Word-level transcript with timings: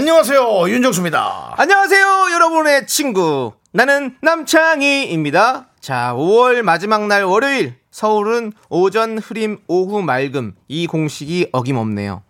안녕하세요 0.00 0.70
윤정수입니다. 0.70 1.56
안녕하세요, 1.58 2.06
여러분의 2.32 2.86
친구. 2.86 3.52
나는 3.70 4.16
남창희입니다. 4.22 5.66
자, 5.78 6.14
5월 6.16 6.62
마지막 6.62 7.06
날 7.06 7.24
월요일. 7.24 7.74
서울은 7.90 8.54
오전 8.70 9.18
흐림, 9.18 9.58
오후 9.68 10.00
맑음. 10.00 10.54
이 10.68 10.86
공식이 10.86 11.50
어김없네요. 11.52 12.22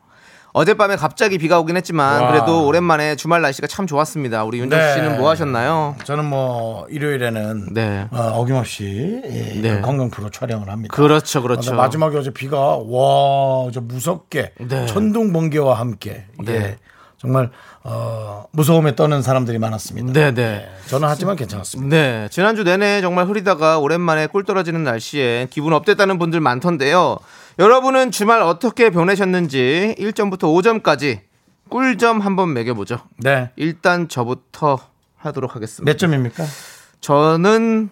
어젯밤에 0.53 0.97
갑자기 0.97 1.39
비가 1.39 1.61
오긴 1.61 1.77
했지만 1.77 2.23
와. 2.23 2.33
그래도 2.33 2.67
오랜만에 2.67 3.15
주말 3.15 3.41
날씨가 3.41 3.69
참 3.69 3.87
좋았습니다. 3.87 4.43
우리 4.43 4.59
윤정수 4.59 4.85
네. 4.85 4.95
씨는 4.95 5.19
뭐 5.19 5.31
하셨나요? 5.31 5.95
저는 6.03 6.25
뭐 6.25 6.89
일요일에는 6.91 7.69
네. 7.73 8.09
어, 8.11 8.45
김없이 8.47 9.23
예, 9.25 9.61
네. 9.61 9.81
건강 9.81 10.11
프로 10.11 10.29
촬영을 10.29 10.69
합니다. 10.69 10.93
그렇죠, 10.93 11.41
그렇죠. 11.41 11.71
근데 11.71 11.77
마지막에 11.77 12.19
어제 12.19 12.33
비가 12.33 12.79
와, 12.79 13.71
저 13.73 13.81
무섭게 13.81 14.55
네. 14.59 14.87
천둥 14.87 15.33
번개와 15.33 15.79
함께 15.79 16.25
네. 16.45 16.53
예, 16.53 16.79
정말 17.21 17.51
어, 17.85 18.45
무서움에 18.53 18.95
떠는 18.97 19.21
사람들이 19.21 19.59
많았습니다. 19.59 20.13
네, 20.13 20.33
네. 20.33 20.67
저는 20.87 21.07
하지만 21.07 21.37
괜찮았습니다. 21.37 21.95
네, 21.95 22.29
지난주 22.31 22.65
내내 22.65 23.03
정말 23.03 23.27
흐리다가 23.27 23.79
오랜만에 23.79 24.27
꿀 24.27 24.45
떨어지는 24.45 24.85
날씨에 24.85 25.49
기분 25.51 25.75
업됐다는 25.75 26.19
분들 26.19 26.41
많던데요. 26.41 27.19
여러분은 27.59 28.11
주말 28.11 28.41
어떻게 28.41 28.89
보내셨는지 28.89 29.95
1점부터 29.99 30.45
5점까지 30.83 31.21
꿀점 31.69 32.21
한번 32.21 32.55
매겨 32.55 32.73
보죠. 32.73 33.01
네. 33.19 33.51
일단 33.57 34.09
저부터 34.09 34.79
하도록 35.19 35.55
하겠습니다. 35.55 35.91
몇 35.93 35.99
점입니까? 35.99 36.43
저는 37.03 37.91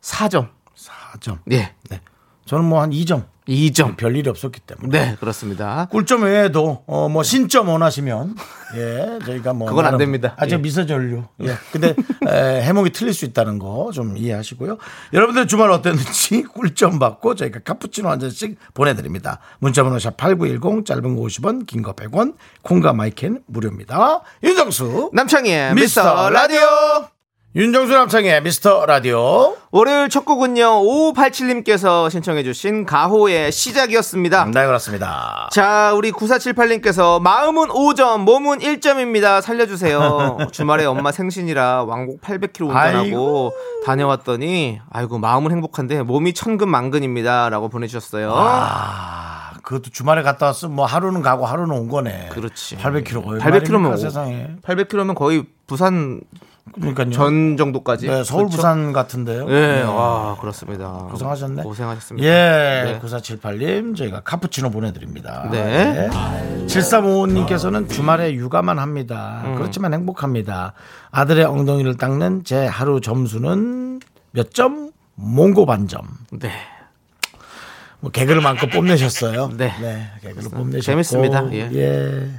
4점. 0.00 0.48
4점. 0.76 1.38
예. 1.50 1.74
네. 1.90 2.00
저는 2.46 2.64
뭐 2.66 2.80
한 2.80 2.90
2점. 2.90 3.24
2점. 3.48 3.96
별일이 3.96 4.28
없었기 4.30 4.60
때문에. 4.60 4.98
네, 5.10 5.16
그렇습니다. 5.20 5.86
꿀점 5.90 6.22
외에도 6.22 6.82
어 6.86 7.08
뭐 7.08 7.22
신점 7.22 7.68
원하시면 7.68 8.34
예 8.76 9.18
저희가 9.24 9.52
뭐 9.52 9.68
그건 9.68 9.86
안 9.86 9.98
됩니다. 9.98 10.34
아저 10.38 10.56
예. 10.56 10.60
미세 10.60 10.86
전류 10.86 11.24
예 11.42 11.54
근데 11.70 11.94
에, 12.26 12.62
해목이 12.62 12.90
틀릴 12.90 13.12
수 13.14 13.24
있다는 13.26 13.58
거 13.58 13.90
좀 13.92 14.16
이해하시고요 14.16 14.78
여러분들 15.12 15.46
주말 15.46 15.70
어땠는지 15.70 16.42
꿀점 16.52 16.98
받고 16.98 17.34
저희가 17.36 17.60
카푸치노 17.60 18.08
한 18.08 18.18
잔씩 18.18 18.56
보내 18.72 18.94
드립니다 18.94 19.38
문자 19.60 19.82
번호 19.84 19.98
샵 19.98 20.16
#8910 20.16 20.86
짧은 20.86 21.14
거 21.16 21.22
50원 21.22 21.66
긴 21.66 21.82
거 21.82 21.92
100원 21.92 22.34
콩과 22.62 22.94
마이캔 22.94 23.42
무료입니다 23.46 24.22
윤정수 24.42 25.10
남창희의 25.12 25.74
미스터 25.74 26.30
라디오. 26.30 27.13
윤정수 27.56 27.92
남창의 27.92 28.42
미스터 28.42 28.84
라디오 28.84 29.54
월요일 29.70 30.08
첫 30.08 30.24
곡은요, 30.24 30.82
5587님께서 30.82 32.10
신청해주신 32.10 32.84
가호의 32.84 33.52
시작이었습니다. 33.52 34.46
네 34.46 34.66
그렇습니다 34.66 35.48
자, 35.52 35.92
우리 35.94 36.10
9478님께서 36.10 37.22
마음은 37.22 37.68
5점, 37.68 38.22
몸은 38.22 38.58
1점입니다. 38.58 39.40
살려주세요. 39.40 40.38
주말에 40.50 40.84
엄마 40.84 41.12
생신이라 41.12 41.84
왕복 41.84 42.22
800km 42.22 42.62
운전하고. 42.62 43.52
다녀왔더니, 43.86 44.80
아이고, 44.90 45.18
마음은 45.18 45.52
행복한데 45.52 46.02
몸이 46.02 46.34
천근만근입니다. 46.34 47.50
라고 47.50 47.68
보내주셨어요. 47.68 48.32
아 48.34 49.52
그것도 49.62 49.90
주말에 49.90 50.22
갔다 50.22 50.46
왔으면 50.46 50.74
뭐 50.74 50.86
하루는 50.86 51.22
가고 51.22 51.46
하루는 51.46 51.72
온 51.76 51.88
거네 51.88 52.30
그렇지. 52.32 52.78
800km 52.78 53.38
800km 53.40 53.96
세상에 53.98 54.48
800km면 54.62 55.14
거의 55.14 55.44
부산 55.68 56.20
그러니까요 56.72 57.10
전 57.10 57.56
정도까지. 57.56 58.08
네, 58.08 58.24
서울 58.24 58.44
그렇죠? 58.44 58.56
부산 58.56 58.92
같은데요. 58.92 59.46
예, 59.48 59.52
네. 59.52 59.82
와, 59.82 60.36
그렇습니다. 60.40 61.06
고생하셨네. 61.10 61.62
고생하셨습니다. 61.62 62.26
예, 62.26 62.30
네. 62.84 63.00
9478님 63.00 63.96
저희가 63.96 64.20
카푸치노 64.20 64.70
보내드립니다. 64.70 65.48
네. 65.52 66.08
7355님께서는 66.66 67.88
주말에 67.88 68.32
육아만 68.34 68.78
합니다. 68.78 69.42
음. 69.44 69.54
그렇지만 69.56 69.92
행복합니다. 69.94 70.72
아들의 71.10 71.44
엉덩이를 71.44 71.96
닦는 71.96 72.44
제 72.44 72.66
하루 72.66 73.00
점수는 73.00 74.00
몇 74.32 74.52
점? 74.52 74.90
몽고 75.16 75.66
반점. 75.66 76.00
네. 76.32 76.50
뭐 78.00 78.10
개그를 78.10 78.40
마음껏 78.42 78.66
뽐내셨어요. 78.66 79.50
네. 79.56 79.70
개그를 80.22 80.50
뽐내셨고. 80.50 80.80
재밌습니다. 80.80 81.52
예. 81.52 81.70
예. 81.72 82.30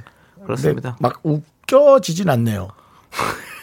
그렇습니다. 0.44 0.96
막 1.00 1.20
웃겨지진 1.22 2.28
않네요. 2.28 2.68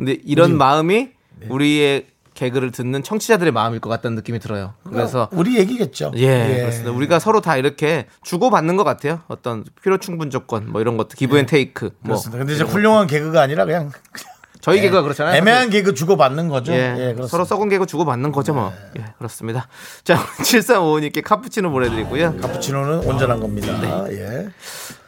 근데 0.00 0.16
이런 0.24 0.56
마음이 0.56 1.10
네. 1.40 1.46
우리의 1.50 2.06
개그를 2.32 2.70
듣는 2.70 3.02
청취자들의 3.02 3.52
마음일 3.52 3.80
것 3.80 3.90
같다는 3.90 4.16
느낌이 4.16 4.38
들어요. 4.38 4.72
그래서 4.84 5.28
우리 5.30 5.58
얘기겠죠. 5.58 6.12
예, 6.16 6.56
그렇습니다. 6.60 6.90
우리가 6.92 7.18
서로 7.18 7.42
다 7.42 7.58
이렇게 7.58 8.06
주고 8.22 8.48
받는 8.48 8.76
것 8.76 8.84
같아요. 8.84 9.20
어떤 9.28 9.62
필요 9.82 9.98
충분 9.98 10.30
조건 10.30 10.70
뭐 10.70 10.80
이런 10.80 10.96
것도 10.96 11.10
give 11.16 11.36
and 11.36 11.44
take 11.44 11.84
뭐 11.84 11.92
네. 12.00 12.08
그렇습니다. 12.08 12.38
근데 12.38 12.54
이제 12.54 12.64
훌륭한 12.64 13.06
개그가 13.08 13.42
아니라 13.42 13.66
그냥 13.66 13.92
저희 14.62 14.80
개그가 14.80 15.02
그렇잖아요. 15.02 15.36
애매한 15.36 15.68
개그 15.68 15.92
주고 15.92 16.16
받는 16.16 16.48
거죠. 16.48 16.72
예, 16.72 16.76
예, 16.76 16.82
그렇습니다. 16.92 17.22
네. 17.22 17.28
서로 17.28 17.44
썩은 17.44 17.68
개그 17.68 17.84
주고 17.84 18.06
받는 18.06 18.32
거죠 18.32 18.54
뭐. 18.54 18.72
예, 18.98 19.04
그렇습니다. 19.18 19.68
자, 20.04 20.16
7355님께 20.40 21.22
카푸치노 21.22 21.70
보내드리고요. 21.70 22.38
카푸치노는 22.40 23.06
온전한 23.06 23.40
겁니다. 23.40 23.78
네. 23.80 24.12
예. 24.12 24.48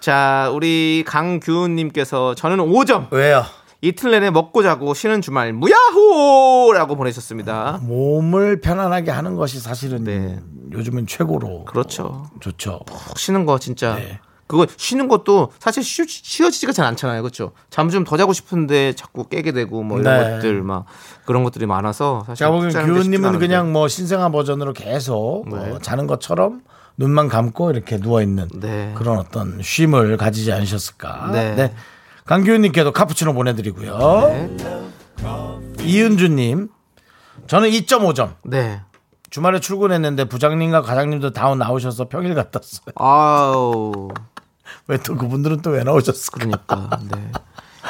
자, 0.01 0.51
우리 0.53 1.03
강규은님께서 1.07 2.35
저는 2.35 2.59
5점. 2.59 3.11
왜요? 3.11 3.47
이틀 3.85 4.13
내내 4.13 4.31
먹고 4.31 4.63
자고 4.63 4.95
쉬는 4.95 5.23
주말 5.23 5.53
무야호라고 5.53 6.95
보내셨습니다. 6.95 7.81
몸을 7.83 8.61
편안하게 8.61 9.11
하는 9.11 9.35
것이 9.35 9.59
사실은 9.59 10.05
네. 10.05 10.39
요즘은 10.73 11.09
최고로 11.09 11.65
그렇죠. 11.65 12.31
좋죠. 12.41 12.81
푹 12.87 13.19
쉬는 13.19 13.45
거 13.45 13.59
진짜. 13.59 13.97
네. 13.97 14.21
그거 14.47 14.67
쉬는 14.77 15.09
것도 15.09 15.51
사실 15.59 15.83
쉬, 15.83 16.05
쉬어지지가 16.07 16.73
잘 16.73 16.85
않잖아요. 16.87 17.23
그렇죠? 17.23 17.53
잠 17.71 17.89
좀 17.91 18.05
더 18.05 18.17
자고 18.17 18.33
싶은데 18.33 18.93
자꾸 18.93 19.25
깨게 19.29 19.51
되고 19.53 19.83
뭐 19.83 19.99
이런 19.99 20.21
네. 20.21 20.31
것들 20.37 20.63
막 20.63 20.85
그런 21.25 21.43
것들이 21.43 21.67
많아서 21.67 22.23
사실 22.27 22.39
제가 22.41 22.51
보기엔 22.53 22.71
규은님은 22.71 23.29
않은데. 23.31 23.47
그냥 23.47 23.73
뭐 23.73 23.89
신생아 23.89 24.29
버전으로 24.29 24.75
계속 24.75 25.45
네. 25.51 25.57
어, 25.57 25.79
자는 25.81 26.07
것처럼 26.07 26.61
눈만 26.99 27.29
감고 27.29 27.71
이렇게 27.73 27.99
누워 27.99 28.23
있는 28.23 28.47
네. 28.55 28.93
그런 28.95 29.19
어떤 29.19 29.61
쉼을 29.61 30.17
가지지 30.19 30.53
않으셨을까. 30.53 31.31
네. 31.33 31.75
강규은님께도 32.27 32.93
카푸치노 32.93 33.35
보내드리고요. 33.35 33.99
네. 34.29 34.57
이은주님, 35.81 36.69
저는 37.47 37.71
2.5점. 37.71 38.35
네. 38.45 38.81
주말에 39.31 39.61
출근했는데 39.61 40.27
부장님과 40.29 40.83
과장님도 40.83 41.33
다 41.33 41.55
나오셔서 41.55 42.09
평일 42.09 42.35
같았어요. 42.35 42.93
아우. 42.97 44.09
왜 44.89 44.99
또 44.99 45.17
그분들은 45.17 45.63
또 45.63 45.71
왜 45.71 45.85
나오셨을까? 45.85 46.39
그러니까. 46.39 47.01
네. 47.11 47.33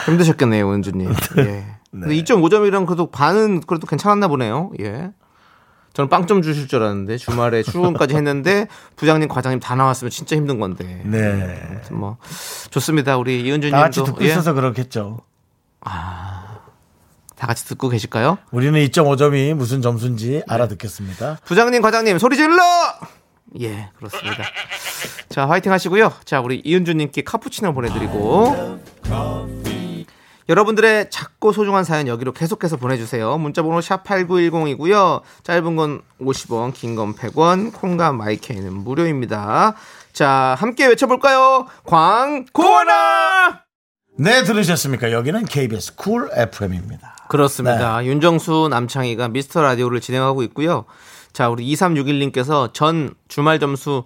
힘드셨겠네요, 0.07 0.71
은주님. 0.73 1.13
예. 1.39 1.65
근데 1.91 2.15
2.5점이랑 2.15 2.87
그래도 2.87 3.11
반은 3.11 3.61
그래도 3.61 3.87
괜찮았나 3.87 4.29
보네요. 4.29 4.71
예. 4.81 5.11
저는 5.93 6.09
빵점 6.09 6.43
주실 6.43 6.69
줄 6.69 6.83
알았는데 6.83 7.19
주말에 7.19 7.63
출근까지 7.63 8.15
했는데 8.15 8.67
부장님, 8.97 9.29
과장님 9.29 9.61
다 9.61 9.75
나왔으면 9.75 10.11
진짜 10.11 10.37
힘든 10.37 10.59
건데. 10.59 11.03
네. 11.05 11.61
아무튼 11.71 11.99
뭐 11.99 12.17
좋습니다. 12.71 13.19
우리 13.19 13.43
이은주님도 13.43 13.77
다 13.77 13.83
같이 13.83 14.03
듣고 14.03 14.23
예. 14.25 14.29
있어서 14.29 14.55
그렇겠죠. 14.55 15.21
다 15.83 17.47
같이 17.47 17.65
듣고 17.67 17.89
계실까요? 17.89 18.39
우리는 18.53 18.79
2.5점이 18.87 19.55
무슨 19.55 19.83
점수인지 19.83 20.43
알아듣겠습니다. 20.47 21.39
부장님, 21.45 21.83
과장님 21.83 22.19
소리 22.19 22.37
질러! 22.37 22.63
예, 23.61 23.91
그렇습니다. 23.97 24.45
자, 25.29 25.49
화이팅 25.49 25.73
하시고요. 25.73 26.13
자, 26.25 26.41
우리 26.41 26.63
이은주님께 26.65 27.23
카푸치노 27.23 27.75
보내드리고. 27.75 28.81
여러분들의 30.53 31.09
작고 31.09 31.53
소중한 31.53 31.83
사연 31.83 32.07
여기로 32.07 32.33
계속해서 32.33 32.77
보내주세요. 32.77 33.39
문자번호 33.39 33.81
샵 33.81 34.05
8910이고요. 34.05 35.23
짧은 35.45 35.77
건 35.77 36.03
50원, 36.21 36.75
긴 36.75 36.95
건 36.95 37.15
100원, 37.15 37.73
콩과 37.73 38.13
my 38.13 38.29
K는 38.29 38.71
무료입니다. 38.75 39.75
자, 40.13 40.55
함께 40.59 40.87
외쳐볼까요? 40.89 41.67
광고나! 41.85 43.63
네, 44.19 44.43
들으셨습니까? 44.45 45.11
여기는 45.11 45.47
KBS 45.47 45.95
쿨 45.97 46.29
FM입니다. 46.35 47.17
그렇습니다. 47.31 48.05
윤정수 48.05 48.69
남창희가 48.71 49.29
미스터 49.29 49.63
라디오를 49.63 50.03
진행하고 50.03 50.43
있고요. 50.43 50.85
자, 51.33 51.49
우리 51.49 51.65
2361님께서 51.73 52.75
전 52.75 53.15
주말 53.29 53.59
점수 53.59 54.05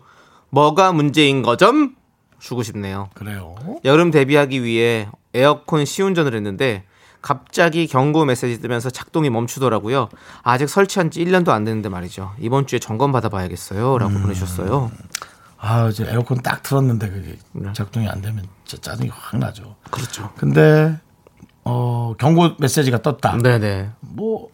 뭐가 0.50 0.92
문제인 0.92 1.42
거점? 1.42 1.96
주고 2.38 2.62
싶네요. 2.62 3.08
그래요. 3.14 3.54
여름 3.84 4.10
대비하기 4.10 4.62
위해 4.62 5.08
에어컨 5.34 5.84
시운전을 5.84 6.34
했는데 6.34 6.84
갑자기 7.22 7.86
경고 7.86 8.24
메시지 8.24 8.60
뜨면서 8.60 8.90
작동이 8.90 9.30
멈추더라고요. 9.30 10.08
아직 10.42 10.68
설치한 10.68 11.10
지 11.10 11.24
1년도 11.24 11.48
안 11.48 11.64
됐는데 11.64 11.88
말이죠. 11.88 12.32
이번 12.38 12.66
주에 12.66 12.78
점검 12.78 13.10
받아봐야겠어요. 13.12 13.98
라고 13.98 14.12
보내주셨어요. 14.12 14.92
아, 15.58 15.88
이제 15.88 16.06
에어컨 16.08 16.40
딱 16.42 16.62
틀었는데 16.62 17.10
그게 17.10 17.38
작동이 17.72 18.08
안 18.08 18.22
되면 18.22 18.44
진짜 18.64 18.92
짜증이 18.92 19.10
확 19.12 19.38
나죠. 19.38 19.74
그렇죠. 19.90 20.30
근데 20.36 20.96
어, 21.64 22.14
경고 22.18 22.50
메시지가 22.58 23.02
떴다. 23.02 23.38
네네. 23.38 23.90
뭐 24.00 24.48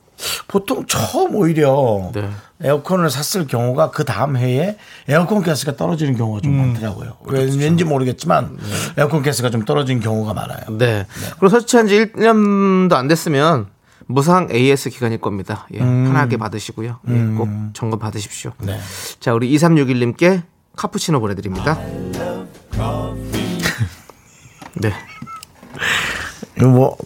보통 0.49 0.87
처음 0.87 1.35
오히려 1.35 2.11
네. 2.15 2.29
에어컨을 2.63 3.11
샀을 3.11 3.47
경우가 3.47 3.91
그 3.91 4.05
다음 4.05 4.37
해에 4.37 4.77
에어컨 5.09 5.43
가스가 5.43 5.77
떨어지는 5.77 6.17
경우가 6.17 6.41
좀 6.41 6.55
많더라고요. 6.57 7.17
왠지 7.25 7.85
모르겠지만 7.85 8.57
에어컨 8.97 9.23
가스가 9.23 9.51
좀 9.51 9.65
떨어지는 9.65 10.01
경우가 10.01 10.33
많아요. 10.35 10.79
네. 10.79 11.07
그리고 11.33 11.49
설치한 11.49 11.89
지 11.89 12.13
1년도 12.13 12.93
안 12.93 13.09
됐으면 13.09 13.67
무상 14.07 14.49
AS 14.51 14.91
기간일 14.91 15.19
겁니다. 15.19 15.67
예, 15.73 15.79
편하게 15.79 16.37
받으시고요. 16.37 16.99
예, 17.09 17.13
꼭 17.37 17.49
점검 17.73 17.99
받으십시오. 17.99 18.53
네. 18.59 18.79
자, 19.21 19.33
우리 19.33 19.51
2361님께 19.57 20.43
카푸치노 20.77 21.21
보내드립니다. 21.21 21.79
네. 24.75 24.93
뭐 26.61 26.97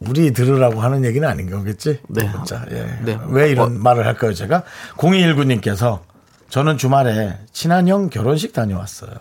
우리 0.00 0.32
들으라고 0.32 0.80
하는 0.80 1.04
얘기는 1.04 1.26
아닌 1.26 1.50
거겠지? 1.50 2.00
네. 2.08 2.30
자, 2.46 2.64
예. 2.70 2.98
네. 3.04 3.18
왜 3.28 3.50
이런 3.50 3.80
말을 3.82 4.06
할까요, 4.06 4.32
제가? 4.32 4.62
0219님께서 4.96 6.00
저는 6.48 6.78
주말에 6.78 7.38
친한 7.52 7.86
형 7.86 8.08
결혼식 8.08 8.52
다녀왔어요. 8.52 9.12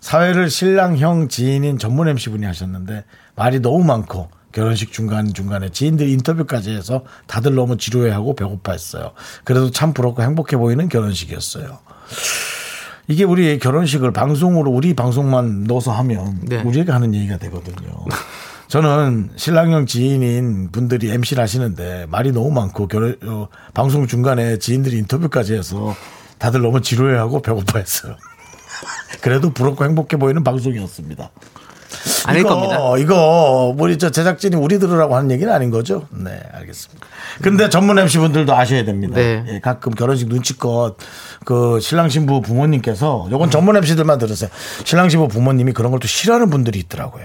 사회를 0.00 0.50
신랑 0.50 0.98
형 0.98 1.28
지인인 1.28 1.78
전문 1.78 2.08
MC분이 2.08 2.46
하셨는데 2.46 3.04
말이 3.34 3.60
너무 3.60 3.84
많고 3.84 4.30
결혼식 4.52 4.92
중간중간에 4.92 5.68
지인들 5.70 6.08
인터뷰까지 6.08 6.70
해서 6.70 7.04
다들 7.26 7.54
너무 7.54 7.76
지루해하고 7.76 8.34
배고파 8.36 8.72
했어요. 8.72 9.12
그래도 9.44 9.70
참 9.70 9.92
부럽고 9.92 10.22
행복해 10.22 10.56
보이는 10.56 10.88
결혼식이었어요. 10.88 11.78
이게 13.08 13.24
우리 13.24 13.58
결혼식을 13.58 14.12
방송으로 14.12 14.70
우리 14.70 14.94
방송만 14.94 15.64
넣어서 15.64 15.92
하면 15.92 16.40
네. 16.42 16.62
우리가 16.62 16.94
하는 16.94 17.14
얘기가 17.14 17.36
되거든요. 17.36 18.04
저는 18.68 19.30
신랑형 19.36 19.86
지인인 19.86 20.70
분들이 20.72 21.10
MC를 21.10 21.42
하시는데 21.42 22.06
말이 22.08 22.32
너무 22.32 22.50
많고 22.50 22.88
결혼, 22.88 23.16
어, 23.24 23.48
방송 23.74 24.06
중간에 24.06 24.58
지인들이 24.58 24.98
인터뷰까지 24.98 25.54
해서 25.54 25.94
다들 26.38 26.62
너무 26.62 26.80
지루해하고 26.80 27.42
배고파했어요. 27.42 28.16
그래도 29.22 29.50
부럽고 29.50 29.84
행복해 29.84 30.16
보이는 30.16 30.42
방송이었습니다. 30.42 31.30
아닐 32.26 32.40
이거, 32.40 32.48
겁니다. 32.50 32.78
이거 32.98 33.74
우리 33.78 33.98
저 33.98 34.10
제작진이 34.10 34.56
우리 34.56 34.78
들으라고 34.78 35.16
하는 35.16 35.30
얘기는 35.30 35.52
아닌 35.52 35.70
거죠? 35.70 36.06
네, 36.10 36.40
알겠습니다. 36.52 37.06
근데 37.42 37.68
전문 37.68 37.98
MC 37.98 38.18
분들도 38.18 38.54
아셔야 38.54 38.84
됩니다. 38.84 39.14
네. 39.14 39.44
예, 39.48 39.60
가끔 39.60 39.92
결혼식 39.92 40.28
눈치껏 40.28 40.96
그 41.44 41.80
신랑 41.80 42.08
신부 42.08 42.42
부모님께서 42.42 43.28
요건 43.30 43.50
전문 43.50 43.76
MC들만 43.76 44.18
들으세요. 44.18 44.50
신랑 44.84 45.08
신부 45.08 45.28
부모님이 45.28 45.72
그런 45.72 45.90
걸 45.90 46.00
또 46.00 46.06
싫어하는 46.08 46.50
분들이 46.50 46.78
있더라고요. 46.80 47.24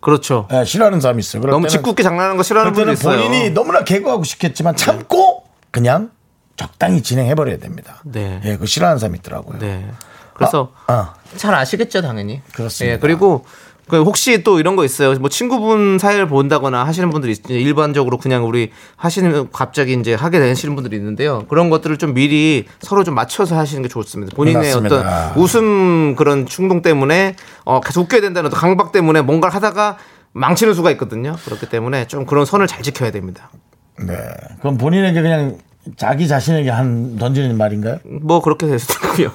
그렇죠. 0.00 0.48
예, 0.52 0.64
싫어하는 0.64 1.00
사람이 1.00 1.20
있어요. 1.20 1.40
그럴 1.42 1.52
너무 1.52 1.66
때는- 1.66 1.70
짓궂게 1.70 2.02
장난하는 2.02 2.36
거 2.36 2.42
싫어하는 2.42 2.72
그럴 2.72 2.86
때는 2.86 2.94
있어요. 2.94 3.16
본인이 3.22 3.50
너무나 3.50 3.84
개그하고 3.84 4.24
싶겠지만 4.24 4.76
참고 4.76 5.44
그냥 5.70 6.10
적당히 6.56 7.02
진행해 7.02 7.34
버려야 7.34 7.58
됩니다. 7.58 8.02
네. 8.04 8.40
예, 8.44 8.56
그 8.56 8.66
싫어하는 8.66 8.98
사람이 8.98 9.18
있더라고요. 9.18 9.58
네. 9.58 9.90
그래서 10.34 10.72
아, 10.86 11.14
잘 11.36 11.54
아시겠죠, 11.54 12.00
당연히. 12.02 12.40
그렇습니다. 12.54 12.94
예, 12.94 12.98
그리고 12.98 13.44
그 13.90 14.02
혹시 14.02 14.42
또 14.44 14.60
이런 14.60 14.76
거 14.76 14.84
있어요. 14.84 15.14
뭐 15.18 15.28
친구분 15.28 15.98
사연을 15.98 16.28
본다거나 16.28 16.84
하시는 16.84 17.10
분들이 17.10 17.32
있- 17.32 17.50
일반적으로 17.50 18.18
그냥 18.18 18.46
우리 18.46 18.70
하시는 18.96 19.48
갑자기 19.52 19.94
이제 19.94 20.14
하게 20.14 20.38
되시는 20.38 20.74
분들이 20.76 20.96
있는데요. 20.96 21.44
그런 21.48 21.70
것들을 21.70 21.96
좀 21.98 22.14
미리 22.14 22.66
서로 22.80 23.02
좀 23.04 23.14
맞춰서 23.14 23.56
하시는 23.58 23.82
게 23.82 23.88
좋습니다. 23.88 24.34
본인의 24.36 24.62
맞습니다. 24.62 24.96
어떤 25.32 25.42
웃음 25.42 26.14
그런 26.16 26.46
충동 26.46 26.82
때문에 26.82 27.34
어, 27.64 27.80
계속 27.80 28.02
웃겨야 28.02 28.20
된다는 28.20 28.48
어떤 28.48 28.60
강박 28.60 28.92
때문에 28.92 29.22
뭔가를 29.22 29.54
하다가 29.54 29.98
망치는 30.32 30.74
수가 30.74 30.92
있거든요. 30.92 31.34
그렇기 31.44 31.68
때문에 31.68 32.06
좀 32.06 32.24
그런 32.26 32.44
선을 32.44 32.68
잘 32.68 32.82
지켜야 32.82 33.10
됩니다. 33.10 33.50
네. 33.98 34.14
그럼 34.60 34.78
본인에게 34.78 35.20
그냥 35.20 35.58
자기 35.96 36.28
자신에게 36.28 36.70
한 36.70 37.16
던지는 37.16 37.56
말인가요? 37.56 37.98
뭐 38.04 38.40
그렇게 38.40 38.66
될 38.66 38.78
수도 38.78 38.94
있고요. 39.08 39.32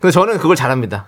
근데 0.00 0.10
저는 0.10 0.38
그걸 0.38 0.56
잘합니다. 0.56 1.06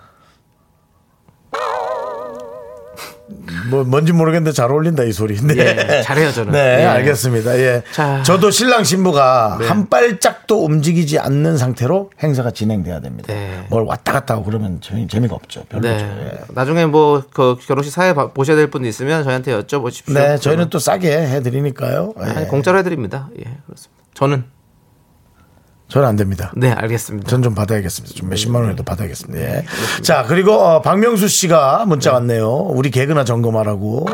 뭐 3.69 3.83
뭔지 3.83 4.13
모르겠는데 4.13 4.51
잘 4.53 4.71
어울린다 4.71 5.03
이 5.03 5.11
소리. 5.11 5.35
네. 5.37 5.55
예, 5.57 6.01
잘해요, 6.03 6.31
저는. 6.31 6.51
네, 6.51 6.81
예. 6.81 6.85
알겠습니다. 6.85 7.57
예. 7.59 7.83
자. 7.93 8.21
저도 8.23 8.51
신랑 8.51 8.83
신부가 8.83 9.57
네. 9.59 9.67
한 9.67 9.87
발짝도 9.89 10.63
움직이지 10.65 11.19
않는 11.19 11.57
상태로 11.57 12.11
행사가 12.21 12.51
진행돼야 12.51 12.99
됩니다. 13.01 13.33
네. 13.33 13.65
뭘 13.69 13.83
왔다 13.83 14.13
갔다 14.13 14.33
하고 14.35 14.43
그러면 14.45 14.79
재미, 14.81 15.07
재미가 15.07 15.35
없죠. 15.35 15.63
별로죠. 15.69 15.89
네. 16.05 16.31
예. 16.33 16.39
나중에 16.53 16.85
뭐 16.85 17.23
그 17.33 17.55
결혼식 17.67 17.91
사회 17.91 18.13
봐- 18.13 18.31
보셔야 18.31 18.55
될분 18.55 18.85
있으면 18.85 19.23
저희한테 19.23 19.51
여쭤보십시오. 19.61 20.13
네, 20.13 20.37
저희는 20.37 20.69
또 20.69 20.79
싸게 20.79 21.11
해드리니까요. 21.27 22.13
예. 22.19 22.23
아니, 22.23 22.47
공짜로 22.47 22.77
해드립니다. 22.79 23.29
예, 23.39 23.43
그렇습니다. 23.65 24.03
저는 24.13 24.43
저는 25.87 26.07
안 26.07 26.15
됩니다. 26.17 26.51
네 26.55 26.71
알겠습니다. 26.71 27.29
전 27.29 27.41
좀 27.41 27.55
받아야겠습니다. 27.55 28.15
좀 28.15 28.29
몇십만 28.29 28.61
원이라도 28.61 28.83
받아야겠습니다. 28.83 29.39
예. 29.41 29.63
자, 30.01 30.25
그리고 30.27 30.53
어, 30.53 30.81
박명수 30.81 31.27
씨가 31.29 31.85
문자 31.87 32.11
왔네요. 32.13 32.49
우리 32.49 32.91
개그나 32.91 33.23
점검하라고. 33.23 34.07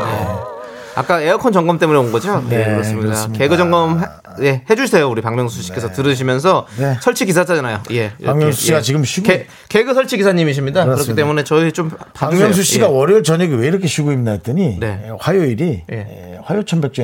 아까 0.95 1.19
에어컨 1.21 1.51
점검 1.51 1.79
때문에 1.79 1.97
온 1.97 2.11
거죠? 2.11 2.43
네, 2.47 2.57
네, 2.57 2.65
그렇습니다. 2.65 3.01
그렇습니다. 3.07 3.39
개그 3.39 3.57
점검 3.57 3.97
하- 3.97 4.11
예, 4.41 4.61
해주세요 4.69 5.09
우리 5.09 5.21
박명수 5.23 5.63
씨께서 5.63 5.91
들으시면서 5.91 6.67
네. 6.77 6.97
설치 7.01 7.25
기사잖아요. 7.25 7.81
예, 7.91 7.95
이렇게, 8.19 8.25
박명수 8.25 8.61
씨가 8.61 8.77
예. 8.77 8.81
지금 8.83 9.03
쉬고 9.03 9.25
개, 9.27 9.47
개그 9.69 9.95
설치 9.95 10.17
기사님이십니다. 10.17 10.83
그렇기 10.83 10.95
그렇습니다. 10.97 11.21
때문에 11.23 11.43
저희 11.43 11.71
좀. 11.71 11.89
박명수 12.13 12.61
씨가 12.61 12.85
예. 12.85 12.89
월요일 12.91 13.23
저녁에 13.23 13.55
왜 13.55 13.67
이렇게 13.67 13.87
쉬고 13.87 14.11
있나 14.11 14.31
했더니 14.33 14.79
네. 14.79 15.05
예, 15.07 15.11
화요일이 15.19 15.83
예. 15.91 16.32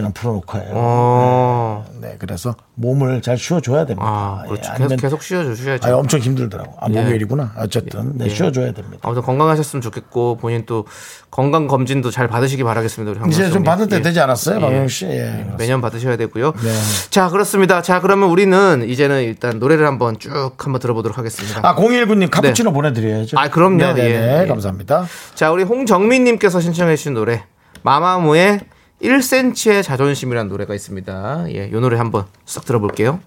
예, 0.09 0.13
풀어놓고 0.13 0.57
해요. 0.57 0.71
어, 0.73 1.85
네, 2.01 2.15
그래서 2.19 2.55
몸을 2.75 3.21
잘 3.21 3.37
쉬어줘야 3.37 3.85
됩니다. 3.85 4.07
아, 4.07 4.41
예, 4.45 4.49
그렇죠. 4.49 4.69
아니면 4.71 4.89
계속, 4.89 5.01
계속 5.01 5.23
쉬어주셔야죠. 5.23 5.87
아니, 5.87 5.93
엄청 5.95 6.19
힘들더라고. 6.19 6.75
아, 6.79 6.87
예. 6.89 6.99
목요일이구나. 7.01 7.53
어쨌든 7.57 8.17
네, 8.17 8.25
예. 8.25 8.29
쉬어줘야 8.29 8.71
됩니다. 8.71 8.99
아무튼 9.01 9.23
건강하셨으면 9.23 9.81
좋겠고 9.81 10.37
본인 10.37 10.65
또 10.65 10.85
건강 11.31 11.67
검진도 11.67 12.11
잘 12.11 12.27
받으시기 12.27 12.63
바라겠습니다. 12.63 13.21
우리 13.21 13.31
이제 13.31 13.49
좀 13.49 13.63
받을 13.63 13.87
때 13.87 13.97
예. 13.97 14.01
되지 14.01 14.19
않았어요, 14.19 14.57
예. 14.57 14.61
박명수 14.61 14.95
씨? 14.95 15.05
예, 15.05 15.17
그렇습니다. 15.17 15.55
매년 15.57 15.81
받으셔야 15.81 16.17
되고요. 16.17 16.51
네. 16.51 16.73
자, 17.09 17.29
그렇습니다. 17.29 17.81
자, 17.81 18.01
그러면 18.01 18.29
우리는 18.29 18.83
이제는 18.87 19.23
일단 19.23 19.59
노래를 19.59 19.85
한번 19.85 20.19
쭉 20.19 20.53
한번 20.57 20.79
들어보도록 20.79 21.17
하겠습니다. 21.17 21.61
아, 21.63 21.75
019님 21.75 22.29
카푸치노 22.29 22.73
보내드려야죠. 22.73 23.37
아, 23.37 23.49
그럼요. 23.49 23.83
예, 23.99 24.41
예. 24.43 24.47
감사합니다. 24.47 25.05
자, 25.35 25.51
우리 25.51 25.63
홍정민님께서 25.63 26.59
신청해주신 26.61 27.13
노래 27.13 27.43
마마무의 27.83 28.59
1cm의 29.01 29.83
자존심이라는 29.83 30.49
노래가 30.49 30.75
있습니다. 30.75 31.45
예, 31.53 31.67
이 31.67 31.71
노래 31.71 31.97
한번 31.97 32.25
싹 32.45 32.65
들어볼게요. 32.65 33.19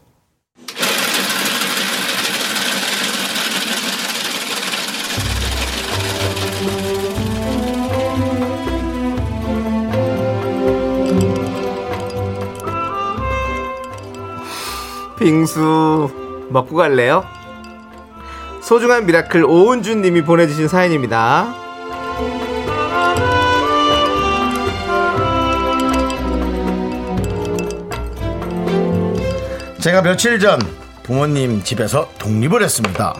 빙수 15.18 16.10
먹고 16.50 16.74
갈래요? 16.74 17.24
소중한 18.60 19.06
미라클 19.06 19.44
오은준 19.44 20.02
님이 20.02 20.22
보내주신 20.22 20.66
사연입니다. 20.66 21.61
제가 29.82 30.00
며칠 30.00 30.38
전 30.38 30.60
부모님 31.02 31.64
집에서 31.64 32.08
독립을 32.20 32.62
했습니다. 32.62 33.16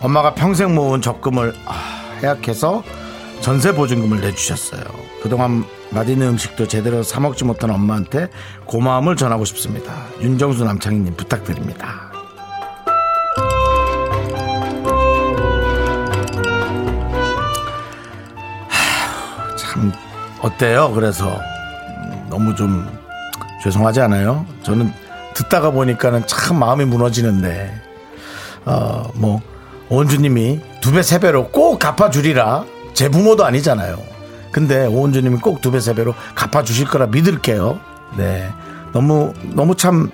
엄마가 0.00 0.34
평생 0.34 0.74
모은 0.74 1.00
적금을 1.00 1.54
아, 1.64 2.18
해약해서 2.20 2.82
전세 3.40 3.72
보증금을 3.72 4.20
내주셨어요. 4.20 4.82
그동안 5.22 5.64
맛있는 5.90 6.30
음식도 6.30 6.66
제대로 6.66 7.04
사 7.04 7.20
먹지 7.20 7.44
못한 7.44 7.70
엄마한테 7.70 8.30
고마움을 8.66 9.14
전하고 9.14 9.44
싶습니다. 9.44 9.92
윤정수 10.20 10.64
남창희님 10.64 11.14
부탁드립니다. 11.14 12.10
하, 18.68 19.56
참 19.56 19.92
어때요? 20.40 20.90
그래서 20.92 21.28
음, 21.28 22.26
너무 22.28 22.56
좀 22.56 22.88
죄송하지 23.62 24.00
않아요? 24.00 24.44
저는 24.64 24.92
듣다가 25.34 25.70
보니까는 25.70 26.26
참 26.26 26.58
마음이 26.58 26.84
무너지는데, 26.84 27.74
어, 28.64 29.10
뭐, 29.14 29.40
원주님이 29.88 30.60
두 30.80 30.92
배, 30.92 31.02
세 31.02 31.18
배로 31.18 31.48
꼭 31.48 31.78
갚아주리라 31.78 32.64
제 32.94 33.08
부모도 33.08 33.44
아니잖아요. 33.44 33.98
근데 34.52 34.86
오은주님이 34.86 35.38
꼭 35.38 35.60
두 35.60 35.70
배, 35.70 35.80
세 35.80 35.94
배로 35.94 36.14
갚아주실 36.34 36.86
거라 36.88 37.06
믿을게요. 37.06 37.78
네. 38.16 38.48
너무, 38.92 39.32
너무 39.54 39.74
참, 39.74 40.10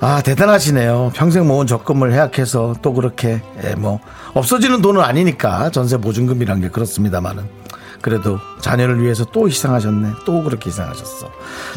아, 0.00 0.20
대단하시네요. 0.22 1.12
평생 1.14 1.46
모은 1.46 1.66
적금을 1.66 2.12
해약해서 2.12 2.74
또 2.82 2.92
그렇게, 2.92 3.40
예, 3.64 3.74
뭐, 3.74 4.00
없어지는 4.34 4.82
돈은 4.82 5.00
아니니까 5.00 5.70
전세 5.70 5.96
보증금이란 5.96 6.60
게 6.60 6.68
그렇습니다만은. 6.68 7.61
그래도 8.02 8.38
자녀를 8.60 9.00
위해서 9.00 9.24
또 9.24 9.48
희생하셨네. 9.48 10.12
또 10.26 10.42
그렇게 10.42 10.66
희생하셨어. 10.68 11.30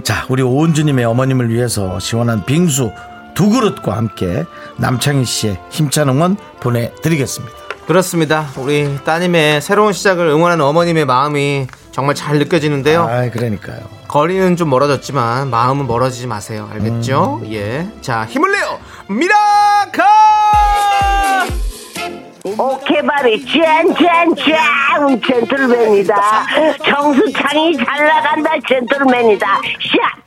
자, 0.03 0.25
우리 0.29 0.41
오은주님의 0.41 1.05
어머님을 1.05 1.50
위해서 1.50 2.00
시원한 2.00 2.44
빙수 2.46 2.91
두 3.36 3.50
그릇과 3.50 3.96
함께 3.96 4.46
남창희 4.77 5.24
씨의 5.25 5.62
힘찬 5.70 6.10
응원 6.10 6.38
보내드리겠습니다. 6.60 7.55
그렇습니다. 7.86 8.48
우리 8.58 8.98
따님의 9.03 9.62
새로운 9.62 9.94
시작을 9.94 10.27
응원하는 10.27 10.65
어머님의 10.65 11.05
마음이 11.05 11.67
정말 11.91 12.15
잘 12.15 12.39
느껴지는데요. 12.39 13.03
아, 13.03 13.29
그러니까요. 13.29 13.79
거리는 14.08 14.55
좀 14.55 14.70
멀어졌지만 14.70 15.50
마음은 15.50 15.86
멀어지지 15.86 16.25
마세요. 16.25 16.67
알겠죠? 16.72 17.41
예. 17.51 17.88
자, 18.01 18.25
힘을 18.25 18.51
내요. 18.51 18.79
미라카! 19.08 20.03
오케바리 22.58 23.46
짠짠짠 23.46 25.22
젠틀맨이다 25.28 26.16
정수창이 26.86 27.78
잘 27.78 28.06
나간다 28.06 28.52
젠틀맨이다 28.68 29.48
샷 29.48 30.26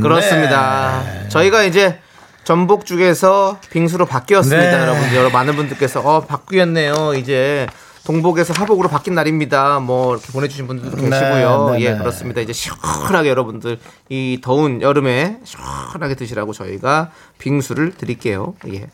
그렇습니다. 0.00 1.02
네. 1.04 1.28
저희가 1.28 1.62
이제 1.64 2.00
전복죽에서 2.44 3.58
빙수로 3.70 4.06
바뀌었습니다. 4.06 4.76
네. 4.76 4.82
여러분, 4.82 5.14
여러 5.14 5.30
많은 5.30 5.54
분들께서 5.56 6.00
어 6.00 6.20
바뀌었네요. 6.24 7.14
이제 7.16 7.66
동복에서 8.04 8.54
하복으로 8.54 8.88
바뀐 8.88 9.14
날입니다. 9.14 9.78
뭐 9.80 10.14
이렇게 10.14 10.32
보내주신 10.32 10.66
분들도 10.66 10.96
네, 10.96 11.10
계시고요. 11.10 11.70
네, 11.72 11.80
예, 11.80 11.92
네. 11.92 11.98
그렇습니다. 11.98 12.40
이제 12.40 12.52
시원하게 12.52 13.28
여러분들 13.28 13.78
이 14.08 14.38
더운 14.42 14.80
여름에 14.82 15.38
시원하게 15.44 16.14
드시라고 16.14 16.52
저희가 16.52 17.10
빙수를 17.38 17.92
드릴게요. 17.92 18.54
예. 18.72 18.88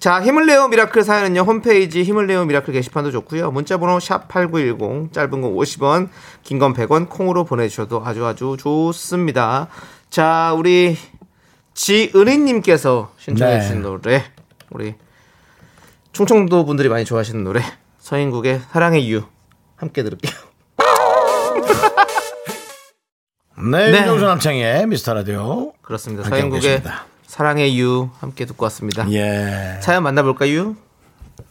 자, 0.00 0.22
힘을 0.22 0.46
내요 0.46 0.68
Miracle 0.68 1.02
사연은요. 1.02 1.40
홈페이지 1.42 2.02
힘을 2.02 2.26
내요 2.26 2.44
Miracle 2.44 2.72
게시판도 2.72 3.10
좋고요. 3.10 3.50
문자번호 3.50 4.00
샵 4.00 4.28
#8910 4.28 5.12
짧은 5.12 5.30
건 5.40 5.54
50원, 5.54 6.08
긴 6.42 6.58
건 6.58 6.74
100원 6.74 7.08
콩으로 7.08 7.44
보내주셔도 7.44 8.02
아주 8.04 8.24
아주 8.26 8.56
좋습니다. 8.58 9.68
자, 10.10 10.52
우리 10.56 10.96
지은희님께서 11.74 13.12
신청해 13.18 13.54
네. 13.54 13.60
주신 13.60 13.82
노래 13.82 14.24
우리 14.70 14.94
충청도 16.12 16.64
분들이 16.64 16.88
많이 16.88 17.04
좋아하시는 17.04 17.44
노래 17.44 17.62
서인국의 18.08 18.62
사랑의 18.70 19.04
이유 19.04 19.22
함께 19.76 20.02
들을게요. 20.02 20.32
네, 23.70 23.90
네. 23.90 23.98
윤정수 23.98 24.24
남창의 24.24 24.86
미스터 24.86 25.12
라디오. 25.12 25.74
그렇습니다. 25.82 26.26
서인국의 26.26 26.60
계십니다. 26.62 27.04
사랑의 27.26 27.74
이유 27.74 28.08
함께 28.18 28.46
듣고 28.46 28.64
왔습니다. 28.64 29.10
예. 29.12 29.78
사연 29.82 30.04
만나볼까요? 30.04 30.74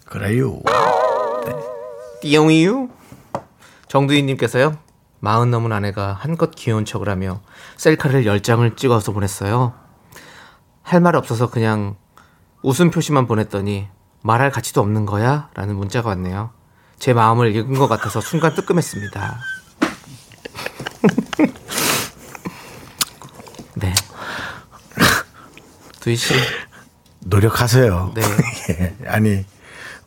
그래요. 0.06 0.60
띠용 2.22 2.52
이유 2.52 2.90
정두희님께서요. 3.88 4.80
마흔 5.20 5.52
넘은 5.52 5.72
아내가 5.72 6.14
한껏 6.14 6.50
귀여운 6.56 6.86
척을 6.86 7.08
하며 7.08 7.42
셀카를 7.78 8.24
10장을 8.24 8.76
찍어서 8.76 9.12
보냈어요. 9.12 9.76
할 10.82 11.02
말 11.02 11.16
없어서 11.16 11.52
그냥 11.52 11.98
웃음 12.64 12.90
표시만 12.90 13.28
보냈더니 13.28 13.90
말할 14.28 14.52
가치도 14.52 14.82
없는 14.82 15.06
거야? 15.06 15.50
라는 15.54 15.78
문자가 15.78 16.10
왔네요. 16.10 16.52
제 17.00 17.14
마음을 17.14 17.56
읽은 17.56 17.76
것 17.76 17.88
같아서 17.88 18.20
순간 18.20 18.54
뜨끔했습니다. 18.54 19.40
네. 23.76 23.94
두희 26.02 26.18
씨. 26.18 26.34
노력하세요. 27.22 28.12
네. 28.16 28.22
예. 28.70 28.98
아니, 29.08 29.46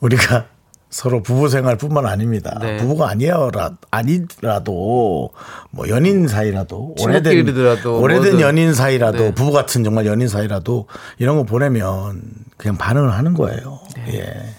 우리가 0.00 0.47
서로 0.91 1.23
부부 1.23 1.49
생활뿐만 1.49 2.05
아닙니다. 2.05 2.59
네. 2.61 2.77
부부가 2.77 3.09
아니어라 3.11 3.77
아니라도 3.93 5.31
뭐 5.71 5.89
연인 5.89 6.27
사이라도 6.27 6.97
오래된 7.01 7.49
오래된 7.87 8.23
뭐든. 8.23 8.41
연인 8.41 8.75
사이라도 8.75 9.19
네. 9.19 9.35
부부 9.35 9.53
같은 9.53 9.85
정말 9.85 10.05
연인 10.07 10.27
사이라도 10.27 10.87
이런 11.19 11.37
거 11.37 11.45
보내면 11.45 12.21
그냥 12.57 12.77
반응을 12.77 13.13
하는 13.13 13.35
거예요. 13.35 13.79
네. 13.97 14.19
예. 14.19 14.55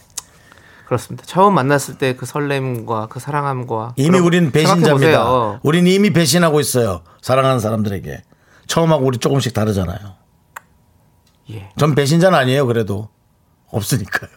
그렇습니다. 0.86 1.26
처음 1.26 1.54
만났을 1.54 1.98
때 1.98 2.16
그 2.16 2.26
설렘과 2.26 3.08
그 3.08 3.20
사랑함과 3.20 3.94
이미 3.98 4.18
우린 4.20 4.52
배신자입니다. 4.52 5.60
우린 5.64 5.86
이미 5.88 6.12
배신하고 6.12 6.60
있어요. 6.60 7.02
사랑하는 7.22 7.60
사람들에게. 7.60 8.24
처음하고 8.68 9.06
우리 9.06 9.18
조금씩 9.18 9.54
다르잖아요. 9.54 9.98
예. 11.52 11.70
전 11.78 11.94
배신자는 11.96 12.38
아니에요. 12.38 12.66
그래도 12.68 13.10
없으니까요. 13.68 14.30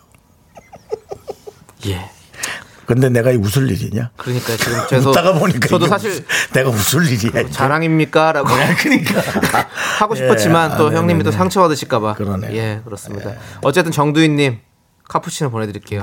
예. 1.86 2.10
근데 2.86 3.08
내가 3.08 3.30
이 3.32 3.36
웃을 3.36 3.70
일이냐? 3.70 4.10
그러니까 4.16 4.56
지금 4.58 4.78
저도 4.90 5.10
웃다가 5.10 5.38
보니까 5.38 5.68
저도 5.68 5.86
사실 5.86 6.10
웃- 6.10 6.26
내가 6.52 6.68
웃을 6.68 7.06
일이야. 7.06 7.40
이게. 7.40 7.50
자랑입니까라고 7.50 8.46
그러니까 8.78 9.22
하고 9.98 10.14
싶었지만 10.14 10.72
예, 10.72 10.76
또 10.76 10.88
아, 10.88 10.92
형님이 10.92 11.20
또 11.24 11.30
네네네. 11.30 11.36
상처 11.38 11.62
받으실까봐. 11.62 12.14
그러네요. 12.14 12.52
예, 12.54 12.82
그렇습니다. 12.84 13.32
어쨌든 13.62 13.90
정두희님 13.90 14.58
카푸치노 15.08 15.50
보내드릴게요. 15.50 16.02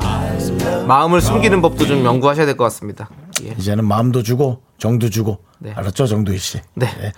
마음을 0.87 1.21
숨기는 1.21 1.61
법도 1.61 1.85
좀 1.85 2.03
연구하셔야 2.03 2.47
될 2.47 2.57
것 2.57 2.63
같습니다. 2.65 3.09
예. 3.43 3.49
이제는 3.59 3.85
마음도 3.85 4.23
주고 4.23 4.63
정도 4.79 5.07
주고 5.11 5.43
네. 5.59 5.73
알았죠 5.75 6.07
정두희 6.07 6.39
씨. 6.39 6.61
네. 6.73 6.87
예. 7.03 7.11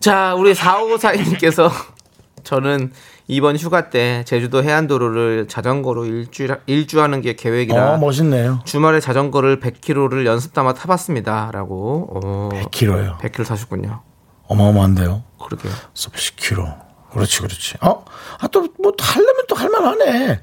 자, 0.00 0.34
우리 0.34 0.54
4542님께서 0.54 1.70
저는 2.44 2.92
이번 3.28 3.56
휴가 3.56 3.90
때 3.90 4.22
제주도 4.24 4.62
해안도로를 4.62 5.48
자전거로 5.48 6.04
일주, 6.04 6.46
일주하는 6.66 7.20
게 7.22 7.34
계획이라 7.34 7.94
어 7.94 7.98
멋있네요. 7.98 8.60
주말에 8.64 9.00
자전거를 9.00 9.58
100km를 9.60 10.26
연습 10.26 10.54
삼아 10.54 10.74
타봤습니다. 10.74 11.50
라고. 11.52 12.08
어, 12.24 12.48
100kg요. 12.52 13.18
100km 13.18 13.46
타셨군요. 13.48 14.00
어마어마한데요. 14.46 15.24
그러게요. 15.42 15.72
10kg. 15.94 16.76
그렇지 17.12 17.38
그렇지. 17.40 17.74
어? 17.82 18.04
아 18.40 18.46
또 18.48 18.66
뭐 18.80 18.92
하려면 19.00 19.44
또 19.48 19.56
할만하네. 19.56 20.40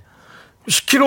10km 0.67 1.03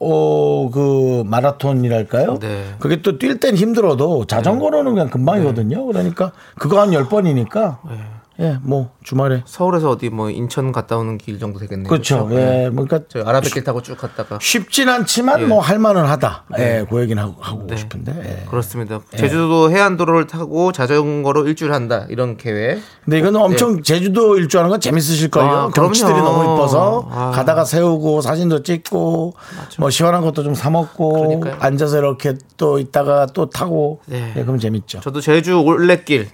어 0.00 0.70
그 0.70 1.22
마라톤이랄까요? 1.26 2.38
네. 2.40 2.74
그게 2.78 3.00
또 3.02 3.18
뛸 3.18 3.40
땐 3.40 3.56
힘들어도 3.56 4.26
자전거로는 4.26 4.94
그냥 4.94 5.08
금방이거든요. 5.10 5.84
그러니까 5.86 6.32
그거 6.58 6.80
한 6.80 6.90
10번이니까 6.90 7.78
네. 7.88 7.96
예, 8.40 8.56
뭐 8.62 8.90
주말에 9.02 9.42
서울에서 9.46 9.90
어디 9.90 10.10
뭐 10.10 10.30
인천 10.30 10.70
갔다 10.70 10.96
오는 10.96 11.18
길 11.18 11.40
정도 11.40 11.58
되겠네요. 11.58 11.88
그렇죠. 11.88 12.28
예, 12.30 12.68
뭐 12.72 12.84
그러니까 12.84 13.00
저 13.08 13.28
아라뱃길 13.28 13.64
타고 13.64 13.82
쭉 13.82 13.96
갔다가 13.98 14.38
쉽진 14.40 14.88
않지만 14.88 15.40
예. 15.42 15.46
뭐 15.46 15.58
할 15.60 15.78
만은 15.80 16.04
하다. 16.04 16.44
예, 16.58 16.86
그 16.88 17.00
얘기는 17.02 17.20
하고, 17.20 17.34
하고 17.40 17.66
네. 17.66 17.76
싶은데. 17.76 18.12
예. 18.42 18.46
그렇습니다. 18.48 19.00
제주도 19.16 19.70
해안도로를 19.72 20.28
타고 20.28 20.70
자전거로 20.70 21.48
일주를 21.48 21.74
한다 21.74 22.06
이런 22.10 22.36
계획. 22.36 22.80
근데 23.04 23.18
이건 23.18 23.34
엄청 23.36 23.82
제주도 23.82 24.38
일주하는 24.38 24.70
건 24.70 24.80
재밌으실 24.80 25.30
거예요. 25.30 25.48
예. 25.50 25.52
아, 25.54 25.68
경치들이 25.74 26.12
그럼요. 26.12 26.30
너무 26.32 26.54
이뻐서 26.54 27.08
아. 27.10 27.30
가다가 27.34 27.64
세우고 27.64 28.20
사진도 28.20 28.62
찍고 28.62 29.34
뭐 29.78 29.90
시원한 29.90 30.22
것도 30.22 30.42
좀 30.44 30.54
사 30.54 30.70
먹고. 30.70 31.42
앉아서 31.60 31.98
이렇게 31.98 32.34
또 32.56 32.78
있다가 32.78 33.26
또 33.26 33.48
타고 33.50 34.00
네. 34.06 34.32
예, 34.36 34.42
그럼 34.42 34.58
재밌죠. 34.58 35.00
저도 35.00 35.20
제주 35.20 35.60
올레길 35.60 36.28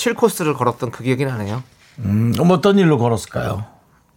7코스를 0.00 0.56
걸었던 0.56 0.90
그 0.90 1.02
기억이 1.04 1.24
나네요. 1.24 1.62
음, 2.00 2.32
뭐 2.36 2.56
어떤 2.56 2.78
일로 2.78 2.98
걸었을까요? 2.98 3.64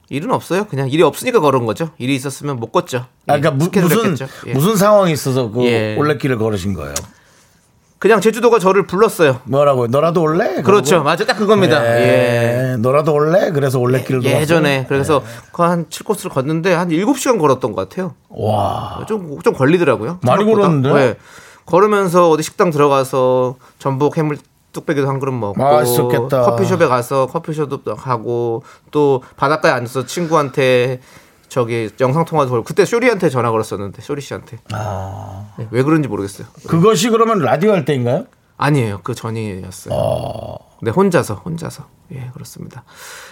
일은 0.10 0.32
없어요. 0.32 0.66
그냥 0.66 0.90
일이 0.90 1.02
없으니까 1.02 1.40
걸은 1.40 1.66
거죠. 1.66 1.90
일이 1.98 2.16
있었으면 2.16 2.60
못 2.60 2.72
걷죠. 2.72 2.98
아, 3.00 3.08
그러니까 3.38 3.52
무, 3.52 3.66
스케줄 3.66 3.90
무슨 3.90 4.12
했겠죠. 4.12 4.28
예. 4.48 4.54
무슨 4.54 4.76
상황이 4.76 5.12
있어서 5.12 5.50
그 5.50 5.64
예. 5.66 5.96
올레길을 5.98 6.38
걸으신 6.38 6.74
거예요? 6.74 6.94
그냥 7.98 8.20
제주도가 8.20 8.60
저를 8.60 8.86
불렀어요. 8.86 9.40
뭐라고? 9.46 9.88
너라도 9.88 10.22
올래? 10.22 10.62
그렇죠. 10.62 11.04
맞아. 11.04 11.26
딱 11.26 11.36
그겁니다. 11.38 11.84
예. 11.86 12.74
예. 12.74 12.78
너라도 12.78 13.14
올래? 13.14 13.50
그래서 13.52 13.80
올레길을 13.80 14.24
예전에 14.26 14.86
걸었어요? 14.86 14.88
그래서 14.90 15.24
그한 15.54 15.86
7코스를 15.86 16.30
걷는데 16.30 16.74
한 16.74 16.90
7시간 16.90 17.40
걸었던 17.40 17.72
것 17.72 17.88
같아요. 17.90 18.14
와. 18.30 19.06
좀, 19.08 19.40
좀 19.42 19.54
걸리더라고요. 19.54 20.20
많이 20.22 20.40
생각보다. 20.44 20.68
걸었는데요? 20.68 20.96
네. 20.96 21.16
걸으면서 21.66 22.30
어디 22.30 22.44
식당 22.44 22.72
들어가서 22.72 23.56
전복 23.80 24.18
해물 24.18 24.38
뚝배기도 24.74 25.08
한 25.08 25.20
그릇 25.20 25.32
먹고 25.32 25.62
맛있었겠다. 25.62 26.42
커피숍에 26.42 26.88
가서 26.88 27.28
커피숍도 27.28 27.96
하고 27.96 28.64
또 28.92 29.24
바닷가에 29.38 29.72
앉아서 29.72 30.06
친구한테 30.06 31.00
저기 31.48 31.90
영상 32.02 32.26
통화도 32.26 32.50
걸고 32.50 32.66
그때 32.66 32.84
쇼리한테 32.84 33.30
전화 33.30 33.52
걸었었는데 33.52 34.02
쇼리 34.02 34.22
씨한테 34.22 34.58
아... 34.72 35.54
네, 35.58 35.68
왜 35.70 35.84
그런지 35.84 36.08
모르겠어요. 36.08 36.48
그것이 36.68 37.10
그러면 37.12 37.40
라디오 37.40 37.72
할 37.72 37.86
때인가요? 37.86 38.26
아니에요. 38.58 39.02
그 39.04 39.14
전이었어요. 39.14 39.94
아... 39.94 40.74
네, 40.82 40.92
혼자서, 40.92 41.36
혼자서. 41.36 41.86
예, 42.14 42.30
그렇습니다. 42.34 42.84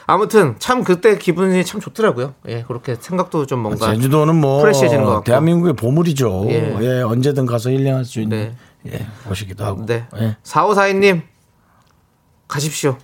아무튼, 0.08 0.56
참, 0.60 0.84
그때 0.84 1.18
기분이 1.18 1.66
참 1.66 1.82
좋더라고요. 1.82 2.34
예, 2.48 2.64
그렇게 2.64 2.96
생각도 2.96 3.46
좀 3.46 3.60
뭔가. 3.60 3.88
아, 3.88 3.96
제주도는 3.96 4.36
뭐. 4.36 4.62
프레시해지는 4.62 5.04
것 5.04 5.12
같고. 5.12 5.26
대한민국의 5.26 5.74
보물이죠. 5.74 6.46
예. 6.48 6.78
예 6.80 7.02
언제든 7.02 7.46
가서 7.46 7.70
힐링할 7.70 8.06
수 8.06 8.22
있는. 8.22 8.56
네. 8.84 8.94
예, 8.94 9.06
보시기도 9.28 9.66
하고. 9.66 9.86
네. 9.86 10.06
예. 10.18 10.38
4542님, 10.44 11.24
가십시오. 12.52 12.98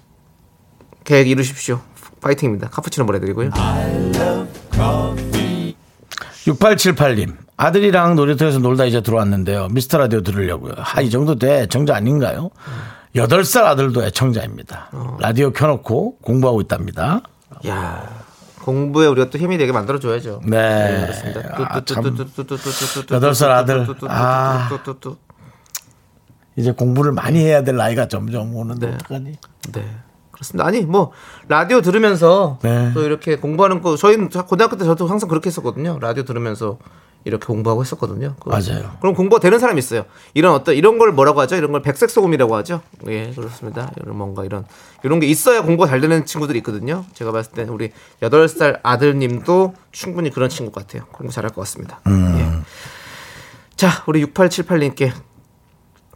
계획 1.06 1.30
이루십시오. 1.30 1.80
파이팅입니다. 2.20 2.70
카푸치노 2.70 3.06
보내드리고요. 3.06 3.52
6878님 6.46 7.38
아들이랑 7.56 8.16
놀이터에서 8.16 8.60
놀다 8.60 8.84
이제 8.86 9.02
들어왔는데요. 9.02 9.70
미스터 9.72 10.00
라디오 10.00 10.22
들으려고요. 10.22 10.74
아, 10.78 11.02
이 11.02 11.10
정도 11.10 11.36
돼 11.36 11.66
정자 11.68 11.96
아닌가요? 11.96 12.50
8살 13.16 13.64
아들도 13.64 14.04
애청자입니다. 14.04 14.90
어. 14.92 15.18
라디오 15.22 15.52
켜놓고 15.52 16.18
공부하고 16.20 16.60
있답니다. 16.62 17.22
야 17.68 18.06
공부에 18.64 19.08
우리가 19.08 19.30
또 19.30 19.38
힘이 19.38 19.58
되게 19.58 19.72
만들어줘야죠. 19.72 20.42
네. 20.44 20.58
네 20.60 21.02
그렇습니다. 21.06 21.40
아, 21.70 21.82
참. 21.86 22.04
8살 22.04 23.50
아들. 23.50 23.88
아. 24.10 24.70
이제 26.58 26.72
공부를 26.72 27.12
많이 27.14 27.40
해야 27.40 27.64
될 27.64 27.76
나이가 27.76 28.08
점점 28.08 28.56
오는데 28.56 28.88
네. 28.88 28.94
어떡하니? 28.96 29.38
네. 29.74 29.86
그렇습니다. 30.32 30.68
아니 30.68 30.82
뭐 30.82 31.12
라디오 31.48 31.82
들으면서 31.82 32.60
네. 32.62 32.92
또 32.94 33.04
이렇게 33.04 33.38
공부하는 33.38 33.82
거 33.82 33.96
저희는 33.96 34.30
고등학교 34.30 34.76
때 34.76 34.86
저도 34.86 35.08
항상 35.08 35.30
그렇게 35.30 35.48
했었거든요. 35.48 35.98
라디오 36.00 36.24
들으면서 36.24 36.78
이렇게 37.26 37.46
공부하고 37.46 37.82
했었거든요. 37.82 38.36
그 38.40 38.50
맞아요. 38.50 38.98
그럼 39.02 39.14
공부가 39.16 39.40
되는 39.40 39.60
사람이 39.60 39.80
있어요. 39.80 40.06
이런 40.34 40.54
어떤 40.54 40.76
이런 40.76 40.98
걸 40.98 41.12
뭐라고 41.12 41.42
하죠? 41.42 41.56
이런 41.56 41.72
걸 41.72 41.82
백색 41.82 42.10
소금이라고 42.10 42.56
하죠. 42.58 42.82
예, 43.08 43.32
그렇습니다. 43.32 43.92
이런 44.02 44.18
뭔가 44.18 44.46
이런 44.46 44.66
이런 45.04 45.20
게 45.20 45.28
있어야 45.28 45.62
공부가 45.64 45.90
잘 45.90 46.02
되는 46.02 46.26
친구들이 46.26 46.60
있거든요. 46.60 47.04
제가 47.14 47.32
봤을 47.32 47.52
때 47.54 47.64
우리 47.64 47.92
8살 48.22 48.80
아들님도 48.82 49.74
충분히 49.92 50.30
그런 50.30 50.50
친구 50.50 50.72
같아요. 50.72 51.04
공부 51.12 51.34
잘할 51.34 51.52
것 51.52 51.62
같습니다. 51.62 52.00
음. 52.08 52.36
예. 52.40 52.66
자, 53.76 54.04
우리 54.08 54.26
6878님께 54.26 55.12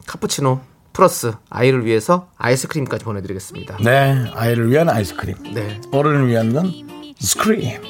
카푸치노 0.05 0.61
플러스 0.93 1.33
아이를 1.49 1.85
위해서 1.85 2.29
아이스크림까지 2.37 3.05
보내드리겠습니다. 3.05 3.77
네, 3.81 4.29
아이를 4.33 4.69
위한 4.69 4.89
아이스크림. 4.89 5.53
네. 5.53 5.79
어른을 5.91 6.27
위한 6.27 6.53
건 6.53 6.71
스크림. 7.19 7.81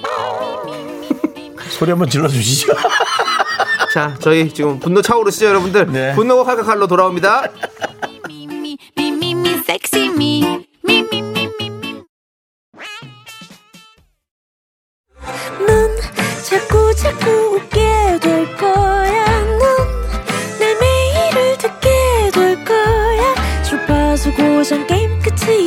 소리 1.70 1.91
한번 1.91 2.10
질러주시죠. 2.10 2.74
자, 3.94 4.15
저희 4.20 4.53
지금 4.53 4.80
분노 4.80 5.01
차오르시죠, 5.01 5.48
여러분들? 5.48 5.91
네. 5.91 6.13
분노가 6.15 6.44
칼칼칼로 6.44 6.88
돌아옵니다. 6.88 7.44
자꾸, 16.48 16.96
자꾸 16.96 17.30
웃게 17.56 17.91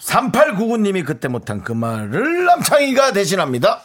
3899님이 0.00 1.04
그때 1.04 1.28
못한 1.28 1.62
그 1.62 1.72
말을 1.72 2.46
남창희가 2.46 3.12
대신합니다. 3.12 3.82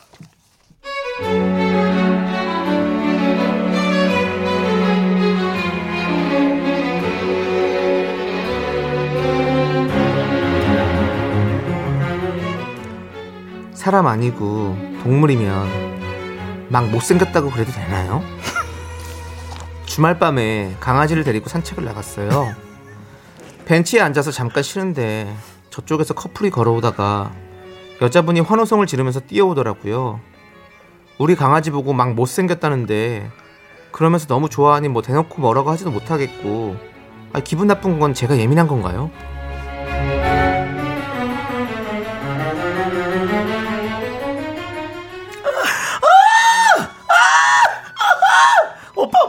사람 13.73 14.07
아니고 14.07 14.75
동물이면 15.03 16.69
막 16.69 16.89
못생겼다고 16.89 17.51
그래도 17.51 17.71
되나요? 17.71 18.23
주말 19.85 20.17
밤에 20.17 20.75
강아지를 20.79 21.23
데리고 21.23 21.49
산책을 21.49 21.85
나갔어요. 21.85 22.55
벤치에 23.65 24.01
앉아서 24.01 24.31
잠깐 24.31 24.63
쉬는데 24.63 25.31
저쪽에서 25.75 26.13
커플이 26.13 26.51
걸어오다가 26.51 27.33
여자분이 28.01 28.39
환호성을 28.39 28.85
지르면서 28.87 29.19
뛰어오더라고요. 29.19 30.21
우리 31.19 31.35
강아지 31.35 31.69
보고 31.69 31.91
막 31.91 32.13
못생겼다는데 32.13 33.29
그러면서 33.91 34.25
너무 34.27 34.47
좋아하니 34.47 34.87
뭐 34.87 35.01
대놓고 35.01 35.41
뭐라고 35.41 35.71
하지도 35.71 35.91
못하겠고 35.91 36.77
아, 37.33 37.41
기분 37.41 37.67
나쁜 37.67 37.99
건 37.99 38.13
제가 38.13 38.37
예민한 38.37 38.67
건가요? 38.67 39.11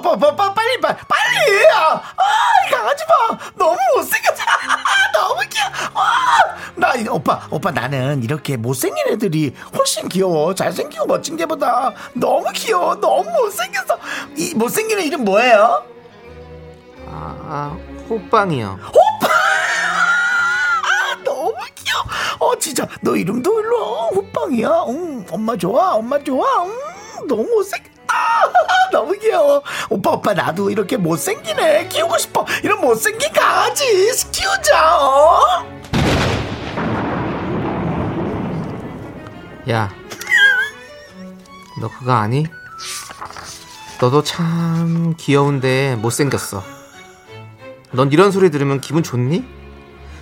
오빠, 0.06 0.12
오빠, 0.12 0.28
오빠, 0.28 0.44
오빠, 0.46 0.54
빨리, 0.54 0.80
빨리, 0.80 0.96
빨리! 1.08 1.66
아, 1.74 1.94
아, 1.94 2.22
이 2.66 2.70
강아지 2.70 3.04
봐! 3.06 3.38
너무 3.56 3.76
못생겼어! 3.96 4.44
너무 5.12 5.40
귀여워! 5.50 5.70
아, 5.94 6.36
나, 6.76 6.94
이- 6.94 7.08
오빠, 7.08 7.46
오빠, 7.50 7.70
나는 7.72 8.22
이렇게 8.22 8.56
못생긴 8.56 9.08
애들이 9.08 9.54
훨씬 9.76 10.08
귀여워. 10.08 10.54
잘생기고 10.54 11.06
멋진 11.06 11.36
게보다 11.36 11.90
너무 12.14 12.46
귀여워. 12.54 12.94
너무 13.00 13.28
못생겼어. 13.30 13.98
이 14.36 14.54
못생긴 14.54 15.00
애 15.00 15.04
이름 15.04 15.24
뭐예요? 15.24 15.84
아, 17.08 17.76
호빵이요. 18.08 18.78
아, 20.82 21.16
너무 21.24 21.54
귀여워. 21.74 22.04
어, 22.38 22.56
진짜, 22.58 22.86
너 23.00 23.16
이름도 23.16 23.60
일로 23.60 23.90
와. 23.92 24.06
호빵이야. 24.08 24.84
응, 24.88 25.26
엄마 25.30 25.56
좋아, 25.56 25.94
엄마 25.94 26.18
좋아. 26.22 26.64
음, 26.64 27.26
너무 27.26 27.42
못생겼다. 27.44 27.95
너무 28.92 29.12
귀여워. 29.18 29.62
오빠, 29.90 30.10
오빠, 30.10 30.34
나도 30.34 30.70
이렇게 30.70 30.96
못생긴 30.96 31.58
애 31.58 31.86
키우고 31.88 32.18
싶어. 32.18 32.46
이런 32.62 32.80
못생긴 32.80 33.32
강아지 33.32 33.84
키우자, 34.32 34.98
어? 34.98 35.76
야, 39.68 39.92
너 41.80 41.88
그거 41.88 42.12
아니? 42.12 42.46
너도 44.00 44.22
참 44.22 45.14
귀여운데 45.16 45.96
못생겼어. 45.96 46.62
넌 47.92 48.12
이런 48.12 48.30
소리 48.30 48.50
들으면 48.50 48.80
기분 48.80 49.02
좋니? 49.02 49.44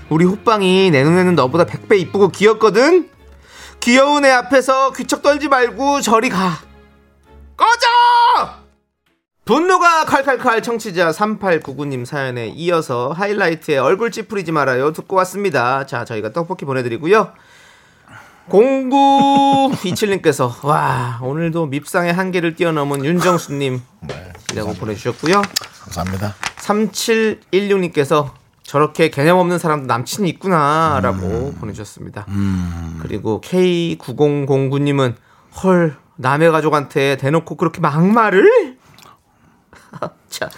우리 0.08 0.24
호빵이 0.24 0.90
내 0.90 1.02
눈에는 1.02 1.34
너보다 1.34 1.64
100배 1.64 1.98
이쁘고 2.00 2.28
귀엽거든? 2.28 3.10
귀여운 3.80 4.24
애 4.24 4.30
앞에서 4.30 4.92
귀척 4.92 5.22
떨지 5.22 5.48
말고 5.48 6.00
저리 6.00 6.28
가. 6.30 6.58
꺼져! 7.56 7.86
분노가 9.44 10.06
칼칼칼 10.06 10.62
청취자 10.62 11.10
3899님 11.10 12.06
사연에 12.06 12.48
이어서 12.48 13.12
하이라이트의 13.12 13.78
얼굴 13.78 14.10
찌푸리지 14.10 14.52
말아요 14.52 14.92
듣고 14.92 15.16
왔습니다. 15.16 15.84
자, 15.84 16.06
저희가 16.06 16.32
떡볶이 16.32 16.64
보내드리고요. 16.64 17.32
0927님께서 18.48 20.52
와 20.64 21.18
오늘도 21.22 21.66
밉상의 21.66 22.12
한계를 22.12 22.56
뛰어넘은 22.56 23.04
윤정수님 23.04 23.80
이라고 24.52 24.74
보내주셨고요 24.74 25.40
감사합니다. 25.82 26.34
3716님께서 26.56 28.30
저렇게 28.62 29.10
개념 29.10 29.38
없는 29.38 29.58
사람도 29.58 29.86
남친이 29.86 30.28
있구나라고 30.30 31.54
보내주셨습니다 31.54 32.26
그리고 33.00 33.40
K9009님은 33.42 35.14
헐 35.62 35.96
남의 36.16 36.50
가족한테 36.52 37.16
대놓고 37.16 37.56
그렇게 37.56 37.80
막말을 37.80 38.76
자 40.28 40.48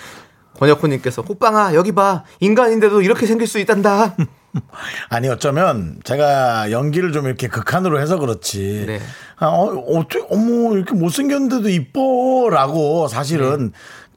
권혁호님께서 0.58 1.22
호빵아 1.22 1.74
여기 1.74 1.92
봐 1.92 2.24
인간인데도 2.40 3.02
이렇게 3.02 3.26
생길 3.26 3.46
수 3.46 3.58
있단다 3.58 4.16
아니 5.10 5.28
어쩌면 5.28 5.98
제가 6.04 6.70
연기를 6.70 7.12
좀 7.12 7.26
이렇게 7.26 7.46
극한으로 7.46 8.00
해서 8.00 8.18
그렇지. 8.18 8.84
네. 8.86 9.00
아, 9.36 9.48
어, 9.48 9.64
어떻게 9.66 10.24
어머 10.30 10.74
이렇게 10.74 10.94
못생겼는데도 10.94 11.68
이뻐라고 11.68 13.06
사실은 13.08 13.72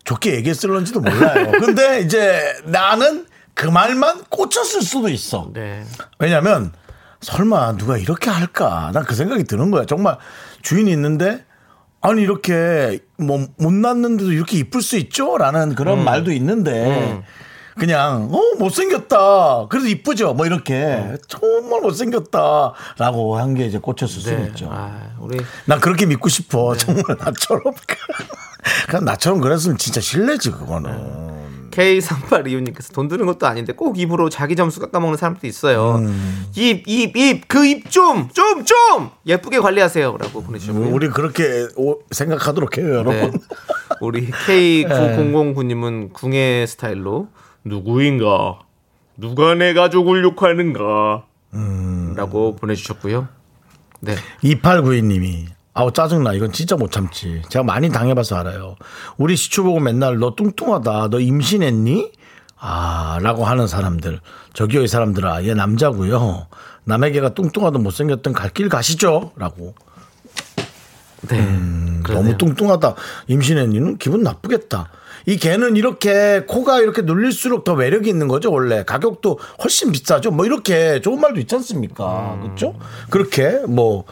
좋게 0.05 0.35
얘기했을런지도 0.35 1.01
몰라요. 1.01 1.51
근데 1.59 1.99
이제 1.99 2.41
나는 2.63 3.25
그 3.53 3.67
말만 3.67 4.23
꽂혔을 4.29 4.81
수도 4.81 5.09
있어. 5.09 5.49
네. 5.53 5.83
왜냐면 6.19 6.71
설마 7.19 7.75
누가 7.75 7.97
이렇게 7.97 8.29
할까? 8.29 8.91
난 8.93 9.03
그 9.03 9.15
생각이 9.15 9.43
드는 9.43 9.71
거야. 9.71 9.85
정말 9.85 10.17
주인이 10.61 10.91
있는데 10.91 11.45
아니 12.01 12.21
이렇게 12.21 12.99
뭐못 13.17 13.73
낳는데도 13.73 14.31
이렇게 14.31 14.57
이쁠 14.57 14.81
수 14.81 14.97
있죠? 14.97 15.37
라는 15.37 15.75
그런 15.75 16.03
말도 16.03 16.31
있는데 16.33 17.21
그냥 17.77 18.29
어 18.33 18.41
못생겼다. 18.57 19.67
그래도 19.69 19.87
이쁘죠. 19.87 20.33
뭐 20.33 20.45
이렇게 20.45 21.15
정말 21.27 21.81
못생겼다라고 21.81 23.37
한 23.37 23.53
게 23.53 23.65
이제 23.65 23.77
꽂혔을 23.79 24.21
수 24.21 24.29
네. 24.35 24.47
있죠. 24.47 24.69
아, 24.71 25.11
우리 25.19 25.39
난 25.65 25.79
그렇게 25.79 26.05
믿고 26.05 26.29
싶어. 26.29 26.75
정말 26.77 27.03
나처럼. 27.19 27.73
그냥 28.87 29.05
나처럼 29.05 29.39
그랬으면 29.41 29.77
진짜 29.77 30.01
실례지 30.01 30.51
그거는. 30.51 31.38
K3825님께서 31.71 32.93
돈 32.93 33.07
드는 33.07 33.25
것도 33.25 33.47
아닌데 33.47 33.73
꼭 33.73 33.99
입으로 33.99 34.29
자기 34.29 34.55
점수 34.55 34.79
깎아먹는 34.79 35.17
사람도 35.17 35.45
있어요. 35.47 36.01
입, 36.55 36.87
입, 36.87 37.15
입, 37.17 37.47
그 37.47 37.65
입 37.65 37.89
좀, 37.89 38.29
좀, 38.33 38.63
좀! 38.65 39.09
예쁘게 39.25 39.59
관리하세요. 39.59 40.17
라고 40.17 40.43
보내주셨고요. 40.43 40.93
우리 40.93 41.09
그렇게 41.09 41.67
오- 41.75 41.99
생각하도록 42.11 42.77
해요, 42.77 42.87
여러분. 42.95 43.31
네. 43.31 43.37
우리 44.01 44.29
K9009님은 44.29 46.13
궁예 46.13 46.65
스타일로 46.67 47.27
누구인가? 47.65 48.59
누가 49.17 49.53
내 49.55 49.73
가족을 49.73 50.23
욕하는가? 50.23 51.25
라고 52.15 52.55
보내주셨고요. 52.55 53.27
네. 54.01 54.15
2892님이 54.43 55.45
아우 55.73 55.91
짜증나. 55.93 56.33
이건 56.33 56.51
진짜 56.51 56.75
못 56.75 56.91
참지. 56.91 57.41
제가 57.49 57.63
많이 57.63 57.89
당해봐서 57.89 58.35
알아요. 58.37 58.75
우리 59.17 59.35
시추 59.35 59.63
보고 59.63 59.79
맨날 59.79 60.17
너 60.17 60.35
뚱뚱하다. 60.35 61.09
너 61.09 61.19
임신했니? 61.19 62.11
아 62.57 63.19
라고 63.21 63.45
하는 63.45 63.67
사람들. 63.67 64.19
저기요 64.53 64.83
이 64.83 64.87
사람들아 64.87 65.45
얘 65.45 65.53
남자고요. 65.53 66.47
남에게가 66.83 67.33
뚱뚱하든 67.33 67.83
못생겼든 67.83 68.33
갈길 68.33 68.67
가시죠. 68.69 69.31
라고. 69.35 69.75
네. 71.29 71.39
음. 71.39 72.03
너무 72.07 72.37
뚱뚱하다. 72.37 72.95
임신했니는 73.27 73.97
기분 73.97 74.23
나쁘겠다. 74.23 74.89
이 75.25 75.37
개는 75.37 75.75
이렇게 75.75 76.43
코가 76.47 76.79
이렇게 76.79 77.01
눌릴수록 77.03 77.63
더 77.63 77.75
매력이 77.75 78.09
있는 78.09 78.27
거죠 78.27 78.51
원래. 78.51 78.83
가격도 78.83 79.37
훨씬 79.63 79.91
비싸죠. 79.91 80.31
뭐 80.31 80.45
이렇게 80.45 81.01
좋은 81.01 81.21
말도 81.21 81.39
있지 81.39 81.55
않습니까? 81.55 82.33
음. 82.35 82.41
그렇죠 82.41 82.73
그렇게 83.09 83.59
뭐 83.67 84.05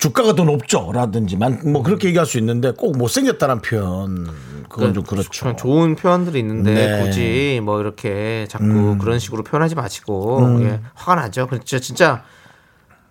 주가가 0.00 0.34
더 0.34 0.44
높죠 0.44 0.90
라든지 0.92 1.36
만- 1.36 1.60
뭐 1.72 1.82
그렇게 1.82 2.08
얘기할 2.08 2.26
수 2.26 2.38
있는데 2.38 2.72
꼭 2.72 2.96
못생겼다는 2.96 3.60
표현 3.60 4.26
그건 4.68 4.94
좀 4.94 5.02
그렇죠 5.04 5.28
참 5.30 5.56
좋은 5.56 5.94
표현들이 5.94 6.38
있는데 6.40 6.74
네. 6.74 6.98
음. 7.00 7.04
굳이 7.04 7.60
뭐 7.62 7.80
이렇게 7.80 8.46
자꾸 8.48 8.96
그런 8.98 9.18
식으로 9.18 9.42
표현하지 9.44 9.74
마시고 9.74 10.58
예, 10.62 10.80
화가 10.94 11.20
나죠. 11.20 11.46
그렇죠. 11.48 11.78
진짜 11.78 12.22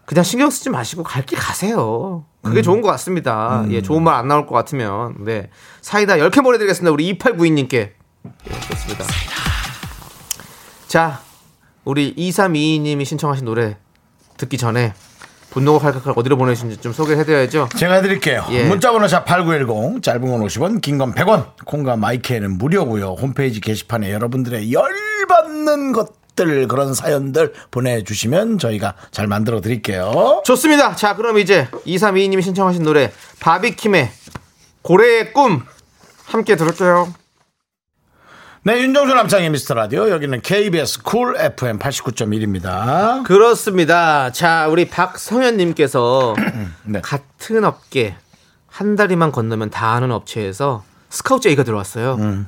그냥 0.05 0.23
신경 0.23 0.49
쓰지 0.49 0.69
마시고 0.71 1.03
갈 1.03 1.23
길 1.25 1.37
가세요. 1.37 2.25
음. 2.41 2.49
그게 2.49 2.61
좋은 2.63 2.81
것 2.81 2.87
같습니다. 2.89 3.63
예, 3.69 3.81
좋은 3.83 4.03
말 4.03 4.15
안 4.15 4.27
나올 4.27 4.47
것 4.47 4.55
같으면 4.55 5.15
네 5.25 5.49
사이다 5.81 6.15
10개 6.15 6.41
보내드리겠습니다. 6.43 6.91
우리 6.91 7.13
2892님께 7.19 7.73
예, 7.75 8.59
좋습니다. 8.67 9.05
자, 10.87 11.21
우리 11.85 12.15
2322님이 12.15 13.05
신청하신 13.05 13.45
노래 13.45 13.77
듣기 14.37 14.57
전에 14.57 14.93
분노가 15.49 15.79
칼칼칼 15.79 16.13
어디로 16.15 16.37
보내신지 16.37 16.77
좀 16.77 16.93
소개해 16.93 17.23
드려야죠. 17.25 17.69
제가 17.75 17.95
해 17.95 18.01
드릴게요. 18.01 18.45
예. 18.51 18.63
문자 18.65 18.91
번호 18.91 19.07
샵8910 19.07 20.03
짧은 20.03 20.21
건 20.21 20.41
50원 20.45 20.81
긴 20.81 20.97
건 20.99 21.13
100원 21.13 21.47
콩과 21.65 21.95
마이크에는 21.97 22.57
무료고요. 22.57 23.15
홈페이지 23.19 23.59
게시판에 23.59 24.11
여러분들의 24.11 24.71
열받는 24.71 25.91
것들 25.93 26.67
그런 26.67 26.93
사연들 26.93 27.53
보내주시면 27.71 28.59
저희가 28.59 28.93
잘 29.11 29.27
만들어 29.27 29.59
드릴게요. 29.61 30.41
좋습니다. 30.45 30.95
자, 30.95 31.15
그럼 31.15 31.39
이제 31.39 31.67
2322님이 31.87 32.41
신청하신 32.43 32.83
노래 32.83 33.11
바비킴의 33.39 34.11
고래의 34.83 35.33
꿈 35.33 35.63
함께 36.25 36.55
들을게요. 36.55 37.13
네, 38.61 38.81
윤정수 38.81 39.13
남창의 39.15 39.51
미스터 39.51 39.73
라디오 39.73 40.09
여기는 40.09 40.41
KBS 40.41 41.03
Cool 41.03 41.37
FM 41.37 41.79
89.1입니다. 41.79 43.23
그렇습니다. 43.23 44.33
자, 44.33 44.67
우리 44.67 44.89
박성현님께서 44.89 46.35
네. 46.83 46.99
같은 46.99 47.63
업계 47.63 48.17
한 48.67 48.97
다리만 48.97 49.31
건너면 49.31 49.69
다 49.69 49.93
아는 49.93 50.11
업체에서 50.11 50.83
스카우트 51.09 51.43
제의가 51.43 51.63
들어왔어요. 51.63 52.15
음. 52.15 52.47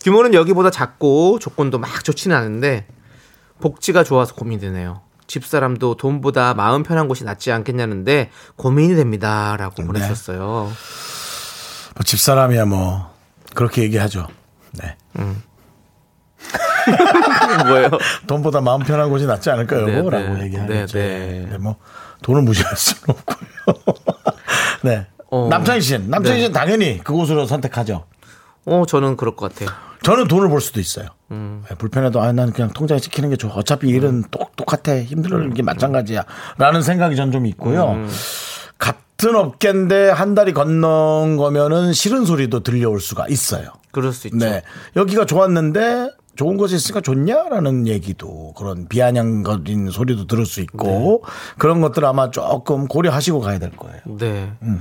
규모는 0.00 0.32
여기보다 0.32 0.70
작고 0.70 1.40
조건도 1.40 1.78
막 1.78 2.04
좋지는 2.04 2.36
않은데 2.36 2.86
복지가 3.60 4.04
좋아서 4.04 4.36
고민되네요. 4.36 5.00
집사람도 5.26 5.96
돈보다 5.96 6.54
마음 6.54 6.84
편한 6.84 7.08
곳이 7.08 7.24
낫지 7.24 7.50
않겠냐는데 7.50 8.30
고민이 8.54 8.94
됩니다라고 8.94 9.84
보내주셨어요. 9.84 10.38
뭐 10.38 10.72
집사람이야 12.04 12.64
뭐 12.66 13.12
그렇게 13.54 13.82
얘기하죠. 13.82 14.28
네. 14.72 14.96
뭐예요? 17.66 17.90
돈보다 18.26 18.60
마음 18.60 18.80
편한 18.82 19.10
곳이 19.10 19.26
낫지 19.26 19.50
않을까요? 19.50 19.86
네, 19.86 19.96
라고 19.96 20.10
네. 20.10 20.44
얘기하죠. 20.44 20.98
네, 20.98 21.46
네. 21.50 21.58
뭐 21.58 21.76
돈을 22.22 22.42
무시할 22.42 22.76
수는 22.76 23.02
없고요. 23.16 23.74
네. 24.82 25.06
어. 25.30 25.48
남창희 25.50 25.80
씨는 25.80 26.10
남창희 26.10 26.36
네. 26.36 26.40
씨는 26.44 26.52
당연히 26.52 26.98
그곳으로 27.04 27.46
선택하죠. 27.46 28.04
어, 28.64 28.84
저는 28.86 29.16
그럴 29.16 29.34
것 29.36 29.52
같아요. 29.52 29.74
저는 30.02 30.28
돈을 30.28 30.48
벌 30.48 30.60
수도 30.60 30.80
있어요. 30.80 31.08
음. 31.30 31.64
네, 31.68 31.74
불편해도 31.74 32.20
아, 32.20 32.32
난 32.32 32.52
그냥 32.52 32.70
통장에 32.72 33.00
찍히는 33.00 33.30
게 33.30 33.36
좋아. 33.36 33.52
어차피 33.54 33.88
일은 33.88 34.24
똑, 34.30 34.54
똑같아. 34.56 34.96
힘들는 34.96 35.52
게 35.54 35.62
마찬가지야. 35.62 36.24
라는 36.56 36.82
생각이 36.82 37.16
전 37.16 37.32
좀 37.32 37.44
있고요. 37.46 37.90
음. 37.92 38.08
같은 38.78 39.34
업계인데 39.34 40.08
한 40.10 40.34
달이 40.34 40.52
건넌 40.54 41.36
거면은 41.36 41.92
싫은 41.92 42.24
소리도 42.24 42.60
들려올 42.62 43.00
수가 43.00 43.26
있어요. 43.28 43.72
그럴 43.90 44.12
수 44.12 44.28
있죠. 44.28 44.38
네. 44.38 44.62
여기가 44.96 45.26
좋았는데 45.26 46.10
좋은 46.38 46.56
곳에 46.56 46.76
있으니까 46.76 47.00
좋냐라는 47.00 47.88
얘기도 47.88 48.52
그런 48.56 48.86
비아냥거린 48.86 49.90
소리도 49.90 50.28
들을 50.28 50.46
수 50.46 50.60
있고 50.60 51.24
네. 51.24 51.32
그런 51.58 51.80
것들 51.80 52.04
아마 52.04 52.30
조금 52.30 52.86
고려하시고 52.86 53.40
가야 53.40 53.58
될 53.58 53.72
거예요. 53.72 53.98
네. 54.06 54.52
음. 54.62 54.80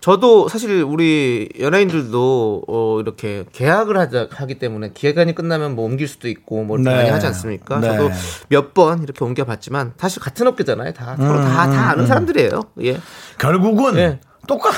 저도 0.00 0.48
사실 0.48 0.82
우리 0.82 1.48
연예인들도 1.58 2.64
어 2.68 3.00
이렇게 3.00 3.46
계약을 3.50 3.96
하자 3.96 4.28
하기 4.30 4.58
때문에 4.58 4.90
기간이 4.92 5.34
끝나면 5.34 5.74
뭐 5.74 5.86
옮길 5.86 6.06
수도 6.06 6.28
있고 6.28 6.64
뭐 6.64 6.76
이렇게 6.76 6.90
네. 6.90 6.96
많이 6.96 7.08
하지 7.10 7.26
않습니까? 7.28 7.80
네. 7.80 7.96
저도 7.96 8.10
몇 8.50 8.74
번 8.74 9.02
이렇게 9.04 9.24
옮겨봤지만 9.24 9.94
사실 9.96 10.20
같은 10.20 10.46
업계잖아요. 10.46 10.92
다 10.92 11.16
서로 11.16 11.38
음, 11.38 11.44
다다 11.46 11.90
아는 11.92 12.06
사람들이에요. 12.06 12.60
예. 12.82 13.00
결국은 13.38 13.94
네. 13.94 14.20
똑같 14.46 14.74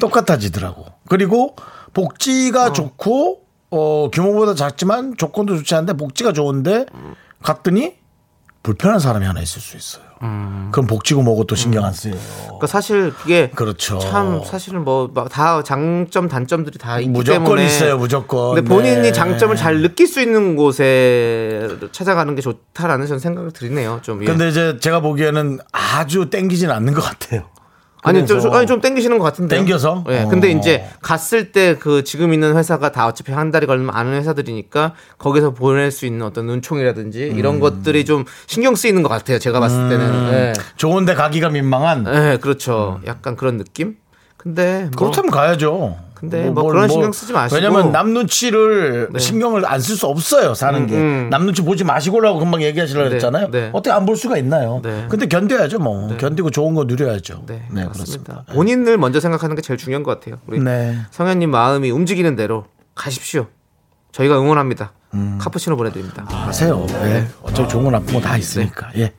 똑같아지더라고. 0.00 0.86
그리고 1.08 1.56
복지가 1.94 2.72
좋고 2.72 3.49
어 3.70 4.08
규모보다 4.12 4.54
작지만 4.54 5.16
조건도 5.16 5.56
좋지 5.58 5.74
않은데 5.74 5.92
복지가 5.94 6.32
좋은데 6.32 6.86
갔더니 7.42 7.94
불편한 8.62 8.98
사람이 9.00 9.24
하나 9.24 9.40
있을 9.40 9.62
수 9.62 9.76
있어요. 9.76 10.04
그럼 10.70 10.86
복지고 10.86 11.22
뭐고 11.22 11.44
또 11.44 11.54
신경 11.56 11.82
안 11.84 11.94
쓰여요. 11.94 12.18
그러니까 12.44 12.66
사실 12.66 13.10
그게 13.14 13.48
그렇죠. 13.54 13.98
참 14.00 14.42
사실은 14.44 14.84
뭐 14.84 15.10
다 15.30 15.62
장점 15.62 16.28
단점들이 16.28 16.76
다 16.78 17.00
있기 17.00 17.08
무조건 17.10 17.44
때문에 17.44 17.64
있어요, 17.64 17.96
무조건. 17.96 18.54
근데 18.54 18.68
본인이 18.68 19.00
네. 19.00 19.12
장점을 19.12 19.56
잘 19.56 19.80
느낄 19.80 20.06
수 20.06 20.20
있는 20.20 20.56
곳에 20.56 21.68
찾아가는 21.92 22.34
게 22.34 22.42
좋다라는 22.42 23.06
저는 23.06 23.18
생각을 23.18 23.52
드리네요. 23.52 24.00
좀 24.02 24.20
예. 24.22 24.26
근데 24.26 24.48
이제 24.50 24.76
제가 24.78 25.00
보기에는 25.00 25.58
아주 25.72 26.28
땡기진 26.28 26.70
않는 26.70 26.92
것 26.92 27.00
같아요. 27.00 27.44
아니 28.02 28.26
좀, 28.26 28.40
아니 28.52 28.66
좀 28.66 28.80
땡기시는 28.80 29.18
것 29.18 29.24
같은데. 29.24 29.56
땡겨서? 29.56 30.04
예. 30.08 30.22
어. 30.22 30.28
근데 30.28 30.50
이제 30.50 30.84
갔을 31.02 31.52
때 31.52 31.76
그 31.78 32.04
지금 32.04 32.32
있는 32.32 32.56
회사가 32.56 32.92
다 32.92 33.06
어차피 33.06 33.32
한 33.32 33.50
달이 33.50 33.66
걸리면 33.66 33.94
아는 33.94 34.14
회사들이니까 34.14 34.94
거기서 35.18 35.50
보낼 35.52 35.90
수 35.90 36.06
있는 36.06 36.26
어떤 36.26 36.46
눈총이라든지 36.46 37.32
이런 37.36 37.56
음. 37.56 37.60
것들이 37.60 38.04
좀 38.04 38.24
신경 38.46 38.74
쓰이는 38.74 39.02
것 39.02 39.08
같아요. 39.08 39.38
제가 39.38 39.60
봤을 39.60 39.88
때는. 39.88 40.32
예. 40.32 40.52
좋은데 40.76 41.14
가기가 41.14 41.48
민망한. 41.50 42.06
예, 42.08 42.38
그렇죠. 42.40 43.00
약간 43.06 43.36
그런 43.36 43.56
느낌. 43.58 43.96
근데 44.36 44.88
뭐 44.96 45.10
그렇다면 45.10 45.30
가야죠. 45.30 45.96
근데 46.20 46.50
뭐 46.50 46.64
그런 46.64 46.86
신경 46.88 47.12
쓰지 47.12 47.32
마시고. 47.32 47.56
왜냐면 47.56 47.92
남 47.92 48.12
눈치를 48.12 49.08
네. 49.12 49.18
신경을 49.18 49.64
안 49.66 49.80
쓸 49.80 49.96
수 49.96 50.06
없어요 50.06 50.52
사는 50.54 50.86
게. 50.86 50.94
음. 50.94 51.28
남 51.30 51.44
눈치 51.46 51.62
보지 51.62 51.82
마시고라고 51.84 52.38
금방 52.38 52.62
얘기하시려고 52.62 53.08
네, 53.08 53.14
했잖아요. 53.14 53.50
네. 53.50 53.70
어떻게 53.72 53.90
안 53.90 54.04
볼 54.04 54.16
수가 54.16 54.36
있나요? 54.36 54.80
네. 54.82 55.06
근데 55.08 55.26
견뎌야죠 55.26 55.78
뭐. 55.78 56.14
견디고 56.18 56.50
좋은 56.50 56.74
거 56.74 56.84
누려야죠. 56.84 57.44
네, 57.46 57.62
네, 57.70 57.82
그렇습니다. 57.84 57.92
그렇습니다. 57.94 58.44
본인을 58.52 58.98
먼저 58.98 59.18
생각하는 59.20 59.56
게 59.56 59.62
제일 59.62 59.78
중요한 59.78 60.02
것 60.02 60.18
같아요. 60.20 60.38
우리 60.46 60.58
네. 60.60 60.96
성현님 61.10 61.50
마음이 61.50 61.90
움직이는 61.90 62.36
대로 62.36 62.66
가십시오. 62.94 63.46
저희가 64.12 64.38
응원합니다. 64.40 64.92
음. 65.14 65.38
카푸치노 65.40 65.76
보내드립니다. 65.76 66.24
하세요. 66.28 66.86
예. 67.04 67.26
어차피 67.42 67.68
좋은 67.68 67.84
거 67.84 67.90
나쁜 67.90 68.14
거다 68.14 68.36
있으니까. 68.36 68.90
예. 68.96 69.12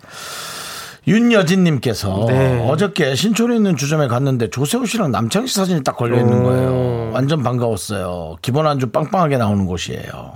윤여진님께서 1.08 2.26
네. 2.28 2.68
어저께 2.70 3.16
신촌에 3.16 3.56
있는 3.56 3.76
주점에 3.76 4.08
갔는데 4.08 4.50
조세호 4.50 4.86
씨랑 4.86 5.12
남창희 5.12 5.48
씨 5.48 5.56
사진이 5.56 5.84
딱 5.84 5.98
걸려 5.98 6.20
있는 6.20 6.44
거예요. 6.44 7.12
완전 7.12 7.42
반가웠어요. 7.42 8.38
기본 8.42 8.68
안주 8.68 8.92
빵빵하게 8.92 9.38
나오는 9.38 9.66
곳이에요. 9.66 10.34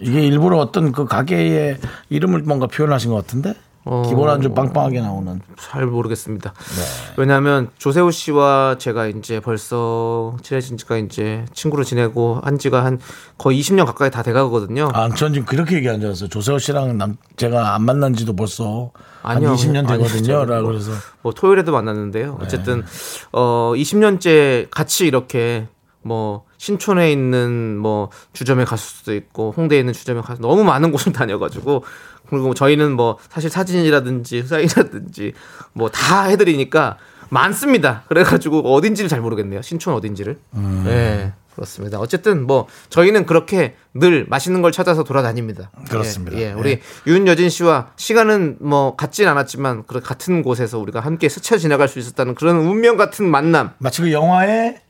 이게 0.00 0.22
일부러 0.26 0.56
어떤 0.58 0.92
그 0.92 1.04
가게의 1.04 1.76
이름을 2.08 2.42
뭔가 2.42 2.66
표현하신 2.66 3.10
것 3.10 3.16
같은데? 3.16 3.54
어. 3.84 4.02
기본은 4.06 4.42
좀 4.42 4.54
빵빵하게 4.54 5.00
나오는. 5.00 5.40
잘 5.58 5.86
모르겠습니다. 5.86 6.52
네. 6.52 7.14
왜냐하면 7.16 7.70
조세호 7.78 8.10
씨와 8.10 8.76
제가 8.78 9.06
이제 9.06 9.40
벌써 9.40 10.36
친해진 10.42 10.76
지가 10.76 10.98
이제 10.98 11.44
친구로 11.54 11.82
지내고 11.82 12.40
한 12.42 12.58
지가 12.58 12.84
한 12.84 13.00
거의 13.38 13.58
20년 13.60 13.86
가까이 13.86 14.10
다 14.10 14.22
돼가거든요. 14.22 14.90
아, 14.92 15.08
전 15.10 15.32
지금 15.32 15.46
그렇게 15.46 15.76
얘기한 15.76 15.98
줄 16.00 16.08
알았어요. 16.08 16.28
조세호 16.28 16.58
씨랑 16.58 16.98
남, 16.98 17.16
제가 17.36 17.74
안 17.74 17.84
만난 17.84 18.14
지도 18.14 18.36
벌써 18.36 18.90
아니요. 19.22 19.48
한 19.50 19.56
20년 19.56 19.88
아니요, 19.88 19.98
되거든요. 20.06 20.24
저는 20.24 20.46
라고 20.46 20.62
뭐- 20.62 20.72
그래서. 20.72 20.90
뭐 21.22 21.32
토요일에도 21.32 21.72
만났는데요. 21.72 22.36
네. 22.38 22.44
어쨌든 22.44 22.84
어 23.32 23.72
20년째 23.76 24.68
같이 24.70 25.06
이렇게 25.06 25.68
뭐 26.02 26.44
신촌에 26.58 27.10
있는 27.12 27.76
뭐 27.78 28.10
주점에 28.32 28.64
갔을 28.64 28.84
수도 28.84 29.14
있고 29.14 29.52
홍대에 29.56 29.78
있는 29.80 29.92
주점에 29.94 30.20
가서 30.20 30.40
너무 30.42 30.64
많은 30.64 30.92
곳을 30.92 31.12
다녀가지고 31.14 31.84
그리고 32.30 32.54
저희는 32.54 32.92
뭐 32.92 33.18
사실 33.28 33.50
사진이라든지 33.50 34.44
사인이라든지 34.44 35.32
뭐 35.72 35.88
다 35.90 36.24
해드리니까 36.24 36.96
많습니다. 37.28 38.02
그래가지고 38.08 38.72
어딘지를 38.74 39.08
잘 39.08 39.20
모르겠네요. 39.20 39.62
신촌 39.62 39.94
어딘지를. 39.94 40.38
음. 40.54 40.82
네. 40.86 41.32
그렇습니다. 41.54 41.98
어쨌든 41.98 42.46
뭐 42.46 42.66
저희는 42.90 43.26
그렇게 43.26 43.74
늘 43.92 44.24
맛있는 44.28 44.62
걸 44.62 44.72
찾아서 44.72 45.02
돌아다닙니다. 45.04 45.70
그렇습니다. 45.90 46.38
예, 46.38 46.50
예. 46.50 46.52
우리 46.52 46.70
예. 46.70 46.80
윤여진 47.06 47.50
씨와 47.50 47.88
시간은 47.96 48.58
뭐 48.60 48.96
같진 48.96 49.28
않았지만 49.28 49.82
그 49.86 50.00
같은 50.00 50.42
곳에서 50.42 50.78
우리가 50.78 51.00
함께 51.00 51.28
스쳐 51.28 51.58
지나갈 51.58 51.88
수 51.88 51.98
있었다는 51.98 52.34
그런 52.36 52.56
운명 52.56 52.96
같은 52.96 53.28
만남. 53.28 53.72
마치 53.78 54.00
그 54.00 54.12
영화의 54.12 54.80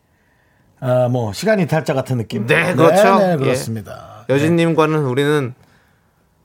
아, 0.80 1.08
뭐 1.10 1.32
시간 1.32 1.58
이 1.60 1.66
탈자 1.66 1.92
같은 1.92 2.18
느낌. 2.18 2.46
네, 2.46 2.74
그렇죠. 2.74 3.18
네, 3.18 3.32
예. 3.32 3.36
그렇습니다. 3.36 4.24
여진님과는 4.28 5.04
우리는 5.04 5.54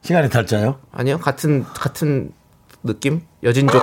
시간이 0.05 0.29
탈자요? 0.29 0.77
아니요 0.91 1.17
같은 1.17 1.63
같은 1.63 2.31
느낌 2.83 3.21
여진족. 3.43 3.81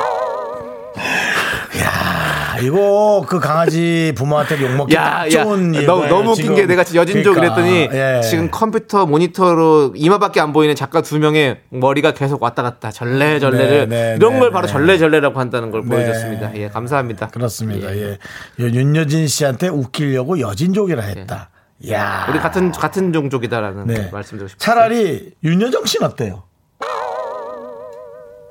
아, 1.85 2.59
이거 2.61 3.25
그 3.29 3.41
강아지 3.41 4.13
부모한테 4.15 4.63
욕 4.63 4.77
먹기 4.77 4.95
딱 4.95 5.29
좋은 5.29 5.75
야, 5.75 5.83
너무, 5.83 6.07
너무 6.07 6.31
웃긴. 6.31 6.55
게 6.55 6.67
내가 6.67 6.85
여진족 6.95 7.35
그러니까, 7.35 7.61
이랬더니 7.61 7.89
예. 7.93 8.21
지금 8.21 8.51
컴퓨터 8.51 9.07
모니터로 9.07 9.95
이마밖에 9.97 10.39
안 10.41 10.53
보이는 10.53 10.75
작가 10.77 11.01
두 11.01 11.19
명의 11.19 11.59
머리가 11.71 12.13
계속 12.13 12.41
왔다 12.43 12.63
갔다 12.63 12.93
절레절레를 12.93 13.89
네, 13.89 14.11
네, 14.11 14.15
이런 14.17 14.35
네, 14.35 14.39
걸 14.39 14.51
바로 14.53 14.67
네. 14.67 14.73
절레절레라고 14.73 15.41
한다는 15.41 15.71
걸 15.73 15.83
보여줬습니다. 15.83 16.55
예, 16.57 16.69
감사합니다. 16.69 17.29
그렇습니다. 17.29 17.93
예. 17.97 18.19
예. 18.61 18.65
윤여진 18.65 19.27
씨한테 19.27 19.69
웃기려고 19.69 20.39
여진족이라 20.39 21.03
했다. 21.03 21.51
야. 21.91 22.27
우리 22.29 22.39
같은 22.39 22.71
같은 22.73 23.13
종족이다라는 23.13 23.87
네. 23.87 24.11
말씀드리고 24.13 24.49
싶습니다. 24.49 24.57
차라리 24.59 25.33
윤여정 25.43 25.85
씨는 25.87 26.07
어때요? 26.09 26.45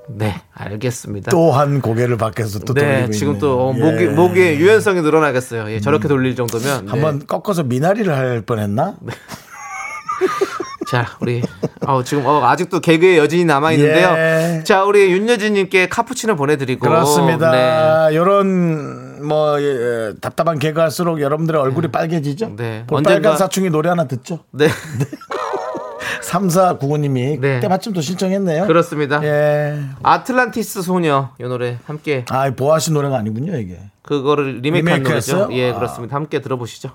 네, 0.10 0.42
알겠습니다. 0.54 1.32
또한 1.32 1.82
고개를 1.82 2.18
밖에서 2.18 2.60
또 2.60 2.74
네, 2.74 2.82
돌리고 2.82 3.12
지금 3.14 3.34
있네요. 3.34 3.40
또 3.40 3.70
어, 3.70 3.74
예. 3.76 3.80
목이 3.80 4.08
목에 4.08 4.58
유연성이 4.58 5.02
늘어나겠어요. 5.02 5.72
예, 5.72 5.80
저렇게 5.80 6.08
돌릴 6.08 6.36
정도면 6.36 6.86
네. 6.86 6.92
한번 6.92 7.26
꺾어서 7.26 7.64
미나리를 7.64 8.14
할 8.14 8.42
뻔했나? 8.42 8.96
자, 10.90 11.08
우리 11.22 11.42
어, 11.86 12.04
지금 12.04 12.26
어, 12.26 12.44
아직도 12.44 12.82
개그의 12.82 13.18
여진이 13.18 13.46
남아 13.46 13.72
있는데요. 13.74 14.14
예. 14.18 14.64
자, 14.66 14.84
우리 14.84 15.12
윤여진님께 15.12 15.88
카푸치노 15.88 16.36
보내드리고 16.36 16.82
그렇습니다. 16.86 18.10
네. 18.10 18.16
이런 18.16 19.11
뭐 19.24 19.62
예, 19.62 20.14
답답한 20.22 20.60
개그할수록 20.60 21.22
여러분들의 21.22 21.60
얼굴이 21.62 21.88
빨개지죠. 21.90 22.56
네. 22.56 22.86
언젠가- 22.90 23.36
사춘기 23.38 23.70
노래 23.70 23.90
하나 23.90 24.06
듣죠. 24.08 24.40
네, 24.52 24.68
3495님이 26.24 27.40
네. 27.40 27.56
그때 27.56 27.68
마침 27.68 27.94
또 27.94 28.02
신청했네요. 28.02 28.68
그렇습니다. 28.68 29.24
예. 29.24 29.80
아틀란티스 30.04 30.82
소녀 30.82 31.30
이 31.40 31.44
노래 31.44 31.78
함께 31.86 32.26
아, 32.30 32.50
보아 32.52 32.80
씨 32.80 32.92
노래가 32.92 33.18
아니군요, 33.18 33.58
이게. 33.58 33.80
그거를 34.04 34.60
리메이크한 34.62 35.00
리메이크했어요? 35.00 35.44
노래죠. 35.46 35.58
예, 35.60 35.72
아. 35.72 35.76
그렇습니다. 35.76 36.16
함께 36.16 36.42
들어보시죠. 36.42 36.92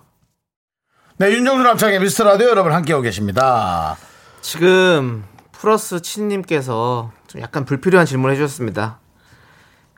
네, 1.18 1.30
윤정수 1.32 1.62
남창의 1.62 2.00
미스터 2.00 2.24
라디오 2.24 2.48
여러분 2.48 2.72
함께하고 2.72 3.02
계십니다. 3.02 3.96
지금 4.42 5.24
플러스 5.52 6.00
친님께서 6.02 7.10
좀 7.26 7.40
약간 7.40 7.64
불필요한 7.64 8.06
질문을 8.06 8.34
해주셨습니다. 8.34 8.98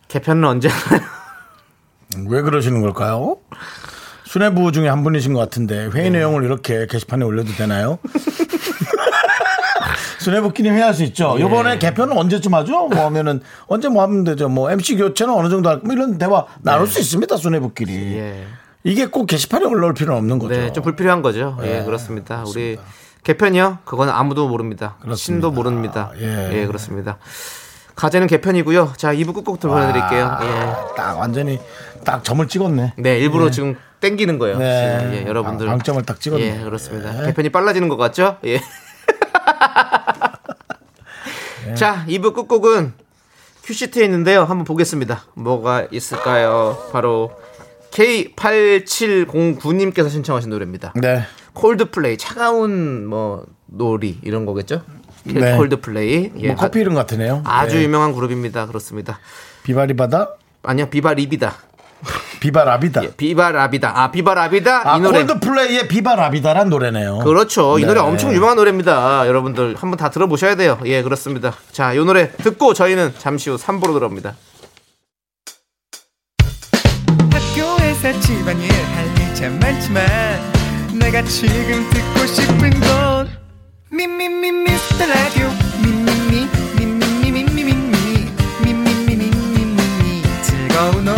개편은 0.08 0.44
언제 0.44 0.68
하나요? 0.68 1.02
왜 2.28 2.42
그러시는 2.42 2.81
걸까요? 2.81 3.37
수뇌부 4.24 4.72
중에 4.72 4.88
한 4.88 5.04
분이신 5.04 5.33
것 5.33 5.40
같은데 5.40 5.88
네. 5.88 5.90
회의 5.94 6.11
내용을 6.11 6.44
이렇게 6.44 6.87
게시판에 6.87 7.24
올려도 7.24 7.52
되나요? 7.52 7.98
수뇌부끼리 10.20 10.68
회의할 10.68 10.92
수 10.92 11.02
있죠. 11.04 11.37
예. 11.38 11.44
이번에 11.44 11.78
개편은 11.78 12.16
언제쯤 12.16 12.52
하죠? 12.54 12.88
뭐 12.88 13.07
하면은 13.07 13.40
언제 13.66 13.88
뭐 13.88 14.02
하면 14.02 14.24
되죠. 14.24 14.48
뭐 14.48 14.70
MC 14.70 14.96
교체는 14.96 15.33
어느 15.33 15.48
정도 15.48 15.70
할까? 15.70 15.83
뭐 15.85 15.94
이런 15.94 16.18
대화 16.18 16.44
나눌 16.61 16.87
수 16.87 17.00
있습니다. 17.00 17.37
수뇌부끼리. 17.37 18.18
예. 18.18 18.46
이게 18.85 19.07
꼭 19.07 19.26
게시판에 19.26 19.64
올라올 19.64 19.94
필요는 19.94 20.18
없는 20.18 20.38
거죠. 20.38 20.54
네, 20.54 20.72
좀 20.72 20.83
불필요한 20.85 21.22
거죠. 21.22 21.59
예, 21.62 21.83
그렇습니다. 21.85 22.44
우리 22.46 22.78
개편이요? 23.24 23.78
그건 23.85 24.09
아무도 24.09 24.48
모릅니다. 24.48 24.96
그렇습니다. 25.00 25.16
신도 25.16 25.50
모릅니다. 25.50 26.12
예. 26.20 26.50
예. 26.52 26.66
그렇습니다. 26.66 27.18
가제는 27.96 28.28
개편이고요. 28.28 28.92
자, 28.96 29.12
2부 29.12 29.35
끝곡 29.35 29.59
보내드릴게요. 29.61 30.38
예. 30.42 30.94
딱 30.96 31.18
완전히 31.18 31.59
딱 32.04 32.24
점을 32.24 32.46
찍었네. 32.46 32.94
네, 32.96 33.18
일부러 33.18 33.50
지금 33.50 33.76
땡기는 34.00 34.38
거예요. 34.38 34.58
네. 34.58 35.22
예, 35.22 35.26
여러분들. 35.26 35.66
아, 35.68 35.72
방점을 35.72 36.02
딱 36.04 36.20
찍었네. 36.20 36.61
예, 36.61 36.62
그렇습니다. 36.62 37.24
개편이 37.26 37.48
빨라지는 37.50 37.88
것 37.88 37.96
같죠? 37.96 38.38
예. 38.44 38.61
자, 41.74 42.04
2부 42.08 42.34
끝곡은 42.34 42.92
큐시트에 43.64 44.04
있는데요. 44.04 44.40
한번 44.40 44.64
보겠습니다. 44.64 45.24
뭐가 45.34 45.87
있을까요? 45.90 46.88
바로 46.92 47.32
K8709님께서 47.90 50.08
신청하신 50.11 50.50
노래입니다. 50.50 50.92
네. 50.96 51.22
콜드플레이 51.52 52.16
차가운 52.16 53.06
뭐 53.06 53.44
놀이 53.66 54.18
이런 54.22 54.46
거겠죠? 54.46 54.82
네. 55.24 55.56
콜드플레이 55.56 56.32
예, 56.38 56.46
뭐 56.48 56.56
커피 56.56 56.80
이름 56.80 56.94
같으네요. 56.94 57.42
아주 57.44 57.76
네. 57.76 57.82
유명한 57.84 58.14
그룹입니다. 58.14 58.66
그렇습니다. 58.66 59.18
비바리바다? 59.64 60.37
아니요 60.62 60.88
비바리비다. 60.88 61.54
비바라비다. 62.40 63.05
예, 63.05 63.11
비바라비다. 63.16 63.92
아 63.94 64.11
비바라비다 64.11 64.92
아, 64.92 64.96
이 64.96 65.01
노래. 65.01 65.24
콜드플레이의 65.24 65.88
비바라비다란 65.88 66.68
노래네요. 66.70 67.18
그렇죠. 67.18 67.79
이 67.79 67.83
네. 67.83 67.88
노래 67.88 68.01
엄청 68.01 68.33
유명한 68.33 68.57
노래입니다. 68.57 69.27
여러분들 69.27 69.74
한번 69.79 69.96
다 69.96 70.11
들어보셔야 70.11 70.55
돼요. 70.55 70.79
예, 70.85 71.03
그렇습니다. 71.03 71.55
자, 71.72 71.92
이 71.92 71.98
노래 71.98 72.31
듣고 72.33 72.74
저희는 72.74 73.14
잠시 73.18 73.51
후 73.51 73.57
3부로 73.57 73.92
들어옵니다. 73.94 74.35
학교에서 77.33 78.18
집안일 78.20 78.70
할일참 78.72 79.59
많지만 79.61 80.07
내가 80.98 81.22
지금 81.24 81.88
듣고 81.90 82.27
싶은 82.27 82.70
건 82.81 83.29
미미미 83.90 84.53
미스터 84.53 85.07
라디오 85.07 85.48
미미미 85.83 86.48
미미미 86.79 87.42
미미미 87.44 88.31
미미미 88.64 89.31
미미미 89.31 90.22
즐거운 90.42 91.09
오후 91.09 91.17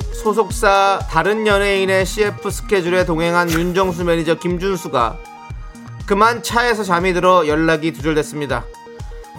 소속사 0.13 0.99
다른 1.09 1.47
연예인의 1.47 2.05
CF 2.05 2.49
스케줄에 2.49 3.05
동행한 3.05 3.49
윤정수 3.49 4.03
매니저 4.03 4.35
김준수가 4.35 5.17
그만 6.05 6.43
차에서 6.43 6.83
잠이 6.83 7.13
들어 7.13 7.47
연락이 7.47 7.91
두절됐습니다. 7.93 8.65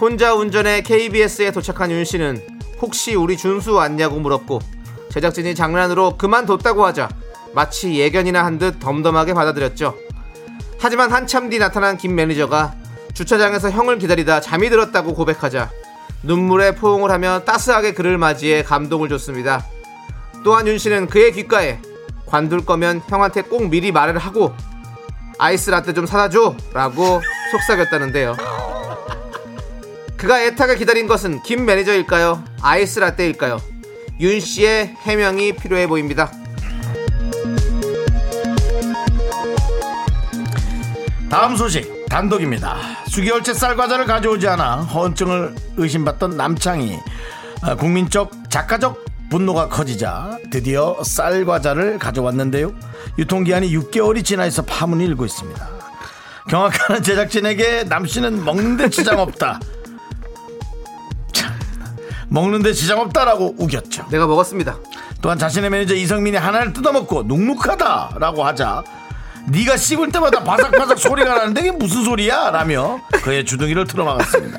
혼자 0.00 0.34
운전해 0.34 0.80
KBS에 0.82 1.52
도착한 1.52 1.90
윤 1.90 2.04
씨는 2.04 2.42
혹시 2.80 3.14
우리 3.14 3.36
준수 3.36 3.74
왔냐고 3.74 4.18
물었고 4.18 4.60
제작진이 5.10 5.54
장난으로 5.54 6.16
그만뒀다고 6.16 6.84
하자 6.86 7.08
마치 7.52 7.94
예견이나 7.98 8.44
한 8.44 8.58
듯 8.58 8.80
덤덤하게 8.80 9.34
받아들였죠. 9.34 9.94
하지만 10.80 11.12
한참 11.12 11.48
뒤 11.50 11.58
나타난 11.58 11.96
김 11.96 12.14
매니저가 12.14 12.74
주차장에서 13.14 13.70
형을 13.70 13.98
기다리다 13.98 14.40
잠이 14.40 14.70
들었다고 14.70 15.14
고백하자 15.14 15.70
눈물에 16.24 16.74
포옹을 16.74 17.10
하며 17.10 17.42
따스하게 17.44 17.92
그를 17.92 18.16
맞이해 18.18 18.62
감동을 18.64 19.08
줬습니다. 19.08 19.64
또한 20.44 20.66
윤 20.66 20.78
씨는 20.78 21.06
그의 21.06 21.32
귓가에 21.32 21.78
관둘 22.26 22.64
거면 22.64 23.02
형한테 23.08 23.42
꼭 23.42 23.68
미리 23.68 23.92
말을 23.92 24.18
하고 24.18 24.54
아이스 25.38 25.70
라떼 25.70 25.92
좀 25.92 26.06
사다 26.06 26.28
줘 26.30 26.56
라고 26.72 27.20
속삭였다는데요. 27.52 28.36
그가 30.16 30.40
애타게 30.42 30.76
기다린 30.76 31.06
것은 31.08 31.42
김 31.42 31.64
매니저일까요? 31.66 32.42
아이스 32.62 33.00
라떼일까요? 33.00 33.60
윤 34.20 34.38
씨의 34.40 34.96
해명이 35.02 35.56
필요해 35.56 35.88
보입니다. 35.88 36.30
다음 41.28 41.56
소식 41.56 42.06
단독입니다. 42.08 42.76
수개월째 43.08 43.54
쌀과자를 43.54 44.04
가져오지 44.04 44.46
않아 44.48 44.82
허언증을 44.82 45.54
의심받던 45.76 46.36
남창이 46.36 46.98
아, 47.62 47.74
국민적 47.74 48.30
작가적 48.48 49.11
분노가 49.32 49.66
커지자 49.66 50.36
드디어 50.50 51.02
쌀 51.02 51.46
과자를 51.46 51.98
가져왔는데요. 51.98 52.74
유통기한이 53.16 53.74
6개월이 53.74 54.22
지나 54.22 54.44
있어 54.44 54.62
파문이 54.62 55.06
일고 55.06 55.24
있습니다. 55.24 55.68
경악하는 56.50 57.02
제작진에게 57.02 57.84
남 57.84 58.04
씨는 58.04 58.44
먹는데 58.44 58.90
지장 58.90 59.18
없다. 59.20 59.58
참, 61.32 61.50
먹는데 62.28 62.74
지장 62.74 63.00
없다라고 63.00 63.54
우겼죠. 63.56 64.06
내가 64.10 64.26
먹었습니다. 64.26 64.76
또한 65.22 65.38
자신의 65.38 65.70
매니저 65.70 65.94
이성민이 65.94 66.36
하나를 66.36 66.74
뜯어먹고 66.74 67.22
눅눅하다라고 67.22 68.44
하자 68.44 68.82
네가 69.48 69.78
씹을 69.78 70.12
때마다 70.12 70.44
바삭바삭 70.44 70.98
소리가 70.98 71.36
나는데 71.36 71.62
이게 71.62 71.70
무슨 71.70 72.04
소리야? 72.04 72.50
라며 72.50 73.00
그의 73.22 73.46
주둥이를 73.46 73.86
틀어막았습니다. 73.86 74.58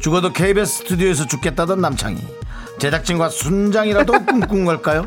죽어도 0.00 0.34
KBS 0.34 0.80
스튜디오에서 0.80 1.26
죽겠다던 1.26 1.80
남창희 1.80 2.43
제작진과 2.78 3.28
순장이라도 3.28 4.12
꿈꾼 4.26 4.64
걸까요? 4.64 5.06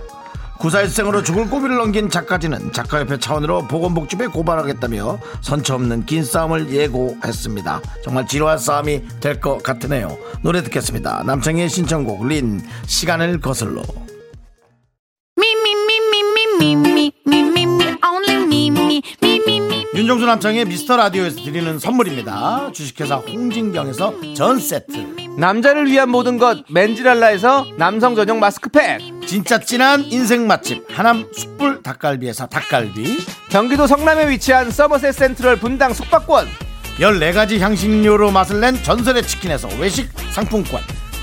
구사일생으로 0.60 1.22
죽을 1.22 1.48
고비를 1.50 1.78
넘긴 1.78 2.10
작가진은 2.10 2.74
작가협회 2.74 3.20
차원으로 3.20 3.68
보건복지부에 3.68 4.28
고발하겠다며 4.28 5.20
선처 5.42 5.76
없는 5.76 6.06
긴 6.06 6.24
싸움을 6.24 6.72
예고했습니다. 6.72 7.82
정말 8.04 8.26
지루한 8.26 8.58
싸움이 8.58 9.04
될 9.20 9.40
것 9.40 9.62
같으네요. 9.62 10.18
노래 10.42 10.64
듣겠습니다. 10.64 11.22
남창의 11.24 11.70
신청곡 11.70 12.26
린 12.26 12.60
시간을 12.88 13.40
거슬러 13.40 13.84
윤종수 19.94 20.26
남창의 20.26 20.66
미스터 20.66 20.96
라디오에서 20.98 21.36
드리는 21.44 21.78
선물입니다. 21.80 22.72
주식회사 22.72 23.18
홍진경에서 23.18 24.14
전 24.36 24.60
세트. 24.60 25.27
남자를 25.38 25.86
위한 25.86 26.10
모든 26.10 26.39
것 26.39 26.63
맨지랄라에서 26.67 27.67
남성 27.78 28.15
전용 28.15 28.39
마스크팩 28.39 29.00
진짜 29.28 29.60
진한 29.60 30.04
인생 30.06 30.47
맛집 30.47 30.84
하남 30.89 31.28
숯불 31.32 31.84
닭갈비에서 31.84 32.47
닭갈비. 32.47 33.19
경기도 33.50 33.86
성남에 33.86 34.30
위치한 34.30 34.71
서머셋 34.71 35.13
센트럴 35.13 35.58
분당 35.58 35.93
숙박권 35.93 36.47
14가지 37.00 37.60
향신료로 37.60 38.32
맛을 38.32 38.60
낸 38.60 38.82
전설의 38.82 39.21
치킨에서 39.28 39.67
외식 39.80 40.10
상품권. 40.32 40.82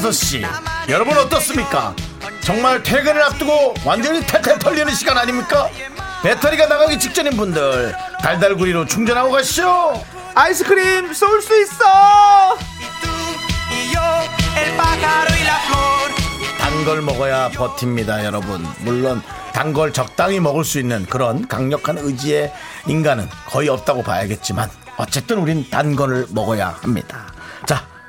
5시. 0.00 0.42
여러분 0.88 1.16
어떻습니까? 1.16 1.94
정말 2.42 2.82
퇴근을 2.82 3.22
앞두고 3.22 3.74
완전히 3.84 4.24
탈탈 4.26 4.58
털리는 4.58 4.94
시간 4.94 5.16
아닙니까? 5.18 5.68
배터리가 6.22 6.66
나가기 6.66 6.98
직전인 6.98 7.36
분들 7.36 7.94
달달구리로 8.22 8.86
충전하고 8.86 9.30
가시죠. 9.32 10.02
아이스크림 10.34 11.12
쏠 11.14 11.40
수 11.40 11.60
있어 11.62 11.84
단 16.58 16.84
걸 16.84 17.00
먹어야 17.02 17.48
버팁니다, 17.50 18.24
여러분. 18.24 18.64
물론 18.80 19.22
단 19.52 19.72
걸 19.72 19.92
적당히 19.92 20.38
먹을 20.40 20.62
수 20.64 20.78
있는 20.78 21.04
그런 21.06 21.48
강력한 21.48 21.96
의지의 21.98 22.52
인간은 22.86 23.28
거의 23.46 23.68
없다고 23.70 24.02
봐야겠지만 24.02 24.70
어쨌든 24.98 25.38
우린 25.38 25.68
단 25.70 25.96
거를 25.96 26.26
먹어야 26.30 26.68
합니다. 26.82 27.26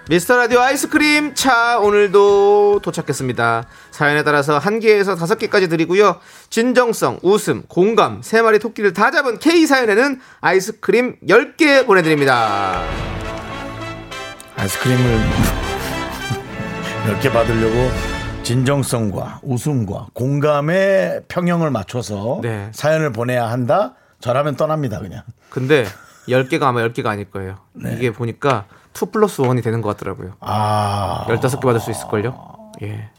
자, 0.07 0.09
미스터 0.09 0.37
라디오 0.37 0.61
아이스크림 0.61 1.35
차 1.35 1.79
오늘도 1.79 2.79
도착했습니다. 2.81 3.65
사연에 3.91 4.23
따라서 4.23 4.57
한 4.57 4.79
개에서 4.79 5.15
다섯 5.15 5.37
개까지 5.37 5.67
드리고요. 5.67 6.19
진정성, 6.49 7.19
웃음, 7.23 7.63
공감, 7.67 8.21
세 8.21 8.41
마리 8.41 8.57
토끼를 8.59 8.93
다 8.93 9.11
잡은 9.11 9.37
K 9.37 9.65
사연에는 9.67 10.21
아이스크림 10.39 11.17
10개 11.27 11.85
보내드립니다. 11.85 12.81
아이스크림을 14.55 15.19
이렇게 17.07 17.29
받으려고 17.29 17.91
진정성과 18.43 19.41
웃음과 19.43 20.07
공감의 20.13 21.23
평형을 21.27 21.69
맞춰서 21.69 22.39
네. 22.41 22.69
사연을 22.71 23.11
보내야 23.11 23.49
한다? 23.49 23.95
저라면 24.21 24.55
떠납니다, 24.55 24.99
그냥. 24.99 25.23
근데 25.49 25.85
10개가 26.29 26.63
아마 26.63 26.81
10개가 26.87 27.07
아닐 27.07 27.29
거예요. 27.29 27.57
이게 27.93 28.11
보니까 28.11 28.65
2 29.01 29.11
플러스 29.11 29.41
1이 29.41 29.63
되는 29.63 29.81
것 29.81 29.89
같더라고요. 29.95 30.33
아. 30.39 31.25
15개 31.27 31.61
받을 31.61 31.79
수 31.79 31.91
있을걸요? 31.91 32.71
예. 32.83 33.09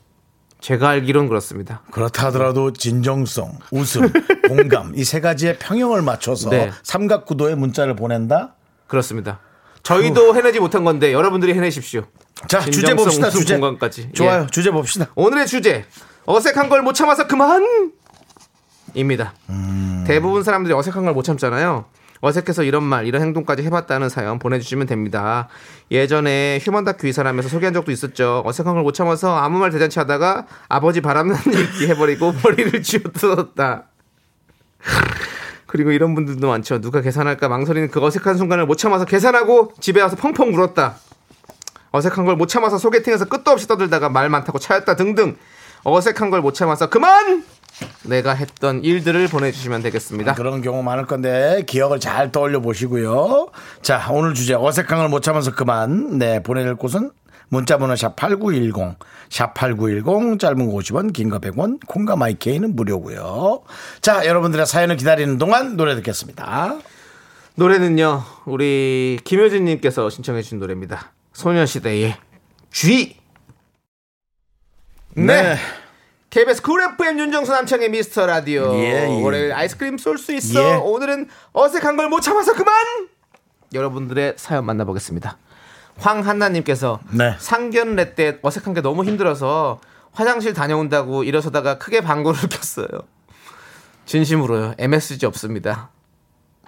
제가 0.61 0.89
알기론 0.89 1.29
그렇습니다. 1.29 1.83
그렇다 1.93 2.27
하더라도 2.27 2.73
진정성, 2.73 3.59
웃음, 3.71 4.11
공감 4.49 4.93
이 4.97 5.05
세 5.05 5.21
가지의 5.21 5.59
평형을 5.61 6.03
맞춰서 6.03 6.51
네. 6.51 6.73
삼각구도의 6.83 7.55
문자를 7.57 7.95
보낸다. 7.95 8.55
그렇습니다. 8.89 9.39
저희도 9.85 10.35
해내지 10.35 10.59
못한 10.59 10.83
건데 10.85 11.13
여러분들이 11.13 11.55
해내십시오. 11.55 12.03
자 12.49 12.61
주제 12.61 12.95
봅시다. 12.95 13.31
주제 13.31 13.55
공감까지. 13.55 14.11
좋아요. 14.15 14.43
예. 14.43 14.47
주제 14.51 14.71
봅시다. 14.71 15.07
오늘의 15.15 15.47
주제 15.47 15.85
어색한 16.27 16.69
걸 16.69 16.83
못 16.83 16.93
참아서 16.95 17.27
그만 17.29 17.93
입니다. 18.95 19.35
대부분 20.07 20.43
사람들이 20.43 20.75
어색한 20.75 21.05
걸 21.05 21.15
못 21.15 21.23
참잖아요. 21.23 21.85
어색해서 22.21 22.65
이런 22.65 22.83
말, 22.83 23.07
이런 23.07 23.23
행동까지 23.23 23.63
해봤다는 23.63 24.09
사연 24.09 24.39
보내주시면 24.39 24.87
됩니다. 24.87 25.49
예전에 25.91 26.59
휴먼 26.63 26.85
다큐 26.85 27.07
이 27.07 27.13
사람에서 27.13 27.49
소개한 27.49 27.73
적도 27.75 27.93
있었죠. 27.93 28.43
어색한 28.45 28.75
걸 28.75 28.83
못 28.83 28.93
참아서 28.93 29.37
아무 29.37 29.59
말 29.59 29.71
대잔치 29.71 29.99
하다가 29.99 30.47
아버지 30.69 31.01
바람난 31.01 31.39
일기 31.53 31.87
해버리고 31.89 32.33
머리를 32.43 32.83
쥐어뜯었다. 32.83 33.85
그리고 35.67 35.91
이런 35.93 36.15
분들도 36.15 36.47
많죠. 36.49 36.81
누가 36.81 37.01
계산할까 37.03 37.49
망설이는 37.49 37.91
그 37.91 38.03
어색한 38.03 38.37
순간을 38.39 38.67
못 38.67 38.77
참아서 38.79 39.05
계산하고 39.05 39.73
집에 39.81 40.01
와서 40.01 40.17
펑펑 40.17 40.55
울었다. 40.55 40.97
어색한 41.91 42.25
걸 42.25 42.37
못 42.37 42.49
참아서 42.49 42.79
소개팅에서 42.79 43.27
끝도 43.27 43.51
없이 43.51 43.67
떠들다가 43.69 44.09
말 44.09 44.29
많다고 44.29 44.59
차였다 44.59 44.97
등등 44.97 45.37
어색한 45.85 46.31
걸 46.31 46.41
못 46.43 46.55
참아서 46.55 46.89
그만 46.89 47.45
내가 48.05 48.33
했던 48.33 48.83
일들을 48.83 49.29
보내주시면 49.29 49.83
되겠습니다. 49.83 50.35
그런 50.35 50.63
경우 50.63 50.83
많을 50.83 51.07
건데 51.07 51.63
기억을 51.67 52.01
잘 52.01 52.33
떠올려 52.33 52.61
보시고요. 52.61 53.49
자 53.83 54.07
오늘 54.11 54.35
주제 54.35 54.55
어색한 54.55 54.99
걸못 54.99 55.23
참아서 55.23 55.55
그만 55.55 56.19
네 56.19 56.43
보내릴 56.43 56.75
곳은 56.77 57.11
문자번호 57.51 57.97
샵 57.97 58.17
#8910 58.17 58.97
샵 59.31 59.55
#8910 59.55 60.39
짧은 60.39 60.67
거 60.67 60.73
50원, 60.77 61.13
긴 61.13 61.31
거 61.31 61.39
100원, 61.39 61.81
콩과 61.87 62.17
마이케이는 62.17 62.77
무료고요. 62.77 63.63
자 64.01 64.27
여러분들의 64.27 64.67
사연을 64.67 64.97
기다리는 64.97 65.39
동안 65.39 65.77
노래 65.77 65.95
듣겠습니다. 65.97 66.77
노래는요 67.55 68.23
우리 68.45 69.19
김효진님께서 69.25 70.11
신청해주신 70.11 70.59
노래입니다. 70.59 71.13
소녀시대의 71.33 72.17
G. 72.71 73.17
네. 75.15 75.57
KBS 76.39 76.63
Cool 76.63 76.81
FM 76.81 77.19
윤정수 77.19 77.51
남창의 77.51 77.91
미스터 77.91 78.25
라디오. 78.25 78.73
예, 78.75 79.09
예. 79.09 79.23
월요일 79.25 79.53
아이스크림 79.53 79.99
쏠 79.99 80.19
수 80.19 80.33
있어. 80.33 80.61
예. 80.63 80.75
오늘은 80.77 81.27
어색한 81.53 81.97
걸 81.97 82.09
못 82.09 82.21
참아서 82.21 82.55
그만. 82.55 82.73
여러분들의 83.75 84.35
사연 84.37 84.65
만나보겠습니다. 84.65 85.37
황한나님께서 85.97 87.01
네. 87.11 87.35
상견례 87.41 88.15
때 88.15 88.39
어색한 88.41 88.73
게 88.73 88.83
너무 88.83 89.05
힘들어서 89.05 89.81
화장실 90.13 90.53
다녀온다고 90.55 91.25
일어서다가 91.25 91.79
크게 91.79 92.03
방구를 92.03 92.39
꼈어요. 92.49 92.87
진심으로요. 94.07 94.75
MSG 94.79 95.27
없습니다. 95.27 95.91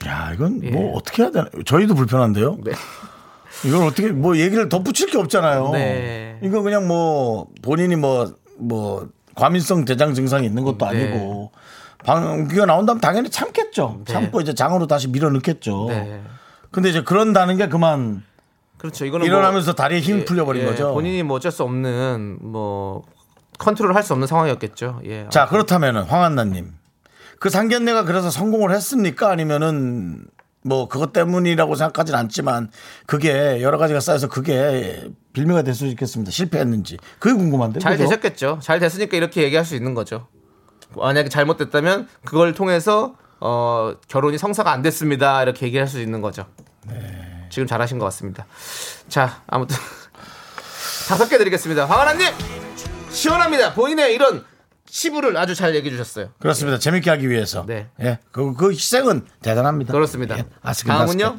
야, 0.05 0.33
이건 0.35 0.63
뭐 0.73 0.97
어떻게 0.97 1.23
해야 1.23 1.31
되나? 1.31 1.47
저희도 1.65 1.95
불편한데요. 1.95 2.59
네. 2.65 2.73
이걸 3.65 3.87
어떻게 3.87 4.09
뭐 4.09 4.37
얘기를 4.37 4.69
덧붙일 4.69 5.11
게 5.13 5.19
없잖아요. 5.19 5.71
네. 5.75 6.41
이거 6.43 6.61
그냥 6.63 6.89
뭐 6.89 7.47
본인이 7.63 7.95
뭐뭐 7.95 9.09
과민성 9.35 9.85
대장 9.85 10.15
증상이 10.15 10.47
있는 10.47 10.65
것도 10.65 10.79
네. 10.79 11.05
아니고 11.05 11.53
방귀가 12.05 12.67
나온다면 12.67 13.01
당연히 13.01 13.31
참겠죠. 13.31 14.03
네. 14.07 14.13
참고 14.13 14.41
이제 14.41 14.55
장으로 14.55 14.87
다시 14.87 15.09
밀어 15.09 15.31
넣겠죠. 15.31 15.87
네. 15.89 16.23
근데 16.71 16.89
이제 16.91 17.03
그런다는 17.03 17.57
게 17.57 17.69
그만 17.69 18.23
그렇죠. 18.79 19.05
이거는 19.05 19.27
일어나면서 19.27 19.75
다리에 19.75 20.01
힘 20.01 20.21
예, 20.21 20.25
풀려버린 20.25 20.63
예, 20.63 20.67
거죠. 20.67 20.95
본인이 20.95 21.23
뭐 21.23 21.37
어쩔 21.37 21.53
수 21.53 21.63
없는 21.63 22.39
뭐 22.41 23.03
컨트롤 23.59 23.95
할 23.95 24.03
수 24.03 24.15
없는 24.15 24.27
상황이었겠죠. 24.27 25.01
예. 25.05 25.27
자 25.29 25.47
그렇다면은 25.47 26.05
황한나님 26.05 26.73
그 27.39 27.51
상견례가 27.51 28.05
그래서 28.05 28.31
성공을 28.31 28.71
했습니까? 28.73 29.31
아니면은 29.31 30.25
뭐 30.63 30.89
그것 30.89 31.13
때문이라고 31.13 31.75
생각하진 31.75 32.15
않지만 32.15 32.71
그게 33.07 33.63
여러 33.63 33.79
가지가 33.79 34.01
쌓여서 34.01 34.29
그게 34.29 35.09
빌미가 35.33 35.63
될 35.63 35.75
수 35.75 35.87
있겠습니다. 35.87 36.31
실패했는지 36.31 36.99
그게 37.19 37.35
궁금한데. 37.35 37.81
잘 37.81 37.97
그죠? 37.97 38.05
되셨겠죠. 38.05 38.59
잘 38.63 38.79
됐으니까 38.79 39.17
이렇게 39.17 39.43
얘기할 39.43 39.65
수 39.65 39.75
있는 39.75 39.95
거죠. 39.95 40.27
만약에 40.97 41.29
잘못됐다면 41.29 42.09
그걸 42.25 42.53
통해서 42.55 43.15
어, 43.41 43.95
결혼이 44.09 44.37
성사가 44.37 44.71
안 44.71 44.83
됐습니다. 44.83 45.43
이렇게 45.43 45.65
얘기할 45.67 45.87
수 45.89 46.01
있는 46.01 46.21
거죠. 46.21 46.45
네. 46.87 47.47
지금 47.49 47.67
잘하신 47.67 47.99
것 47.99 48.05
같습니다. 48.07 48.45
자, 49.09 49.43
아무튼 49.47 49.77
다섯 51.09 51.29
개 51.29 51.39
드리겠습니다. 51.39 51.87
황하나님 51.87 52.27
시원합니다. 53.11 53.73
본인의 53.75 54.15
이런 54.15 54.45
치부를 54.91 55.37
아주 55.37 55.55
잘 55.55 55.75
얘기해 55.75 55.93
주셨어요. 55.93 56.31
그렇습니다. 56.39 56.79
재밌게 56.79 57.09
하기 57.11 57.31
위해서. 57.31 57.65
네. 57.67 57.89
예. 58.01 58.19
그, 58.33 58.55
그 58.55 58.71
희생은 58.73 59.25
대단합니다. 59.43 59.93
그렇습니다. 59.93 60.39
예. 60.39 60.45
아스킨 60.63 60.93
다음은요? 60.93 61.39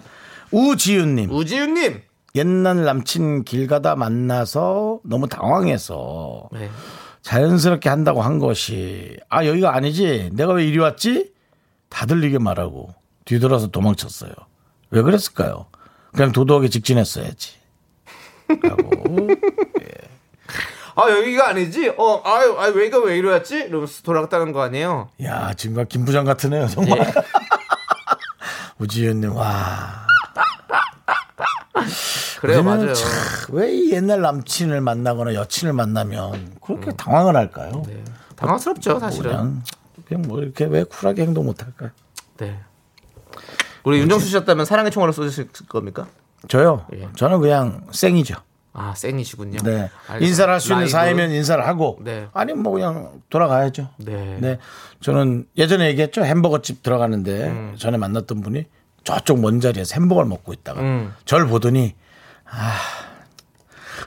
우지윤님. 0.51 1.31
우지윤님. 1.31 2.01
옛날 2.35 2.83
남친 2.85 3.43
길 3.43 3.67
가다 3.67 3.95
만나서 3.95 5.01
너무 5.03 5.27
당황해서 5.27 6.49
네. 6.53 6.69
자연스럽게 7.23 7.89
한다고 7.89 8.21
한 8.21 8.39
것이 8.39 9.17
아 9.29 9.45
여기가 9.45 9.75
아니지 9.75 10.29
내가 10.33 10.53
왜 10.53 10.65
이리 10.65 10.79
왔지 10.79 11.33
다 11.89 12.05
들리게 12.05 12.39
말하고 12.39 12.95
뒤돌아서 13.25 13.67
도망쳤어요 13.67 14.31
왜 14.91 15.01
그랬을까요 15.01 15.65
그냥 16.13 16.31
도도하게 16.31 16.69
직진했어야지 16.69 17.55
하고 18.63 19.27
아 20.95 21.09
여기가 21.09 21.49
아니지? 21.49 21.89
어, 21.97 22.21
아유, 22.25 22.55
아유 22.59 22.73
왜가 22.75 22.99
왜 22.99 23.17
이러였지? 23.17 23.55
이러면서 23.55 24.01
돌아갔다는 24.03 24.51
거 24.51 24.61
아니에요? 24.61 25.09
야 25.23 25.53
지금과 25.53 25.85
김부장 25.85 26.25
같으네요 26.25 26.67
정말 26.67 26.99
예. 26.99 27.13
우지윤님 28.79 29.35
와 29.35 30.07
그래요, 32.41 32.63
맞아요. 32.63 32.93
참, 32.93 33.09
왜이 33.49 33.91
옛날 33.91 34.21
남친을 34.21 34.81
만나거나 34.81 35.35
여친을 35.35 35.73
만나면 35.73 36.55
그렇게 36.61 36.91
당황을 36.91 37.35
할까요 37.35 37.83
네. 37.87 38.03
당황스럽죠, 38.35 38.99
사실은. 38.99 39.29
그냥 39.31 39.63
그냥 40.07 40.23
뭐 40.27 40.41
이렇게 40.41 40.65
왜 40.65 40.83
쿨하게 40.83 41.21
행동 41.23 41.45
못 41.45 41.61
할까요 41.63 41.91
네. 42.37 42.59
우리 43.83 43.99
윤정수 43.99 44.25
씨였다면 44.27 44.65
사랑의 44.65 44.91
총알을 44.91 45.13
쏘셨을 45.13 45.49
겁니까? 45.69 46.07
저요 46.47 46.85
예. 46.93 47.07
저는 47.15 47.39
그냥 47.39 47.85
쌩이죠 47.91 48.35
아, 48.73 48.93
센이시군요. 48.95 49.59
네. 49.63 49.89
알겠습니다. 50.07 50.19
인사를 50.25 50.53
할 50.53 50.59
수 50.61 50.67
있는 50.67 50.77
라이브. 50.83 50.91
사이면 50.91 51.31
인사를 51.31 51.67
하고 51.67 51.97
네. 52.01 52.27
아니면 52.33 52.63
뭐 52.63 52.73
그냥 52.73 53.21
돌아가야죠. 53.29 53.89
네. 53.97 54.59
저는 55.01 55.45
예전에 55.57 55.87
얘기했죠. 55.89 56.23
햄버거 56.23 56.61
집 56.61 56.81
들어가는데 56.83 57.73
전에 57.77 57.97
만났던 57.97 58.41
분이 58.41 58.65
저쪽 59.03 59.39
먼 59.39 59.59
자리에서 59.59 59.95
햄버거를 59.95 60.29
먹고 60.29 60.53
있다가 60.53 60.79
음. 60.81 61.13
저를 61.25 61.47
보더니 61.47 61.95
아 62.45 62.77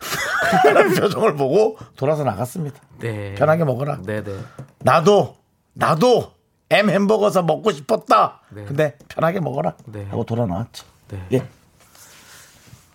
표정을 0.98 1.34
보고 1.36 1.76
돌아서 1.96 2.24
나갔습니다. 2.24 2.80
네. 3.00 3.34
편하게 3.34 3.64
먹어라. 3.64 3.98
네, 4.04 4.22
네. 4.22 4.38
나도 4.78 5.36
나도 5.72 6.32
M 6.70 6.88
햄버거서 6.90 7.42
먹고 7.42 7.72
싶었다. 7.72 8.40
네. 8.50 8.64
근데 8.64 8.96
편하게 9.08 9.40
먹어라. 9.40 9.74
네. 9.86 10.06
하고 10.10 10.24
돌아 10.24 10.46
나왔지. 10.46 10.82
네. 11.08 11.26
예. 11.32 11.48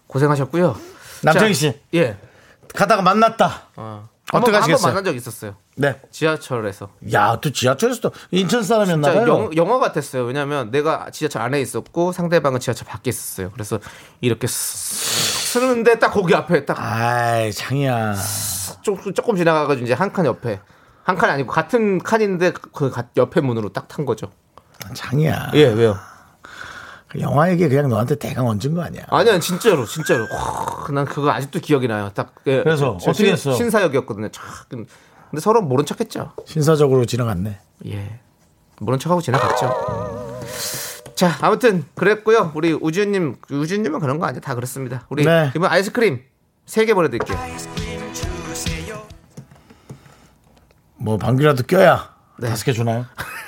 고생하셨고요. 0.08 0.76
남창희 1.24 1.54
자, 1.54 1.60
씨 1.60 1.82
예. 1.94 2.18
가다가 2.76 3.02
만났다. 3.02 3.64
어. 3.76 4.10
어떻게 4.32 4.56
하시겠어요? 4.56 4.88
만난 4.94 5.04
적 5.04 5.16
있었어요. 5.16 5.56
네. 5.76 6.00
지하철에서. 6.12 6.90
야, 7.14 7.40
또 7.42 7.52
지하철에서 7.52 8.00
또 8.02 8.12
인천 8.30 8.62
진짜 8.62 8.76
사람이었나 8.76 9.12
봐요. 9.14 9.28
영, 9.28 9.56
영화 9.56 9.80
같았어요. 9.80 10.24
왜냐면 10.26 10.70
내가 10.70 11.10
지하철 11.10 11.42
안에 11.42 11.60
있었고 11.62 12.12
상대방은 12.12 12.60
지하철 12.60 12.88
밖에 12.88 13.10
있었어요. 13.10 13.50
그래서 13.52 13.80
이렇게 14.22 14.46
스- 14.46 15.54
쓰는데 15.54 15.98
딱 15.98 16.12
거기 16.12 16.36
앞에 16.36 16.66
딱 16.66 16.78
아이, 16.80 17.52
장이야. 17.52 18.16
조금, 18.84 19.14
조금 19.16 19.36
지나가 19.36 19.66
가지고 19.66 19.86
이제 19.86 19.94
한 19.96 20.14
칸 20.14 20.26
옆에 20.28 20.60
한 21.04 21.16
칸이 21.18 21.34
아니고 21.34 21.52
같은 21.52 21.98
칸인데 21.98 22.52
그 22.74 22.92
가- 22.92 23.08
옆에 23.18 23.42
문으로 23.42 23.70
딱 23.74 23.88
탄 23.88 24.06
거죠. 24.06 24.32
장이야. 24.94 25.52
예, 25.56 25.64
왜요? 25.70 25.98
그 27.10 27.20
영화 27.22 27.50
얘기 27.52 27.68
그냥 27.68 27.90
너한테 27.90 28.16
대강 28.16 28.48
얹은 28.48 28.76
거 28.76 28.84
아니야. 28.84 29.04
아니야, 29.10 29.40
진짜로, 29.40 29.86
진짜로. 29.86 30.28
와, 30.32 30.88
난 30.92 31.06
그거 31.06 31.32
아직도 31.32 31.60
기억이 31.60 31.88
나요. 31.88 32.12
딱. 32.14 32.36
예, 32.46 32.62
그래서 32.64 32.98
저 33.02 33.10
어떻게 33.12 33.26
신- 33.26 33.34
했어? 33.34 33.54
신사역이었거든요. 33.56 34.28
촥. 34.30 34.42
근데 34.70 34.86
서로 35.42 35.62
모른 35.62 35.86
척했죠. 35.86 36.34
신사적으로 36.46 37.06
지나갔네. 37.06 37.60
예. 37.88 38.20
모른 38.80 39.00
척하고 39.00 39.22
지나갔죠. 39.22 40.40
자, 41.16 41.36
아무튼 41.42 41.84
그랬고요. 41.96 42.52
우리 42.56 42.74
우주님, 42.74 43.36
우주님은 43.52 44.00
그런 44.00 44.20
거 44.20 44.26
아니야. 44.28 44.40
다 44.40 44.54
그렇습니다. 44.56 45.06
우리 45.10 45.26
네. 45.26 45.52
이번 45.56 45.70
아이스크림 45.72 46.22
세 46.66 46.86
개 46.86 46.94
보내드릴게요. 46.94 47.38
뭐 50.96 51.18
방귀라도 51.18 51.64
껴야 51.64 52.14
네. 52.40 52.50
다섯 52.50 52.66
개 52.66 52.74
주나요? 52.74 53.06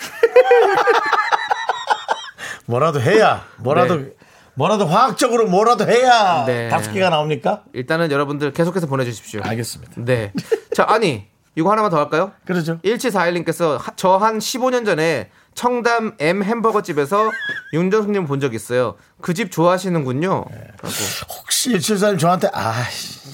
뭐라도 2.72 3.02
해야 3.02 3.46
뭐라도 3.58 3.96
네. 3.98 4.10
뭐라도 4.56 4.86
화학적으로 4.86 5.48
뭐라도 5.48 5.86
해야 5.88 6.46
네. 6.46 6.70
다섯 6.70 6.92
개가 6.92 7.10
나옵니까? 7.10 7.64
일단은 7.74 8.12
여러분들 8.12 8.52
계속해서 8.54 8.88
보내주십시오. 8.88 9.42
알겠습니다. 9.44 9.94
네. 9.98 10.32
자, 10.76 10.86
아니, 10.88 11.28
이거 11.56 11.70
하나만 11.72 11.90
더 11.92 11.98
할까요? 11.98 12.32
그러죠. 12.46 12.80
1741님께서 12.84 13.80
저 13.98 14.18
한 14.18 14.40
15년 14.40 14.86
전에 14.86 15.30
청담 15.54 16.16
M 16.20 16.44
햄버거 16.44 16.82
집에서 16.82 17.30
윤정숙님 17.74 18.26
본 18.26 18.40
적 18.40 18.54
있어요. 18.54 18.96
그 19.22 19.34
집 19.34 19.52
좋아하시는군요. 19.52 20.30
라고. 20.32 20.94
혹시 21.40 21.72
174님 21.74 22.20
저한테 22.20 22.50
아 22.54 22.74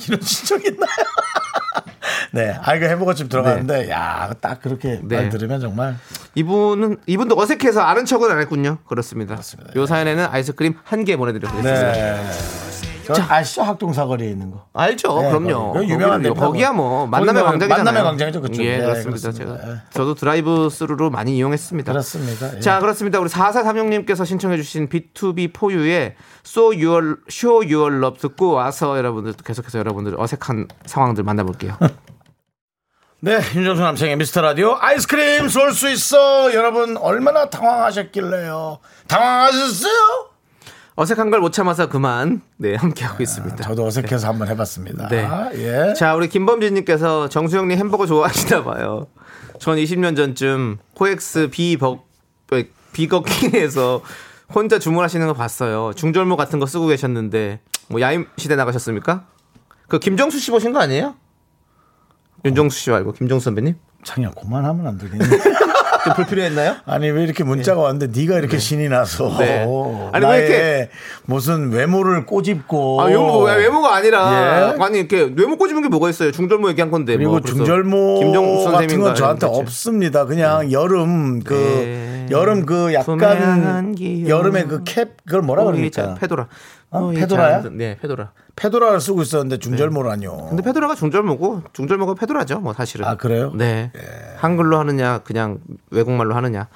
이런 0.07 0.19
신청 0.21 0.59
있나요? 0.65 0.89
네, 2.32 2.57
아 2.61 2.76
이거 2.76 2.86
햄버거집 2.88 3.30
들어갔는데 3.30 3.89
야딱 3.89 4.61
그렇게 4.61 4.99
네. 5.03 5.15
말 5.18 5.30
들으면 5.30 5.59
정말 5.61 5.95
이분은 6.36 6.97
이분도 7.05 7.38
어색해서 7.39 7.82
아는 7.82 8.05
척은 8.05 8.30
안 8.32 8.39
했군요. 8.39 8.78
그렇습니다. 8.88 9.36
그렇습니다. 9.36 9.74
요 9.76 9.86
사연에는 9.86 10.28
아이스크림 10.30 10.76
한 10.84 11.03
개 11.05 11.15
보내드리겠습니다. 11.15 11.91
네. 11.93 12.22
저 13.13 13.23
아시죠 13.27 13.63
학동 13.63 13.93
사거리에 13.93 14.29
있는 14.29 14.51
거. 14.51 14.65
알죠, 14.73 15.21
네, 15.21 15.29
그럼요. 15.29 15.73
거기 15.73 15.85
유명한 15.89 16.17
거기는요. 16.21 16.29
햄버거. 16.33 16.47
거기야 16.47 16.71
뭐 16.71 17.07
만남의 17.07 17.43
광장이잖아요. 17.43 17.83
만남의 17.83 18.03
광장이죠, 18.03 18.41
그쪽. 18.41 18.63
예, 18.63 18.77
네, 18.77 18.83
그렇습니다. 18.83 19.21
그렇습니다. 19.31 19.57
제가 19.61 19.71
예. 19.73 19.77
저도 19.91 20.15
drive-thru로 20.15 21.09
많이 21.09 21.35
이용했습니다. 21.37 21.91
그렇습니다. 21.91 22.55
예. 22.55 22.59
자, 22.59 22.79
그렇습니다. 22.79 23.19
우리 23.19 23.29
4436님께서 23.29 24.25
신청해 24.25 24.57
주신 24.57 24.89
BTOB 24.89 25.53
4U의 25.53 26.15
So 26.45 26.67
Your, 26.73 27.17
Show 27.29 27.65
Your 27.73 27.95
Love 27.97 28.19
듣고 28.19 28.51
와서 28.51 28.97
여러분들 28.97 29.33
또 29.33 29.43
계속해서 29.43 29.79
여러분들 29.79 30.19
어색한 30.19 30.67
상황들 30.85 31.23
만나볼게요. 31.23 31.77
네, 33.19 33.39
윤정수 33.55 33.81
남창의 33.81 34.15
미스터 34.17 34.41
라디오 34.41 34.77
아이스크림 34.79 35.49
쏠 35.49 35.73
수 35.73 35.89
있어. 35.89 36.53
여러분 36.53 36.97
얼마나 36.97 37.49
당황하셨길래요. 37.49 38.77
당황하셨어요? 39.07 40.26
어색한 40.99 41.29
걸 41.29 41.39
못 41.41 41.51
참아서 41.53 41.87
그만, 41.89 42.41
네, 42.57 42.73
함께하고 42.75 43.21
있습니다. 43.21 43.57
저도 43.57 43.85
어색해서 43.85 44.27
한번 44.27 44.47
해봤습니다. 44.47 45.07
네. 45.09 45.27
예. 45.53 45.93
자, 45.93 46.15
우리 46.15 46.27
김범진님께서 46.27 47.29
정수영님 47.29 47.77
햄버거 47.77 48.07
좋아하시나 48.07 48.63
봐요. 48.63 49.05
전 49.59 49.77
20년 49.77 50.15
전쯤 50.15 50.79
코엑스 50.95 51.49
비버, 51.51 51.99
비거킹에서 52.93 54.01
혼자 54.55 54.79
주문하시는 54.79 55.27
거 55.27 55.33
봤어요. 55.33 55.93
중절모 55.93 56.35
같은 56.35 56.57
거 56.57 56.65
쓰고 56.65 56.87
계셨는데, 56.87 57.59
뭐 57.89 58.01
야임 58.01 58.25
시대 58.37 58.55
나가셨습니까? 58.55 59.27
그 59.87 59.99
김정수 59.99 60.39
씨 60.39 60.49
보신 60.49 60.73
거 60.73 60.79
아니에요? 60.79 61.13
윤정수 62.43 62.75
씨 62.79 62.89
말고 62.89 63.13
김정수 63.13 63.45
선배님? 63.45 63.75
창이야, 64.03 64.31
그만하면 64.31 64.87
안 64.87 64.97
되겠니? 64.97 65.19
좀 66.07 66.15
불필요했나요? 66.15 66.75
아니 66.85 67.09
왜 67.09 67.23
이렇게 67.23 67.43
문자가 67.43 67.81
왔는데 67.81 68.19
네가 68.19 68.37
이렇게 68.39 68.57
신이 68.57 68.89
나서 68.89 69.35
네. 69.39 69.59
아니, 70.11 70.25
왜 70.25 70.31
나의 70.31 70.39
이렇게- 70.47 70.89
무슨 71.25 71.71
외모를 71.71 72.25
꼬집고 72.25 73.01
아, 73.01 73.05
외모, 73.05 73.43
외모가 73.43 73.95
아니라 73.95 74.73
예? 74.77 74.83
아니 74.83 74.99
이렇게 74.99 75.31
외모 75.35 75.57
꼬집은 75.57 75.81
게 75.83 75.89
뭐가 75.89 76.09
있어요? 76.09 76.31
중절모 76.31 76.69
얘기한 76.69 76.89
건데. 76.91 77.15
그리고 77.15 77.31
뭐. 77.31 77.39
그래서 77.41 77.55
중절모 77.57 78.19
김종국 78.19 78.57
같은 78.65 78.71
선생님과 78.71 79.05
건 79.07 79.15
저한테 79.15 79.47
이런 79.47 79.59
없습니다. 79.59 80.25
그냥 80.25 80.71
여름 80.71 81.41
그 81.43 81.53
네. 81.53 82.16
여름 82.32 82.65
그 82.65 82.93
약간. 82.93 83.95
여름에 84.28 84.63
그 84.65 84.84
캡 84.84 85.05
그걸 85.25 85.41
뭐라? 85.41 85.63
자, 85.91 86.15
페도라. 86.15 86.47
어, 86.89 87.11
페도라야? 87.11 87.61
자, 87.63 87.69
네, 87.71 87.97
페도라. 88.01 88.32
페도라를 88.55 89.01
쓰고 89.01 89.21
있었는데 89.21 89.57
중절모라뇨. 89.59 90.47
근데 90.49 90.63
페도라가 90.63 90.95
중절모고 90.95 91.63
중절모가 91.73 92.13
페도라죠, 92.15 92.59
뭐 92.59 92.73
사실은. 92.73 93.05
아 93.05 93.15
그래요? 93.15 93.51
네. 93.55 93.91
한글로 94.38 94.80
하느냐, 94.80 95.19
그냥 95.19 95.59
외국말로 95.91 96.36
하느냐. 96.36 96.67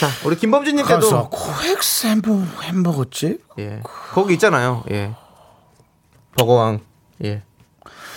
자, 0.00 0.08
우리 0.26 0.36
김범준님께도 0.36 1.28
코엑스 1.30 2.06
햄버거 2.08 2.42
햄버거집? 2.62 3.42
예, 3.58 3.80
거기 4.12 4.34
있잖아요. 4.34 4.82
예, 4.90 5.14
버거왕. 6.36 6.80
예. 7.24 7.42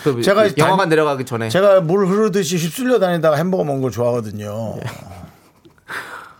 그 0.03 0.21
제가 0.21 0.47
영화관 0.57 0.83
단- 0.85 0.89
내려가기 0.89 1.25
전에. 1.25 1.49
제가 1.49 1.81
물 1.81 2.07
흐르듯이 2.07 2.55
휩쓸려 2.57 2.99
다니다가 2.99 3.35
햄버거 3.35 3.63
먹는 3.63 3.81
걸 3.81 3.91
좋아하거든요. 3.91 4.75
예. 4.77 4.81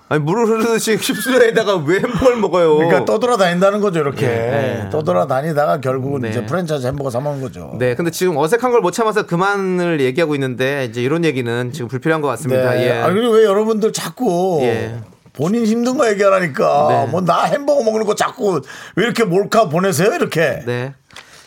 아니 0.09 0.21
물을 0.23 0.45
흐르듯이 0.47 0.95
휩쓸려다가 0.95 1.75
왜 1.77 1.97
햄버거를 1.99 2.37
먹어요? 2.37 2.77
그러니까 2.77 3.03
떠돌아다닌다는 3.03 3.81
거죠, 3.81 3.99
이렇게. 3.99 4.25
네. 4.25 4.89
떠돌아다니다가 4.89 5.81
결국은 5.81 6.21
네. 6.21 6.29
이제 6.29 6.45
프랜차이즈 6.45 6.87
햄버거 6.87 7.09
사 7.09 7.19
먹는 7.19 7.41
거죠. 7.41 7.75
네, 7.77 7.93
근데 7.95 8.09
지금 8.11 8.37
어색한 8.37 8.71
걸 8.71 8.77
못 8.81 8.91
참아서 8.91 9.25
그만을 9.25 9.99
얘기하고 9.99 10.33
있는데 10.35 10.85
이제 10.85 11.01
이런 11.01 11.25
얘기는 11.25 11.71
지금 11.73 11.89
불필요한 11.89 12.21
것 12.21 12.27
같습니다. 12.29 12.71
네. 12.71 12.87
예. 12.87 12.91
아, 13.01 13.09
그리고 13.09 13.33
왜 13.33 13.43
여러분들 13.43 13.91
자꾸 13.91 14.59
예. 14.61 14.95
본인 15.33 15.65
힘든 15.65 15.97
거 15.97 16.09
얘기하라니까. 16.09 16.87
네. 16.89 17.11
뭐나 17.11 17.43
햄버거 17.43 17.83
먹는 17.83 18.05
거 18.05 18.15
자꾸 18.15 18.61
왜 18.95 19.03
이렇게 19.03 19.25
몰카 19.25 19.67
보내세요, 19.67 20.13
이렇게. 20.13 20.61
네, 20.65 20.93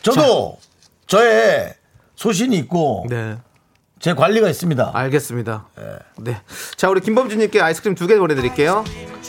저도 0.03 0.59
저의 1.07 1.73
소신이 2.15 2.57
있고 2.59 3.07
네, 3.09 3.37
제 4.01 4.15
관리가 4.15 4.49
있습니다. 4.49 4.91
알겠습니다. 4.95 5.67
네, 6.19 6.41
자 6.77 6.89
우리 6.89 7.01
김범준님께 7.03 7.61
아이스크림 7.61 7.95
두 7.95 8.07
개 8.07 8.19
보내드릴게요. 8.19 8.83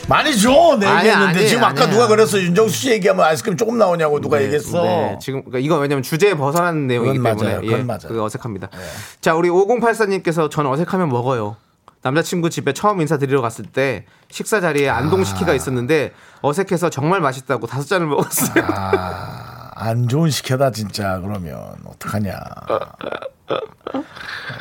많이 0.08 0.36
줘, 0.36 0.76
내 0.80 0.86
아니, 0.86 1.08
얘기했는데. 1.08 1.38
아니, 1.40 1.48
지금 1.48 1.62
아까 1.62 1.82
아니야. 1.84 1.90
누가 1.94 2.06
그랬어. 2.08 2.38
윤정수 2.40 2.74
씨 2.74 2.90
얘기하면 2.90 3.24
아이스크림 3.24 3.56
조금 3.56 3.76
나오냐고 3.78 4.20
누가 4.20 4.42
얘기했어. 4.42 4.82
네, 4.82 5.18
지금 5.20 5.40
그러니까 5.44 5.58
이거 5.58 5.76
왜냐면 5.78 6.02
주제에 6.02 6.34
벗어난 6.34 6.86
내용이기 6.86 7.18
그건 7.18 7.36
때문에 7.36 7.50
맞아요. 7.52 7.60
그건 7.66 7.78
예, 7.80 7.84
맞아요. 7.84 8.00
그게 8.08 8.18
어색합니다. 8.18 8.70
자, 9.20 9.34
우리 9.34 9.48
5084님께서 9.50 10.50
전 10.50 10.66
어색하면 10.66 11.08
먹어요. 11.10 11.56
남자친구 12.04 12.50
집에 12.50 12.72
처음 12.72 13.00
인사드리러 13.00 13.40
갔을 13.42 13.64
때 13.66 14.06
식사 14.28 14.60
자리에 14.60 14.88
안동식혜가 14.88 15.54
있었는데 15.54 16.12
어색해서 16.40 16.90
정말 16.90 17.20
맛있다고 17.20 17.68
다섯 17.68 17.86
잔을 17.86 18.08
먹었어요. 18.08 18.64
아, 18.66 19.51
안 19.82 20.08
좋은 20.08 20.30
식혜다 20.30 20.70
진짜 20.70 21.18
그러면 21.20 21.74
어떡하냐. 21.86 22.38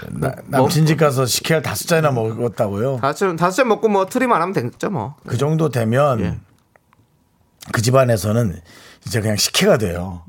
나, 0.10 0.34
남친 0.48 0.86
집 0.86 0.98
가서 0.98 1.26
식혜를 1.26 1.62
다섯 1.62 1.88
잔이나 1.88 2.12
먹었다고요? 2.12 2.98
다섯 3.02 3.14
잔 3.28 3.36
다섯 3.36 3.58
잔 3.58 3.68
먹고 3.70 3.88
뭐 3.88 4.06
트림 4.06 4.32
안 4.32 4.42
하면 4.42 4.54
되겠죠 4.54 4.90
뭐. 4.90 5.16
그 5.26 5.38
정도 5.38 5.70
되면 5.70 6.20
예. 6.22 6.38
그 7.72 7.82
집안에서는 7.82 8.60
이제 9.06 9.22
그냥 9.22 9.38
식혜가 9.38 9.78
돼요. 9.78 10.24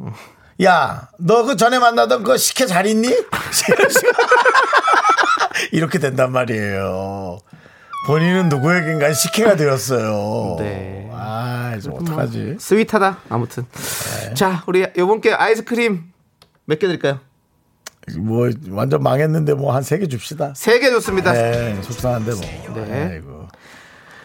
야, 0.63 1.09
너 1.19 1.45
그 1.45 1.57
전에 1.57 1.79
만나던 1.79 2.23
그 2.23 2.37
식혜 2.37 2.67
잘 2.67 2.87
있니? 2.87 3.09
이렇게 5.73 5.99
된단 5.99 6.31
말이에요. 6.33 7.39
본인은 8.07 8.49
누구에겐가 8.49 9.13
식혜가 9.13 9.57
되었어요. 9.57 10.57
네. 10.63 11.09
아, 11.13 11.75
이제 11.79 11.89
어떡하지? 11.91 12.57
스윗하다. 12.59 13.19
아무튼. 13.29 13.65
네. 13.73 14.35
자, 14.35 14.63
우리 14.67 14.87
요번께 14.97 15.33
아이스크림 15.33 16.05
몇 16.65 16.79
개 16.79 16.87
드릴까요? 16.87 17.21
뭐 18.19 18.51
완전 18.71 19.03
망했는데 19.03 19.55
뭐 19.55 19.73
한 19.73 19.83
세 19.85 19.99
개 20.01 20.09
줍시다. 20.09 20.53
세개 20.57 20.91
좋습니다. 20.91 21.33
네, 21.33 21.81
속상한데 21.83 22.33
뭐. 22.33 22.41
네. 22.85 23.09
아이고. 23.13 23.47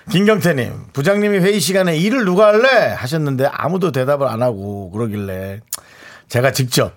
김경태님, 0.10 0.88
부장님이 0.94 1.40
회의 1.40 1.60
시간에 1.60 1.98
일을 1.98 2.24
누가 2.26 2.48
할래? 2.48 2.94
하셨는데 2.94 3.46
아무도 3.52 3.92
대답을 3.92 4.26
안 4.28 4.42
하고 4.42 4.90
그러길래 4.92 5.60
제가 6.30 6.54
직접 6.54 6.94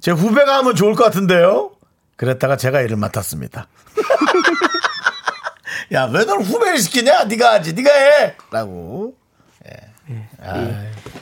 제 0.00 0.12
후배가 0.12 0.58
하면 0.58 0.74
좋을 0.76 0.94
것 0.94 1.04
같은데요? 1.04 1.72
그랬다가 2.16 2.56
제가 2.56 2.80
일을 2.82 2.96
맡았습니다. 2.96 3.66
야, 5.92 6.04
왜 6.12 6.24
널 6.24 6.40
후배를 6.40 6.78
시키냐? 6.78 7.24
네가 7.24 7.54
하지, 7.54 7.72
네가 7.74 7.90
해! 7.90 8.36
라고. 8.50 9.14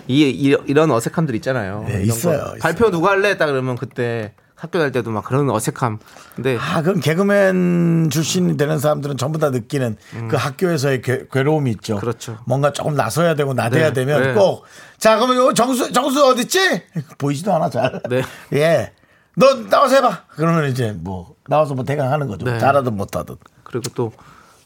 이, 0.07 0.23
이 0.23 0.57
이런 0.67 0.91
어색함들 0.91 1.35
있잖아요. 1.37 1.85
네, 1.87 2.03
있어요, 2.05 2.39
거. 2.39 2.45
있어요. 2.47 2.59
발표 2.61 2.91
누가 2.91 3.11
할래? 3.11 3.37
딱 3.37 3.47
그러면 3.47 3.77
그때 3.77 4.33
학교 4.55 4.79
다닐 4.79 4.93
때도 4.93 5.11
막 5.11 5.25
그런 5.25 5.51
어색함. 5.51 5.99
근데 6.35 6.57
아, 6.59 6.81
그럼 6.83 7.01
개그맨 7.01 8.09
출신이 8.11 8.57
되는 8.57 8.79
사람들은 8.79 9.19
전부 9.19 9.39
다 9.39 9.51
느끼는 9.51 9.97
그 10.31 10.37
학교에서의 10.37 11.03
괴, 11.03 11.27
괴로움이 11.31 11.71
있죠. 11.73 11.97
음. 11.97 12.01
그렇죠. 12.01 12.39
뭔가 12.47 12.73
조금 12.73 12.95
나서야 12.95 13.35
되고 13.35 13.53
나대야 13.53 13.89
네, 13.89 13.93
되면 13.93 14.23
네. 14.23 14.33
꼭, 14.33 14.65
자, 14.97 15.17
그러면 15.17 15.37
요 15.37 15.53
정수, 15.53 15.93
정수 15.93 16.25
어딨지? 16.25 16.83
보이지도 17.19 17.53
않아, 17.55 17.69
잘. 17.69 18.01
네. 18.09 18.23
예. 18.55 18.93
너 19.37 19.55
나와서 19.69 19.97
해봐. 19.97 20.25
그러면 20.31 20.71
이제 20.71 20.93
뭐, 20.97 21.35
나와서 21.47 21.75
뭐 21.75 21.85
대강 21.85 22.11
하는 22.11 22.27
거죠. 22.27 22.47
네. 22.47 22.59
잘하든 22.59 22.97
못하든. 22.97 23.37
그리고 23.65 23.85
또 23.95 24.13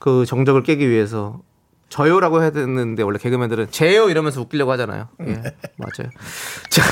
그 0.03 0.27
정적을 0.27 0.65
깨기 0.65 0.91
위해서 0.91 1.39
저요라고 1.89 2.43
해야 2.43 2.51
되는데 2.51 3.05
원래 3.05 3.21
개그맨들은 3.21 3.69
제요 3.71 4.11
이러면서 4.11 4.41
웃기려고 4.41 4.73
하잖아요. 4.73 5.07
예, 5.21 5.35
맞아요. 5.77 6.11
자, 6.69 6.83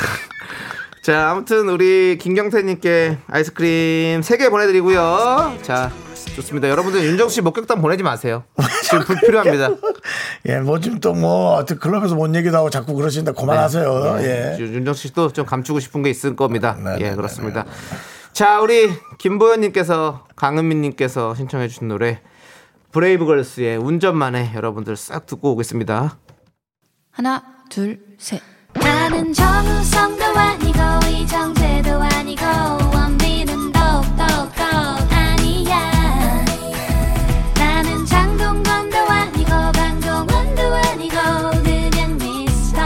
자 1.03 1.31
아무튼 1.31 1.69
우리 1.71 2.19
김경태님께 2.21 3.19
아이스크림 3.27 4.21
3개 4.21 4.49
보내드리고요. 4.49 5.59
자, 5.63 5.91
좋습니다. 6.37 6.69
여러분들 6.69 7.03
윤정수 7.03 7.35
씨 7.35 7.41
목격담 7.41 7.83
보내지 7.83 8.05
마세요. 8.05 8.45
지금 8.85 9.01
불필요합니다. 9.01 9.71
예, 10.47 10.59
뭐 10.59 10.79
지금 10.79 11.01
또 11.01 11.13
뭐, 11.13 11.55
어떻게 11.55 11.81
클럽에서 11.81 12.15
뭔 12.15 12.37
얘기도 12.37 12.59
하고 12.59 12.71
자꾸 12.71 12.95
그러시는데 12.95 13.33
그만하세요. 13.33 14.19
네. 14.19 14.57
예. 14.57 14.61
윤정수 14.61 15.09
씨도 15.09 15.33
좀 15.33 15.47
감추고 15.47 15.81
싶은 15.81 16.05
게 16.05 16.11
있을 16.11 16.37
겁니다. 16.37 16.77
네, 16.79 16.95
예, 17.01 17.11
네, 17.11 17.17
그렇습니다. 17.17 17.65
자, 18.33 18.61
우리 18.61 18.89
김보현님께서 19.19 20.29
강은민님께서 20.37 21.35
신청해주신 21.35 21.89
노래 21.89 22.21
브레이브걸스의 22.93 23.77
운전만해 23.79 24.53
여러분들 24.55 24.97
싹 24.97 25.27
듣고 25.27 25.53
오겠습니다. 25.53 26.19
하나, 27.13 27.43
둘, 27.69 28.01
셋. 28.19 28.41
나는 28.75 29.33
정우성도 29.33 30.25
아니고 30.25 30.79
이정재도 31.09 31.91
아니고 32.01 32.45
원빈은 32.95 33.73
더욱더 33.73 34.23
아니야 35.11 36.45
나는 37.57 38.07
장동건도 38.07 38.97
아니고 38.97 39.51
강동원도 39.51 40.63
아니고 40.63 41.17
그냥 41.65 42.17
미스터 42.19 42.81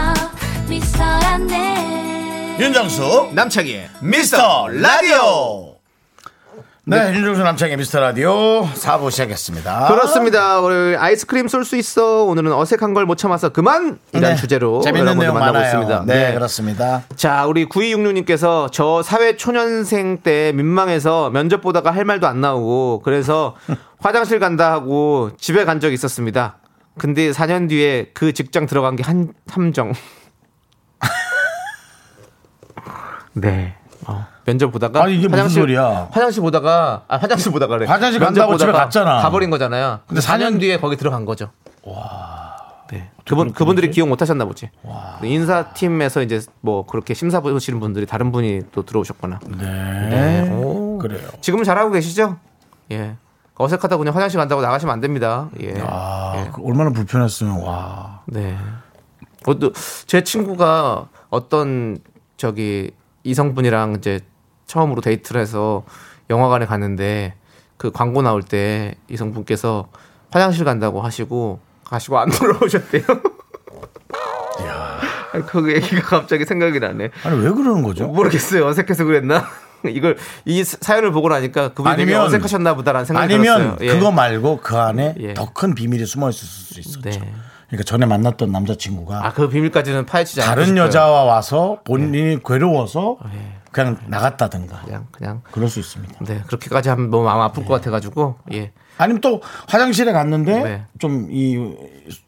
미스터란데 0.68 2.57
윤정수, 2.61 3.32
남창희의 3.34 3.90
미스터 4.00 4.68
라디오. 4.68 5.73
네, 6.87 7.14
윤정수 7.14 7.43
남창의 7.43 7.78
미스터 7.78 7.99
라디오 7.99 8.62
4부 8.66 9.11
시작했습니다. 9.11 9.89
그렇습니다. 9.89 10.61
오늘 10.61 10.99
아이스크림 11.01 11.49
쏠 11.49 11.64
수 11.64 11.76
있어. 11.78 12.24
오늘은 12.24 12.53
어색한 12.53 12.93
걸 12.93 13.07
못 13.07 13.16
참아서 13.16 13.49
그만 13.49 13.99
이란 14.12 14.32
네, 14.32 14.37
주제로 14.37 14.82
재밌는 14.82 15.16
내용 15.18 15.32
만나고 15.32 15.55
많아요. 15.55 15.64
있습니다. 15.64 16.05
네, 16.07 16.35
그렇습니다. 16.35 17.03
자, 17.16 17.47
우리 17.47 17.64
9266님께서 17.66 18.70
저 18.70 19.03
사회 19.03 19.35
초년생 19.37 20.18
때 20.22 20.53
민망해서 20.55 21.30
면접 21.30 21.62
보다가 21.62 21.91
할 21.91 22.05
말도 22.05 22.26
안 22.26 22.43
나오고 22.43 23.01
그래서 23.03 23.57
화장실 24.01 24.39
간다 24.39 24.72
하고 24.72 25.30
집에 25.39 25.64
간 25.64 25.80
적이 25.80 25.95
있었습니다. 25.95 26.59
근데 26.99 27.30
4년 27.30 27.66
뒤에 27.70 28.11
그 28.12 28.35
직장 28.35 28.66
들어간 28.66 28.95
게 28.97 29.03
한 29.03 29.32
함정. 29.49 29.95
네. 33.32 33.74
어, 34.07 34.26
면접 34.44 34.70
보다가 34.70 35.05
아니, 35.05 35.16
이게 35.16 35.28
무슨 35.28 35.48
소리야? 35.48 36.09
화장실 36.11 36.42
보다가 36.42 37.02
아 37.09 37.16
화장실 37.16 37.52
보다가 37.52 37.76
그래. 37.78 37.86
화장실 37.86 38.20
간다고 38.20 38.57
집에 38.57 38.72
갔잖아. 38.72 39.20
가버린 39.22 39.50
거잖아요. 39.50 40.00
근데 40.07 40.20
근데 40.20 40.20
4년 40.20 40.57
4년 40.57 40.61
뒤에 40.61 40.78
거기 40.78 40.96
들어간 40.96 41.24
거죠. 41.24 41.50
네. 42.90 43.11
그분 43.26 43.52
그분들이 43.52 43.90
기억 43.90 44.09
못 44.09 44.20
하셨나 44.20 44.44
보지. 44.44 44.70
인사팀에서 45.22 46.22
이제 46.22 46.40
뭐 46.61 46.84
그렇게 46.86 47.14
심사 47.14 47.40
보시는 47.40 47.80
분들이 47.80 48.07
다른 48.07 48.30
분이 48.32 48.62
또 48.72 48.82
들어오셨거나. 48.84 49.40
네. 49.59 50.50
오. 50.52 50.98
그래요. 50.98 51.20
지금은 51.40 51.64
잘하고 51.64 51.90
계시죠? 51.90 52.38
예. 52.92 53.16
어색하다 53.57 53.96
그냥 53.98 54.14
화장실 54.14 54.38
간다고 54.38 54.62
나가시면 54.62 54.92
안 54.92 55.00
됩니다. 55.00 55.48
예. 55.61 55.74
아, 55.86 56.32
예. 56.36 56.50
그 56.52 56.62
얼마나 56.64 56.90
불편했으면, 56.90 57.62
와. 57.62 58.22
네. 58.26 58.57
그것도 59.40 59.72
제 60.07 60.24
친구가 60.24 61.07
어떤 61.30 61.98
저기 62.36 62.90
이성분이랑 63.24 63.96
이제 63.98 64.20
처음으로 64.66 65.00
데이트를 65.00 65.40
해서 65.40 65.84
영화관에 66.30 66.66
갔는데 66.66 67.34
그 67.76 67.90
광고 67.90 68.22
나올 68.22 68.42
때 68.42 68.94
이성분께서 69.08 69.88
화장실 70.30 70.64
간다고 70.64 71.02
하시고 71.02 71.60
가시고 71.84 72.18
안 72.18 72.30
돌아오셨대요. 72.30 73.02
아니, 75.32 75.44
그 75.46 75.72
얘기가 75.72 76.02
갑자기 76.02 76.44
생각이 76.44 76.78
나네. 76.78 77.10
아니 77.24 77.36
왜 77.42 77.50
그러는 77.50 77.82
거죠? 77.82 78.06
모르겠어요. 78.06 78.66
어색해서 78.66 79.04
그랬나? 79.04 79.44
이걸 79.84 80.16
이 80.44 80.62
사연을 80.64 81.10
보고 81.12 81.28
나니까 81.28 81.70
그분이 81.74 81.92
아니면- 81.92 82.22
어색하셨나 82.22 82.74
보다라는 82.74 83.04
생각이 83.04 83.34
아니면 83.34 83.58
들었어요. 83.58 83.88
예. 83.88 83.94
그거 83.94 84.12
말고 84.12 84.60
그 84.62 84.76
안에 84.78 85.14
예. 85.18 85.34
더큰 85.34 85.74
비밀이 85.74 86.06
숨어 86.06 86.30
있을 86.30 86.46
수 86.46 86.80
있었죠. 86.80 87.00
네. 87.10 87.34
그러니까 87.68 87.84
전에 87.84 88.06
만났던 88.06 88.50
남자친구가 88.50 89.26
아, 89.26 89.32
그 89.32 89.48
비밀까지는 89.48 90.06
파헤치지 90.06 90.40
다른. 90.40 90.76
여자와 90.76 91.24
와서 91.24 91.80
본인이 91.84 92.38
괴로워서 92.44 93.18
예. 93.34 93.54
그냥 93.70 93.98
나갔다든가 94.06 94.82
그냥 94.84 95.06
그냥 95.10 95.42
그럴 95.50 95.68
수 95.68 95.80
있습니다. 95.80 96.24
네 96.24 96.42
그렇게까지 96.46 96.88
하면 96.90 97.10
너무 97.10 97.24
마음 97.24 97.40
아플 97.40 97.64
것 97.64 97.74
같아가지고 97.74 98.36
예. 98.52 98.72
아니면 98.98 99.20
또 99.20 99.40
화장실에 99.68 100.12
갔는데 100.12 100.62
네. 100.62 100.86
좀이 100.98 101.74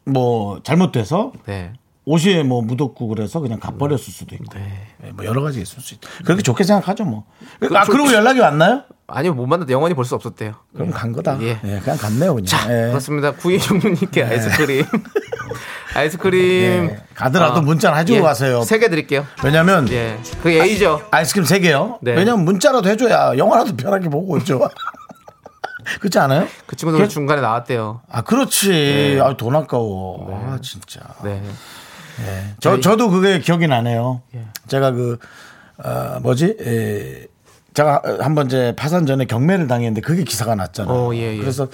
뭐 0.05 0.61
잘못돼서 0.63 1.31
네. 1.45 1.73
옷이 2.09 2.41
뭐 2.43 2.61
묻었고 2.61 3.07
그래서 3.09 3.41
그냥 3.41 3.59
가버렸을 3.59 4.13
수도 4.13 4.33
있고 4.35 4.57
예, 4.57 5.11
뭐 5.11 5.25
여러 5.25 5.41
가지 5.41 5.59
있을 5.61 5.81
수 5.81 5.93
있다. 5.95 6.07
그렇게 6.23 6.41
좋게 6.41 6.63
생각하죠 6.63 7.03
뭐. 7.03 7.25
아 7.75 7.83
저- 7.83 7.91
그리고 7.91 8.13
연락이 8.13 8.39
왔나요? 8.39 8.83
아니요 9.07 9.33
못 9.33 9.43
만났는데 9.45 9.73
영원히 9.73 9.93
볼 9.93 10.05
수 10.05 10.15
없었대요. 10.15 10.53
그럼 10.73 10.91
간 10.91 11.11
거다. 11.11 11.37
예. 11.41 11.59
예, 11.65 11.79
그냥 11.79 11.97
갔네요 11.97 12.33
그냥. 12.33 12.45
자 12.45 12.65
예. 12.71 12.87
그렇습니다. 12.89 13.31
구이종님께 13.31 14.23
아이스크림 14.23 14.85
아이스크림 15.95 16.39
예. 16.89 17.03
가더라도 17.15 17.61
문자를 17.61 17.97
해주고 17.99 18.23
가세요. 18.23 18.61
세 18.63 18.79
개 18.79 18.89
드릴게요. 18.89 19.25
왜냐면 19.43 19.89
예, 19.91 20.17
그 20.41 20.49
A죠. 20.49 21.01
아 21.11 21.21
이스크림 21.21 21.45
세 21.45 21.59
개요. 21.59 21.99
네. 22.01 22.13
왜냐면 22.13 22.45
문자라도 22.45 22.87
해줘야 22.89 23.37
영화라도 23.37 23.75
편하게 23.75 24.07
보고 24.09 24.33
오죠. 24.35 24.61
그렇지 25.99 26.19
않아요? 26.19 26.47
그 26.65 26.75
친구들 26.75 27.07
중간에 27.09 27.41
나왔대요. 27.41 28.01
아 28.09 28.21
그렇지. 28.21 29.19
아, 29.23 29.35
돈 29.37 29.55
아까워. 29.55 30.27
아 30.51 30.59
진짜. 30.61 30.99
네. 31.23 31.41
저 32.59 32.79
저도 32.79 33.09
그게 33.09 33.39
기억이 33.39 33.67
나네요. 33.67 34.21
예. 34.35 34.45
제가 34.67 34.91
그 34.91 35.17
어, 35.83 36.19
뭐지? 36.21 36.57
에, 36.59 37.27
제가 37.73 38.01
한번 38.21 38.47
이제 38.47 38.73
파산 38.75 39.05
전에 39.05 39.25
경매를 39.25 39.67
당했는데 39.67 40.01
그게 40.01 40.23
기사가 40.23 40.55
났잖아요. 40.55 40.95
어, 40.95 41.15
예, 41.15 41.35
예. 41.35 41.37
그래서 41.37 41.67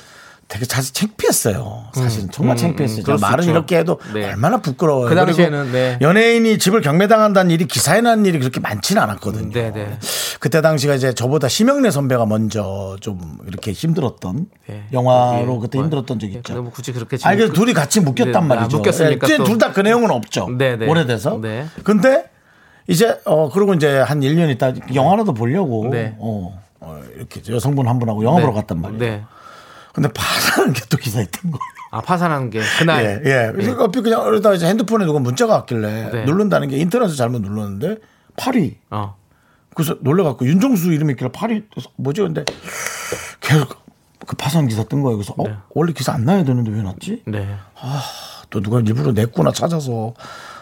되게 0.48 0.66
사실 0.66 0.94
창피했어요. 0.94 1.86
사실 1.94 2.30
정말 2.30 2.56
창피했어요. 2.58 3.02
음, 3.02 3.06
제가 3.06 3.18
수 3.18 3.22
말은. 3.22 3.44
이렇게 3.46 3.78
해도 3.78 4.00
네. 4.14 4.26
얼마나 4.26 4.62
부끄러워요. 4.62 5.10
그 5.10 5.16
당시에는, 5.16 5.72
네. 5.72 5.98
연예인이 6.02 6.58
집을 6.60 6.82
경매당한다는 6.82 7.50
일이 7.52 7.66
기사에 7.66 8.02
난 8.02 8.26
일이 8.26 8.39
그렇게 8.39 8.60
많지는 8.60 9.02
않았거든요. 9.02 9.52
네, 9.52 9.72
네. 9.72 9.98
그때 10.39 10.62
당시가 10.62 10.96
이제 10.96 11.14
저보다 11.14 11.48
심영래 11.48 11.89
선배가 11.89 12.26
먼저 12.26 12.98
좀 13.00 13.38
이렇게 13.48 13.72
힘들었던 13.72 14.48
네. 14.68 14.84
영화로 14.91 15.56
예. 15.56 15.60
그때 15.60 15.78
뭐, 15.78 15.86
힘들었던 15.86 16.20
적이 16.20 16.34
예, 16.34 16.38
있죠. 16.38 16.62
뭐 16.62 16.72
굳이 16.72 16.91
그렇게 16.91 17.18
아니, 17.24 17.38
그 17.38 17.54
둘이 17.54 17.74
같이 17.74 18.00
묶였단 18.02 18.32
네, 18.32 18.38
아, 18.38 18.41
말이죠. 18.41 18.78
묶였으니까 18.78 19.28
또. 19.38 19.44
둘다 19.46 19.72
그 19.72 19.80
내용은 19.82 20.12
없죠. 20.12 20.50
오래돼서. 20.88 21.39
네. 21.41 21.66
근데 21.84 22.26
이제 22.88 23.18
어 23.26 23.50
그리고 23.50 23.74
이제 23.74 24.00
한 24.00 24.20
1년 24.20 24.50
있다 24.52 24.74
영화라도 24.94 25.34
보려고 25.34 25.88
네. 25.89 26.16
어, 26.20 26.62
어, 26.82 27.02
이렇게 27.16 27.41
여성분 27.50 27.88
한 27.88 27.98
분하고 27.98 28.24
영화 28.24 28.39
네. 28.39 28.46
보러 28.46 28.54
갔단 28.54 28.82
말이에요. 28.82 29.26
네. 29.94 30.02
근데 30.02 30.10
파산하는 30.14 30.74
게또 30.74 30.98
기사에 30.98 31.26
뜬 31.26 31.52
거예요. 31.52 31.62
아 31.91 32.02
파산한 32.02 32.50
게 32.50 32.62
그날. 32.80 33.22
예, 33.26 33.30
예. 33.30 33.52
그래서 33.52 33.84
어피 33.84 34.02
그냥 34.02 34.24
그러다 34.24 34.54
이제 34.54 34.66
핸드폰에 34.68 35.06
누가 35.06 35.20
문자가 35.20 35.54
왔길래 35.54 36.10
네. 36.12 36.26
누른다는 36.26 36.68
게 36.70 36.78
인터넷에서 36.78 37.16
잘못 37.16 37.41
눌렀는데 37.41 37.98
8위. 38.36 38.76
어. 38.89 39.16
그래서 39.76 39.98
놀래갖고 40.02 40.46
윤정수 40.48 40.91
이름이 40.91 41.14
있길래 41.14 41.30
8위 41.30 41.66
뭐지? 41.98 42.22
근데 42.22 42.44
계속 43.41 43.84
그 44.26 44.36
파산 44.36 44.68
기사 44.68 44.84
뜬 44.84 45.02
거예요. 45.02 45.18
그래서 45.18 45.36
어, 45.38 45.44
원래 45.76 45.94
기사 45.94 46.14
안 46.14 46.26
나야 46.26 46.44
되는데 46.44 46.72
왜 46.72 46.82
났지? 46.82 47.24
네. 47.28 47.56
또 48.50 48.62
누가 48.62 48.80
일부러 48.80 49.12
냈구나 49.12 49.52
찾아서 49.52 50.14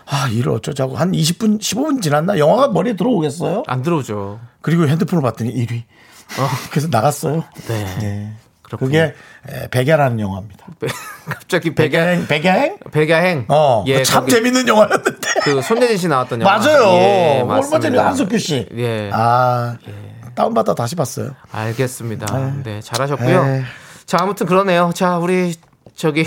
아 0.06 0.28
일을 0.30 0.52
어쩌자고 0.52 0.98
한 0.98 1.12
20분 1.14 1.60
15분 1.60 2.02
지났나 2.02 2.38
영화가 2.38 2.70
머리에 2.70 2.96
들어오겠어요? 2.96 3.64
안 3.68 3.82
들어오죠. 3.82 4.40
그리고 4.62 4.88
핸드폰을 4.88 5.22
봤더니 5.22 5.54
1위. 5.54 5.84
그래서 6.72 6.88
나갔어요. 6.90 7.44
네. 7.68 7.86
네. 8.00 8.34
그게 8.78 9.14
에, 9.50 9.68
백야라는 9.70 10.20
영화입니다. 10.20 10.66
갑자기 11.26 11.74
백야 11.74 11.90
백야행 11.90 12.28
백야행? 12.28 12.78
백야행. 12.92 13.46
어, 13.50 13.84
예, 13.88 14.04
참 14.04 14.22
거기 14.22 14.32
재밌는 14.34 14.68
영화였는데. 14.68 15.12
그 15.44 15.62
손예진 15.62 15.98
씨 15.98 16.08
나왔던 16.08 16.42
영화. 16.42 16.58
맞아요. 16.58 16.84
예, 16.94 17.42
얼마 17.42 17.62
전에. 17.80 17.98
한석규 17.98 18.38
씨. 18.38 18.68
예. 18.76 19.10
아 19.14 19.78
다운받아 20.36 20.74
다시 20.76 20.96
봤어요. 20.96 21.32
알겠습니다. 21.52 22.54
네, 22.64 22.82
잘하셨고요. 22.82 23.56
에이. 23.58 23.64
자, 24.06 24.18
아무튼 24.22 24.46
그러네요. 24.46 24.92
자, 24.94 25.18
우리 25.18 25.56
저기 25.96 26.26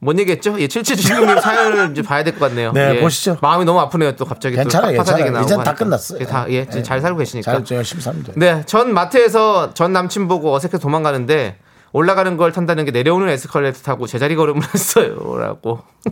뭔 0.00 0.18
얘기했죠? 0.20 0.54
예, 0.60 0.68
7776님 0.68 1.40
사연을 1.40 1.90
이제 1.90 2.02
봐야 2.02 2.22
될 2.22 2.34
것 2.34 2.48
같네요. 2.48 2.70
네, 2.72 2.96
예. 2.96 3.00
보시죠. 3.00 3.36
마음이 3.42 3.64
너무 3.64 3.80
아프네요. 3.80 4.14
또 4.14 4.24
갑자기 4.24 4.54
괜찮아요, 4.54 4.92
또 4.96 5.02
괜찮아요. 5.02 5.32
나오고 5.32 5.44
이젠 5.46 5.64
다. 5.64 5.74
끝났어요. 5.74 6.20
예, 6.20 6.24
다 6.24 6.46
예, 6.50 6.64
네. 6.66 6.82
잘 6.84 7.00
살고 7.00 7.18
계시니까. 7.18 7.50
잘, 7.52 7.64
저 7.64 7.74
열심히 7.74 8.02
돼요. 8.02 8.14
네, 8.36 8.62
전 8.66 8.94
마트에서 8.94 9.74
전 9.74 9.92
남친 9.92 10.28
보고 10.28 10.54
어색해 10.54 10.78
도망가는데 10.78 11.58
올라가는 11.92 12.36
걸 12.36 12.52
탄다는 12.52 12.84
게 12.84 12.90
내려오는 12.92 13.28
에스컬레이터 13.28 13.80
타고 13.82 14.06
제자리 14.06 14.36
걸음을 14.36 14.62
했어요라고. 14.72 15.80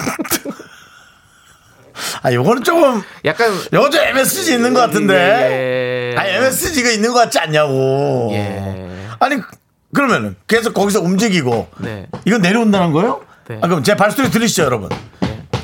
아, 2.23 2.33
요거는 2.33 2.63
조금 2.65 3.03
약간 3.25 3.51
요즘 3.73 4.01
MSG 4.01 4.55
있는 4.55 4.75
것 4.75 4.81
같은데. 4.81 6.13
예. 6.15 6.19
아, 6.19 6.27
MSG가 6.27 6.91
있는 6.91 7.13
것 7.13 7.19
같지 7.21 7.39
않냐고. 7.39 8.31
예. 8.33 9.07
아니, 9.21 9.37
그러면은 9.95 10.35
계속 10.47 10.75
거기서 10.75 11.01
움직이고. 11.01 11.69
네. 11.79 12.07
이건 12.27 12.43
내려온다는 12.43 12.93
거예요? 12.93 13.23
네. 13.49 13.59
아, 13.63 13.69
그럼 13.69 13.83
제 13.83 13.95
발소리 13.97 14.31
들리시죠, 14.31 14.65
여러분? 14.65 14.89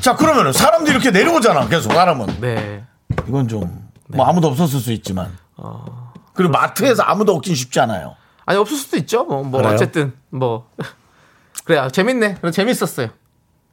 자, 0.00 0.16
그러면은 0.16 0.52
사람도 0.52 0.90
이렇게 0.90 1.10
내려오잖아, 1.10 1.68
계속 1.68 1.92
사람은. 1.92 2.40
네. 2.40 2.84
이건 3.28 3.48
좀, 3.48 3.88
뭐 4.08 4.26
아무도 4.26 4.48
없었을 4.48 4.80
수 4.80 4.92
있지만. 4.92 5.36
어. 5.56 6.12
그리고 6.34 6.52
마트에서 6.52 7.02
아무도 7.02 7.34
없긴 7.34 7.54
쉽지 7.54 7.78
않아요. 7.80 8.16
아니 8.44 8.58
없을 8.58 8.76
수도 8.76 8.96
있죠. 8.98 9.24
뭐, 9.24 9.42
뭐 9.42 9.60
그래요? 9.60 9.74
어쨌든 9.74 10.14
뭐 10.30 10.68
그래 11.64 11.78
아, 11.78 11.88
재밌네. 11.88 12.36
그럼 12.36 12.52
재밌었어요. 12.52 13.08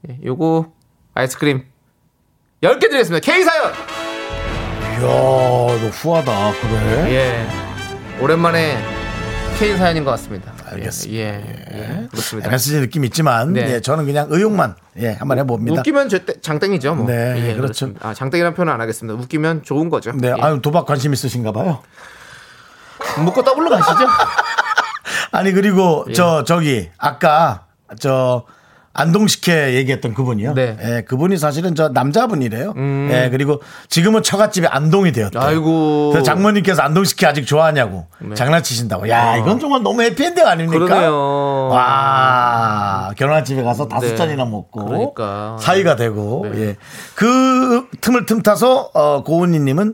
예, 0.10 0.18
요거 0.24 0.72
아이스크림 1.16 1.66
10개 2.62 2.82
드리겠습니다. 2.82 3.20
K 3.26 3.44
사연. 3.44 3.74
이야, 3.74 5.00
너 5.02 5.68
후하다. 5.92 6.52
그래? 6.62 7.14
예. 7.14 7.50
오랜만에 8.22 8.78
K 9.58 9.78
사연인 9.78 10.04
것 10.04 10.12
같습니다. 10.12 10.54
알겠습니다. 10.72 11.20
예. 11.20 11.44
예. 11.74 11.80
예. 12.04 12.08
그렇습니다. 12.12 12.50
MSG 12.50 12.80
느낌 12.80 13.06
있지만, 13.06 13.54
네. 13.54 13.74
예, 13.74 13.82
저는 13.82 14.06
그냥 14.06 14.28
의욕만, 14.30 14.76
예, 15.00 15.14
한번 15.14 15.40
해봅니다. 15.40 15.80
웃기면 15.80 16.10
장땡이죠, 16.42 16.96
뭐. 16.96 17.08
네, 17.08 17.50
예, 17.50 17.56
그렇죠. 17.56 17.92
아, 18.02 18.14
장땡이라는 18.14 18.56
표현 18.56 18.70
안 18.70 18.82
하겠습니다. 18.82 19.20
웃기면 19.22 19.64
좋은 19.64 19.90
거죠. 19.90 20.12
네, 20.14 20.30
예. 20.30 20.42
아유, 20.42 20.60
도박 20.62 20.86
관심 20.86 21.14
있으신가 21.14 21.52
봐요. 21.52 21.82
묶고 23.24 23.44
더블로 23.44 23.70
가시죠. 23.70 24.08
아니 25.32 25.52
그리고 25.52 26.06
예. 26.10 26.14
저 26.14 26.44
저기 26.44 26.90
아까 26.98 27.66
저 28.00 28.46
안동식혜 28.94 29.76
얘기했던 29.76 30.14
그분이요. 30.14 30.54
네. 30.54 30.78
음. 30.80 30.96
예, 30.98 31.02
그분이 31.02 31.38
사실은 31.38 31.76
저 31.76 31.90
남자분이래요. 31.90 32.74
예, 33.12 33.30
그리고 33.32 33.62
지금은 33.88 34.24
처갓집이 34.24 34.68
안동이 34.68 35.12
되었대요. 35.12 35.42
아이고. 35.42 36.10
그래서 36.10 36.24
장모님께서 36.24 36.82
안동식혜 36.82 37.28
아직 37.28 37.46
좋아하냐고 37.46 38.08
장난치신다고. 38.36 39.08
야, 39.10 39.38
이건 39.38 39.60
정말 39.60 39.84
너무 39.84 40.02
해피엔딩 40.02 40.46
아닙니까? 40.46 40.84
어. 40.84 40.88
그러네요. 40.88 41.68
와, 41.70 43.12
결혼한 43.16 43.46
집에 43.46 43.62
가서 43.64 43.88
다섯 43.88 44.08
네. 44.08 44.16
잔이나 44.16 44.46
먹고 44.46 44.86
그러니까. 44.86 45.58
사이가 45.60 45.96
되고 45.96 46.48
네. 46.52 46.60
예. 46.60 46.76
그 47.16 47.88
틈을 48.02 48.26
틈타서 48.26 48.92
어, 48.94 49.24
고은희님은 49.24 49.94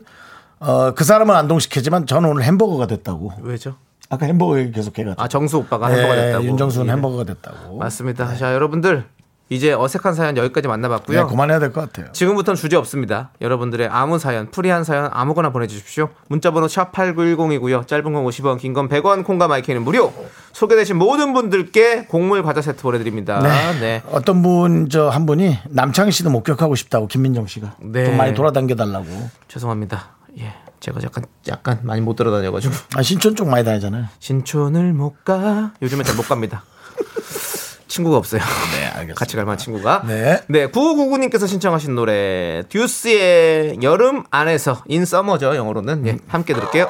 어, 0.58 0.92
그 0.94 1.04
사람은 1.04 1.34
안동식혜지만 1.34 2.06
저는 2.06 2.30
오늘 2.30 2.42
햄버거가 2.44 2.86
됐다고. 2.86 3.32
왜죠? 3.42 3.76
아까 4.08 4.26
햄버거 4.26 4.58
얘기 4.58 4.72
계속 4.72 4.98
해가지고. 4.98 5.22
아, 5.22 5.28
정수 5.28 5.58
오빠가 5.58 5.88
햄버거 5.88 6.16
예, 6.16 6.20
됐다고. 6.26 6.44
윤정수는 6.44 6.86
예. 6.86 6.90
햄버거가 6.92 7.24
됐다고. 7.24 7.76
맞습니다. 7.78 8.34
자, 8.36 8.54
여러분들 8.54 9.04
이제 9.48 9.72
어색한 9.72 10.14
사연 10.14 10.36
여기까지 10.36 10.66
만나봤고요. 10.66 11.22
네, 11.22 11.30
그만해야 11.30 11.60
될 11.60 11.72
것 11.72 11.80
같아요. 11.82 12.10
지금부터는 12.12 12.56
주제 12.56 12.74
없습니다. 12.76 13.30
여러분들의 13.40 13.86
아무 13.86 14.18
사연, 14.18 14.50
풀이한 14.50 14.82
사연 14.82 15.08
아무거나 15.12 15.50
보내주십시오. 15.50 16.08
문자번호 16.26 16.66
샵 16.66 16.90
8910이고요. 16.90 17.86
짧은 17.86 18.12
건 18.12 18.24
50원, 18.24 18.58
긴 18.58 18.74
건 18.74 18.88
100원, 18.88 19.24
콩과 19.24 19.46
마이크는 19.46 19.82
무료. 19.82 20.12
소개되신 20.52 20.96
모든 20.96 21.32
분들께 21.32 22.06
곡물 22.06 22.42
과자 22.42 22.60
세트 22.60 22.82
보내드립니다. 22.82 23.38
네. 23.40 23.78
네. 23.80 24.02
어떤 24.10 24.42
분, 24.42 24.88
저 24.88 25.10
한 25.10 25.26
분이 25.26 25.58
남창희 25.68 26.10
씨도 26.10 26.30
목격하고 26.30 26.74
싶다고 26.74 27.06
김민정 27.06 27.46
씨가. 27.46 27.76
네. 27.82 28.06
좀 28.06 28.16
많이 28.16 28.34
돌아다녀 28.34 28.74
달라고. 28.74 29.06
죄송합니다. 29.46 30.08
예. 30.40 30.54
제가 30.86 31.00
약간, 31.02 31.24
약간 31.48 31.80
많이 31.82 32.00
못 32.00 32.14
돌아다녀가지고. 32.14 32.72
아, 32.94 33.02
신촌 33.02 33.34
쪽 33.34 33.48
많이 33.48 33.64
다니잖아요. 33.64 34.06
신촌을 34.20 34.92
못 34.92 35.24
가. 35.24 35.72
요즘에 35.82 36.04
잘 36.04 36.14
못 36.14 36.22
갑니다. 36.28 36.62
친구가 37.88 38.16
없어요. 38.16 38.40
네, 38.72 38.84
알겠습니다. 38.84 39.14
같이 39.14 39.34
갈 39.36 39.44
만한 39.44 39.58
친구가. 39.58 40.04
네. 40.06 40.40
네, 40.48 40.68
9999님께서 40.68 41.48
신청하신 41.48 41.94
노래 41.96 42.62
듀스의 42.68 43.78
여름 43.82 44.22
안에서 44.30 44.82
인 44.86 45.04
서머죠 45.04 45.56
영어로는 45.56 46.06
예, 46.06 46.18
함께 46.28 46.54
들을게요. 46.54 46.88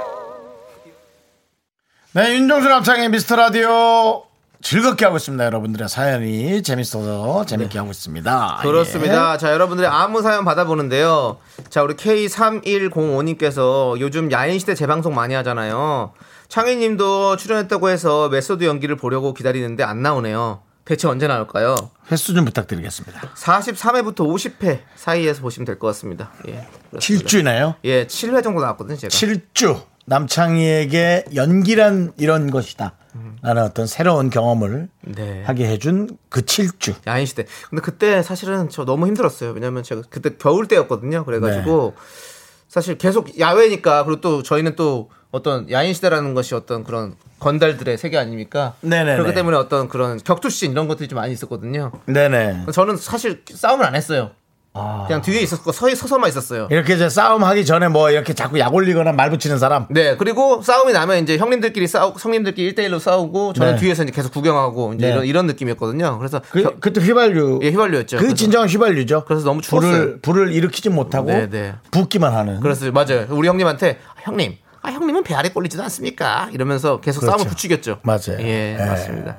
네, 2.13 2.35
윤정수 2.35 2.69
남창희 2.69 3.09
미스터 3.09 3.37
라디오. 3.37 4.26
즐겁게 4.67 5.05
하고 5.05 5.17
있습니다. 5.17 5.45
여러분들의 5.45 5.89
사연이 5.89 6.61
재밌어서 6.61 7.47
재밌게 7.47 7.79
하고 7.79 7.93
있습니다. 7.93 8.59
그렇습니다. 8.63 9.35
예. 9.35 9.39
자, 9.39 9.53
여러분들의 9.53 9.89
아무 9.89 10.23
사연 10.23 10.45
받아보는데요. 10.45 11.37
자, 11.71 11.85
우리 11.85 11.95
K3105님께서 11.95 13.97
요즘 14.01 14.33
야인시대 14.33 14.75
재방송 14.75 15.15
많이 15.15 15.35
하잖아요. 15.35 16.15
창희 16.49 16.75
님도 16.79 17.37
출연했다고 17.37 17.91
해서 17.91 18.29
method 18.29 18.65
연기를 18.65 18.97
보려고 18.97 19.35
기다리는데 19.35 19.85
안 19.85 20.03
나오네요. 20.03 20.63
대체 20.85 21.07
언제 21.07 21.29
나올까요? 21.29 21.77
횟수 22.11 22.35
좀 22.35 22.45
부탁드리겠습니다. 22.45 23.21
43회부터 23.37 24.27
50회 24.27 24.81
사이에서 24.97 25.43
보시면 25.43 25.65
될 25.65 25.79
것 25.79 25.87
같습니다. 25.89 26.33
예. 26.49 26.67
그렇습니다. 26.91 27.29
7주네요. 27.29 27.75
예, 27.85 28.09
7회 28.09 28.43
정도 28.43 28.63
나왔거든요, 28.63 28.97
제가. 28.97 29.11
7주 29.13 29.81
남창희에게 30.07 31.27
연기란 31.37 32.15
이런 32.19 32.51
것이다. 32.51 32.95
라는 33.43 33.63
어떤 33.63 33.87
새로운 33.87 34.31
경험을 34.31 34.89
네. 35.03 35.43
하게 35.45 35.69
해준 35.69 36.17
그 36.29 36.43
7주. 36.43 36.95
야인시대. 37.07 37.47
근데 37.71 37.83
그때 37.83 38.23
사실은 38.23 38.69
저 38.69 38.85
너무 38.85 39.07
힘들었어요. 39.07 39.51
왜냐면 39.53 39.83
제가 39.83 40.03
그때 40.11 40.31
겨울 40.39 40.69
때였거든요. 40.69 41.25
그래가지고 41.25 41.95
네. 41.97 42.03
사실 42.69 42.99
계속 42.99 43.39
야외니까 43.39 44.05
그리고 44.05 44.21
또 44.21 44.43
저희는 44.43 44.77
또 44.77 45.11
어떤 45.31 45.71
야인시대라는 45.71 46.35
것이 46.35 46.55
어떤 46.55 46.85
그런 46.85 47.15
건달들의 47.41 47.99
세계 47.99 48.17
아닙니까? 48.17 48.75
네네네. 48.81 49.17
그렇기 49.17 49.35
때문에 49.35 49.57
어떤 49.57 49.89
그런 49.89 50.19
격투씬 50.19 50.73
이런 50.73 50.89
것들이 50.89 51.09
좀 51.09 51.17
많이 51.17 51.33
있었거든요. 51.33 51.93
네네. 52.07 52.67
저는 52.73 52.97
사실 52.97 53.45
싸움을 53.49 53.85
안 53.85 53.95
했어요. 53.95 54.31
그냥 55.07 55.23
뒤에 55.23 55.41
있었고 55.41 55.73
서, 55.73 55.89
서서만 55.95 56.29
있었어요. 56.29 56.69
이렇게 56.71 56.95
이제 56.95 57.09
싸움하기 57.09 57.65
전에 57.65 57.89
뭐 57.89 58.11
이렇게 58.11 58.35
자꾸 58.35 58.59
약 58.59 58.75
올리거나 58.75 59.13
말 59.13 59.31
붙이는 59.31 59.59
사람. 59.59 59.87
네, 59.91 60.17
그리고 60.17 60.63
싸움이 60.63 60.93
나면 60.93 61.23
이제 61.23 61.39
형님들끼리 61.39 61.87
싸우, 61.87 62.15
성님들끼리 62.19 62.75
1대1로 62.75 62.99
싸우고 63.01 63.53
저는 63.55 63.75
네. 63.75 63.81
뒤에서 63.81 64.03
이제 64.05 64.13
계속 64.13 64.33
구경하고 64.33 64.95
이제 64.95 65.07
네. 65.07 65.13
이런, 65.13 65.25
이런 65.27 65.47
느낌이었거든요. 65.47 66.19
그래서 66.19 66.41
그, 66.51 66.63
겨- 66.63 66.75
그때 66.81 67.01
휘발유. 67.01 67.61
예, 67.63 67.71
휘발유였죠. 67.71 68.19
그 68.19 68.35
진정한 68.35 68.69
휘발유죠. 68.69 69.25
그래서 69.27 69.45
너무 69.45 69.61
불을, 69.63 69.91
추웠어요. 69.91 70.19
불을 70.23 70.53
일으키지 70.53 70.89
못하고 70.91 71.27
네, 71.29 71.49
네. 71.49 71.75
붓기만 71.91 72.35
하는. 72.35 72.61
그래서 72.61 72.91
맞아요. 72.93 73.27
우리 73.31 73.49
형님한테 73.49 73.99
아, 74.15 74.21
형님, 74.23 74.57
아, 74.83 74.91
형님은 74.91 75.25
배 75.25 75.35
아래 75.35 75.49
꼴리지도 75.49 75.83
않습니까? 75.85 76.49
이러면서 76.53 77.01
계속 77.01 77.21
그렇죠. 77.21 77.39
싸움을 77.39 77.51
부추겼죠. 77.51 77.99
맞아요. 78.03 78.39
예, 78.41 78.77
예. 78.79 78.85
맞습니다. 78.85 79.37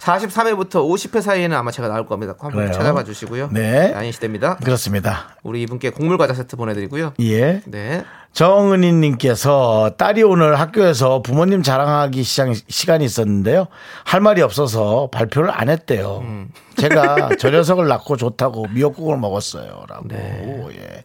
43회부터 0.00 0.76
50회 0.88 1.20
사이에는 1.20 1.54
아마 1.56 1.70
제가 1.70 1.88
나올 1.88 2.06
겁니다. 2.06 2.34
한번. 2.38 2.72
찾아봐 2.72 3.04
주시고요. 3.04 3.50
네. 3.52 3.92
아닌 3.94 4.12
시대입니다. 4.12 4.56
그렇습니다. 4.56 5.36
우리 5.42 5.62
이분께 5.62 5.90
곡물 5.90 6.16
과자 6.16 6.32
세트 6.32 6.56
보내드리고요. 6.56 7.12
예. 7.20 7.60
네. 7.66 8.04
정은희님께서 8.32 9.96
딸이 9.98 10.22
오늘 10.22 10.58
학교에서 10.58 11.20
부모님 11.20 11.62
자랑하기 11.62 12.22
시장, 12.22 12.54
시간이 12.54 13.04
있었는데요. 13.04 13.66
할 14.04 14.20
말이 14.20 14.40
없어서 14.40 15.08
발표를 15.12 15.50
안 15.52 15.68
했대요. 15.68 16.20
음. 16.22 16.48
제가 16.76 17.30
저 17.38 17.50
녀석을 17.50 17.86
낳고 17.88 18.16
좋다고 18.16 18.68
미역국을 18.68 19.18
먹었어요. 19.18 19.84
라고. 19.88 20.08
네. 20.08 20.64
예. 20.76 21.04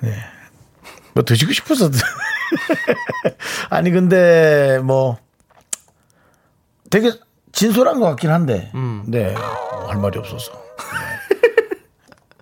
네. 0.00 0.16
뭐 1.14 1.24
드시고 1.24 1.52
싶어서. 1.52 1.90
드- 1.90 1.98
아니, 3.70 3.90
근데 3.90 4.80
뭐 4.82 5.16
되게 6.90 7.12
진솔한 7.52 8.00
것 8.00 8.06
같긴 8.06 8.30
한데. 8.30 8.70
음. 8.74 9.04
네. 9.06 9.34
어, 9.34 9.86
할 9.88 9.98
말이 9.98 10.18
없어서. 10.18 10.52
네. 10.52 11.38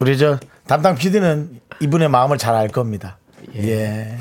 우리 0.01 0.17
저 0.17 0.39
담당 0.67 0.95
PD는 0.95 1.61
이분의 1.81 2.09
마음을 2.09 2.39
잘 2.39 2.55
알 2.55 2.69
겁니다. 2.69 3.19
예. 3.57 4.17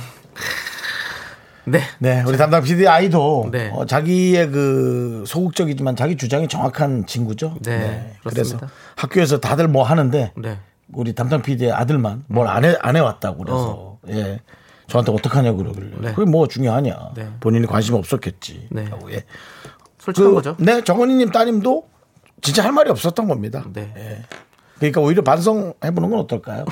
네. 1.66 1.82
네, 2.00 2.24
우리 2.26 2.36
담당 2.36 2.64
PD 2.64 2.88
아이도 2.88 3.50
네. 3.52 3.70
어, 3.72 3.86
자기의 3.86 4.50
그 4.50 5.24
소극적이지만 5.28 5.96
자기 5.96 6.18
주장이 6.18 6.48
정확한 6.48 7.06
친구죠. 7.06 7.58
네, 7.62 8.16
그래서 8.24 8.56
그렇습니다. 8.58 8.70
학교에서 8.96 9.40
다들 9.40 9.68
뭐 9.68 9.84
하는데 9.84 10.32
네. 10.36 10.58
우리 10.92 11.14
담당 11.14 11.44
PD의 11.44 11.72
아들만 11.72 12.24
뭘 12.28 12.48
안 12.48 12.66
해 12.66 12.76
안 12.82 12.96
해왔다고 12.96 13.44
그래서 13.44 13.98
예. 14.10 14.40
저한테 14.88 15.12
어떡하냐고 15.12 15.58
그러길래 15.60 15.92
네. 16.00 16.14
그게 16.16 16.28
뭐 16.30 16.48
중요하냐 16.48 16.98
네. 17.16 17.28
본인이 17.40 17.68
관심 17.68 17.94
없었겠지 17.94 18.70
네. 18.72 18.86
라고, 18.86 19.12
예. 19.14 19.24
솔직한 20.00 20.30
그, 20.32 20.36
거죠. 20.36 20.56
네 20.60 20.84
정원이님 20.84 21.30
따님도 21.32 21.88
진짜 22.42 22.64
할 22.64 22.72
말이 22.72 22.90
없었던 22.90 23.28
겁니다 23.28 23.64
네. 23.74 23.94
예. 23.98 24.24
그러니까 24.78 25.02
오히려 25.02 25.22
반성해보는 25.24 26.10
건 26.10 26.20
어떨까요 26.20 26.66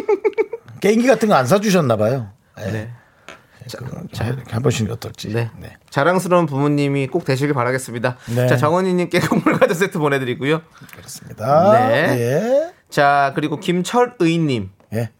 게임기 0.80 1.06
같은 1.06 1.28
거 1.28 1.34
안 1.34 1.46
사주셨나 1.46 1.96
봐요 1.96 2.30
예. 2.60 2.70
네. 2.70 2.90
자, 4.12 4.26
이렇게 4.26 4.54
해보시는 4.56 4.88
게 4.88 4.92
어떨지 4.92 5.32
네. 5.32 5.50
네. 5.58 5.74
자랑스러운 5.88 6.44
부모님이 6.44 7.06
꼭 7.06 7.24
되시길 7.24 7.54
바라겠습니다. 7.54 8.18
네. 8.36 8.46
자, 8.46 8.58
정원희님께 8.58 9.20
곡물 9.20 9.56
과자 9.58 9.72
세트 9.72 9.98
보내드리고요. 9.98 10.60
그렇습니다. 10.94 11.72
네. 11.72 12.18
예. 12.20 12.72
자, 12.90 13.32
그리고 13.34 13.58
김철의님. 13.58 14.70
예. 14.92 15.10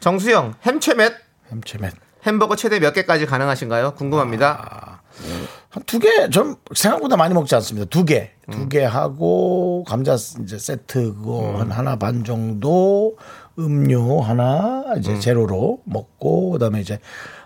정수영, 0.00 0.52
햄채맷 0.66 1.14
햄채맨. 1.50 1.92
햄버거 2.26 2.56
최대 2.56 2.78
몇 2.78 2.92
개까지 2.92 3.24
가능하신가요? 3.24 3.94
궁금합니다. 3.94 5.02
한 5.74 5.82
두 5.86 5.98
개, 5.98 6.30
전 6.30 6.54
생각보다 6.72 7.16
많이 7.16 7.34
먹지 7.34 7.52
않습니다. 7.56 7.88
두 7.90 8.04
개. 8.04 8.30
두개 8.48 8.84
하고, 8.84 9.82
감자 9.88 10.14
이제 10.14 10.56
세트 10.56 11.14
그거 11.14 11.58
한 11.58 11.72
하나 11.72 11.96
반 11.96 12.22
정도, 12.22 13.16
음료 13.58 14.20
하나, 14.20 14.84
이제 14.98 15.18
제로로 15.18 15.80
먹고, 15.84 16.50
그 16.50 16.58
다음에 16.60 16.80
이제 16.80 17.00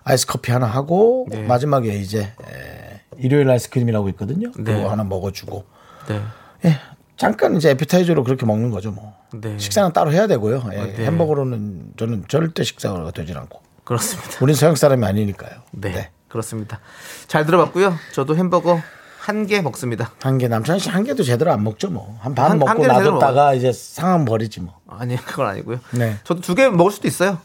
아이스 0.05 0.26
커피 0.26 0.53
하나 0.53 0.66
하고, 0.66 1.26
네. 1.31 1.43
마지막에 1.43 1.97
이제, 1.97 2.20
에, 2.20 3.01
일요일 3.16 3.49
아이스크림이라고 3.49 4.11
있거든요. 4.11 4.51
네. 4.59 4.74
그거 4.74 4.91
하나 4.91 5.05
먹어주고. 5.05 5.64
네. 6.09 6.20
예. 6.66 6.76
잠깐 7.16 7.57
이제 7.57 7.70
에피타이저로 7.70 8.24
그렇게 8.24 8.45
먹는 8.45 8.70
거죠, 8.70 8.91
뭐. 8.91 9.14
네. 9.33 9.57
식사는 9.59 9.93
따로 9.95 10.12
해야 10.12 10.26
되고요. 10.26 10.64
예. 10.74 10.76
네. 10.97 11.07
햄버거로는 11.07 11.95
저는 11.97 12.24
절대 12.29 12.62
식사가 12.62 13.11
되질 13.12 13.39
않고. 13.39 13.62
그렇습니다. 13.85 14.31
우린 14.43 14.55
서양 14.55 14.74
사람이 14.74 15.07
아니니까요. 15.07 15.62
네. 15.72 16.11
그렇습니다. 16.29 16.81
잘 17.26 17.47
들어봤고요. 17.47 17.95
저도 18.12 18.37
햄버거 18.37 18.81
한 19.20 19.47
개 19.47 19.61
먹습니다. 19.61 20.12
한 20.22 20.39
개 20.39 20.49
남창희 20.49 20.81
씨한 20.81 21.05
개도 21.05 21.22
제대로 21.22 21.53
안 21.53 21.62
먹죠 21.62 21.91
뭐. 21.91 22.16
한반 22.20 22.45
한- 22.47 22.51
한 22.53 22.59
먹고 22.59 22.83
제대로 22.83 23.11
놔뒀다가 23.12 23.55
이제 23.55 23.72
상한 23.72 24.24
버리지 24.24 24.61
뭐. 24.61 24.79
아니, 24.89 25.16
그건 25.16 25.47
아니고요. 25.49 25.81
네. 25.93 26.16
저도 26.24 26.41
두 26.41 26.55
개 26.55 26.68
먹을 26.70 26.91
수도 26.93 27.07
있어요. 27.09 27.39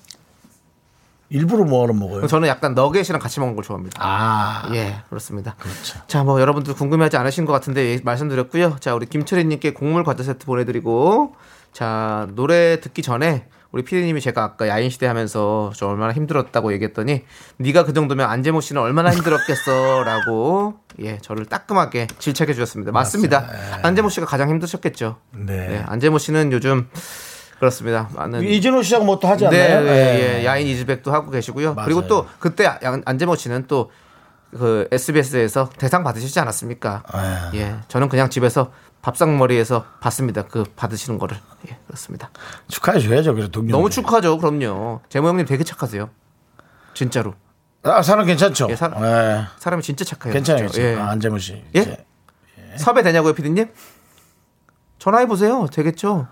일부러 1.29 1.63
뭐하러 1.65 1.93
먹어요. 1.93 2.27
저는 2.27 2.47
약간 2.47 2.75
너겟이랑 2.75 3.19
같이 3.19 3.39
먹는 3.39 3.55
걸 3.55 3.63
좋아합니다. 3.63 3.97
아. 3.99 4.69
예, 4.73 4.97
그렇습니다. 5.09 5.55
자, 6.07 6.23
뭐 6.23 6.39
여러분들 6.39 6.75
궁금해하지 6.75 7.17
않으신 7.17 7.45
것 7.45 7.51
같은데 7.53 7.81
예, 7.95 7.99
말씀드렸고요. 8.03 8.77
자, 8.79 8.93
우리 8.93 9.07
김철희님께 9.07 9.73
곡물 9.73 10.03
과자 10.03 10.21
세트 10.23 10.45
보내드리고, 10.45 11.35
자 11.71 12.27
노래 12.35 12.79
듣기 12.79 13.01
전에 13.01 13.47
우리 13.73 13.83
피디님이 13.83 14.21
제가 14.21 14.43
아까 14.43 14.67
야인 14.67 14.91
시대 14.91 15.07
하면서 15.07 15.71
저 15.75 15.87
얼마나 15.87 16.13
힘들었다고 16.13 16.71
얘기했더니 16.73 17.23
네가 17.57 17.85
그 17.85 17.93
정도면 17.93 18.29
안재모 18.29 18.61
씨는 18.61 18.79
얼마나 18.79 19.11
힘들었겠어라고 19.11 20.75
예 21.01 21.17
저를 21.17 21.45
따끔하게 21.47 22.05
질책해 22.19 22.53
주셨습니다. 22.53 22.91
맞습니다. 22.91 23.47
안재모 23.81 24.09
씨가 24.09 24.27
가장 24.27 24.49
힘드셨겠죠. 24.49 25.17
네. 25.31 25.67
네, 25.67 25.83
안재모 25.87 26.19
씨는 26.19 26.51
요즘 26.51 26.87
그렇습니다. 27.57 28.09
많은 28.13 28.43
이진호 28.43 28.83
씨하고 28.83 29.05
뭐또 29.05 29.27
하지 29.27 29.47
네, 29.49 29.73
않나요? 29.73 29.87
예, 29.87 30.39
예. 30.41 30.45
야인 30.45 30.67
이즈백도 30.67 31.11
하고 31.11 31.31
계시고요. 31.31 31.73
맞아요. 31.73 31.85
그리고 31.85 32.07
또 32.07 32.27
그때 32.39 32.65
양- 32.83 33.01
안재모 33.05 33.35
씨는 33.35 33.65
또그 33.65 34.87
SBS에서 34.91 35.69
대상 35.79 36.03
받으시지 36.03 36.39
않았습니까? 36.39 37.03
아. 37.11 37.49
예, 37.55 37.75
저는 37.87 38.07
그냥 38.09 38.29
집에서 38.29 38.71
밥상머리에서 39.03 39.83
봤습니다. 39.99 40.43
그 40.47 40.63
받으시는 40.75 41.19
거를 41.19 41.37
예, 41.69 41.77
그렇습니다. 41.85 42.31
축하해 42.69 42.99
줘야죠. 42.99 43.35
그래 43.35 43.49
동료. 43.51 43.71
너무 43.71 43.89
축하죠. 43.89 44.37
그럼요. 44.39 45.01
재모 45.09 45.27
형님 45.27 45.45
되게 45.45 45.63
착하세요. 45.63 46.09
진짜로 46.95 47.35
아 47.83 48.01
사람 48.01 48.25
괜찮죠. 48.25 48.67
예, 48.69 48.75
사람- 48.75 49.03
예. 49.03 49.43
사람이 49.59 49.83
진짜 49.83 50.05
착해요. 50.05 50.33
괜찮아요. 50.33 50.69
진짜. 50.69 50.87
예. 50.87 50.95
아, 50.95 51.09
안재문 51.09 51.39
씨. 51.39 51.61
예? 51.75 51.81
이제 51.81 52.05
섭외 52.77 53.03
되냐고요, 53.03 53.33
피디님? 53.33 53.67
전화해 54.99 55.27
보세요. 55.27 55.67
되겠죠. 55.71 56.27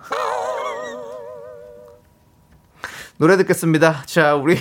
노래 3.18 3.36
듣겠습니다. 3.38 4.04
자, 4.06 4.36
우리 4.36 4.58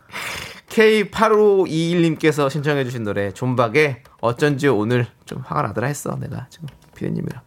K8521님께서 0.70 2.48
신청해 2.48 2.84
주신 2.84 3.02
노래 3.02 3.32
존박의 3.32 4.04
어쩐지 4.20 4.68
오늘 4.68 5.06
좀 5.26 5.40
화가 5.44 5.62
나더라 5.62 5.88
했어. 5.88 6.16
내가 6.16 6.46
지금 6.48 6.68
피디님이랑. 7.00 7.40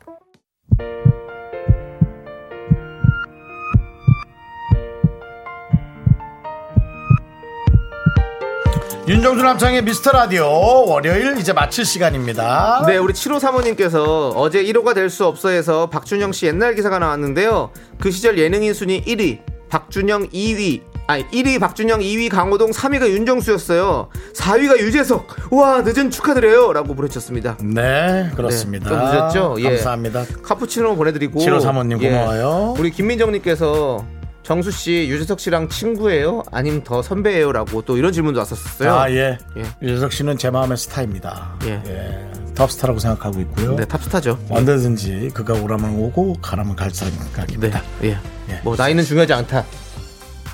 윤정수 9.06 9.44
남창의 9.44 9.84
미스터 9.84 10.12
라디오 10.12 10.46
월요일 10.88 11.38
이제 11.38 11.52
마칠 11.52 11.84
시간입니다. 11.84 12.86
네, 12.88 12.98
우리 12.98 13.12
7호 13.14 13.38
사모님께서 13.40 14.30
어제 14.30 14.64
1호가 14.64 14.96
될 14.96 15.10
수 15.10 15.26
없어 15.26 15.50
해서 15.50 15.90
박준영 15.90 16.32
씨 16.32 16.46
옛날 16.46 16.74
기사가 16.74 17.00
나왔는데요. 17.00 17.72
그 18.00 18.12
시절 18.12 18.40
예능인 18.40 18.74
순위 18.74 19.04
1위, 19.04 19.42
박준영 19.70 20.30
2위, 20.30 20.82
아니 21.06 21.26
1위 21.28 21.60
박준영, 21.60 22.00
2위 22.00 22.30
강호동, 22.30 22.72
3위가 22.72 23.10
윤정수였어요. 23.10 24.08
4위가 24.36 24.80
유재석. 24.80 25.52
와 25.52 25.82
늦은 25.82 26.10
축하드려요라고 26.10 26.96
보내주셨습니다. 26.96 27.58
네, 27.62 28.32
그렇습니다. 28.36 28.90
좀 28.90 28.98
늦었죠? 29.00 29.56
예. 29.60 29.64
감사합니다. 29.64 30.26
카푸치노 30.42 30.96
보내드리고 30.96 31.40
7호 31.40 31.62
사모님 31.62 32.00
고마워요. 32.00 32.76
우리 32.78 32.90
김민정님께서 32.92 34.06
정수 34.44 34.72
씨 34.72 35.08
유재석 35.10 35.40
씨랑 35.40 35.70
친구예요? 35.70 36.44
아님 36.52 36.84
더 36.84 37.02
선배예요?라고 37.02 37.82
또 37.82 37.98
이런 37.98 38.12
질문도 38.12 38.40
왔었어요. 38.40 38.94
아, 38.94 39.10
예. 39.12 39.38
예. 39.58 39.64
유재석 39.82 40.12
씨는 40.12 40.38
제 40.38 40.50
마음의 40.50 40.78
스타입니다. 40.78 41.56
예. 41.66 41.82
예. 41.86 42.32
톱스타라고 42.56 43.00
생각하고 43.00 43.40
있고요. 43.42 43.76
네 43.76 43.86
탑스타죠. 43.86 44.38
언제든지 44.50 45.32
그가 45.34 45.54
오라면 45.56 45.96
오고 45.96 46.36
가라면 46.42 46.76
갈 46.76 46.92
네, 46.92 47.10
생각입니다. 47.10 47.82
예. 48.04 48.18
예. 48.50 48.62
뭐 48.64 48.76
나이는 48.78 49.04
중요하지 49.04 49.34
않다. 49.34 49.66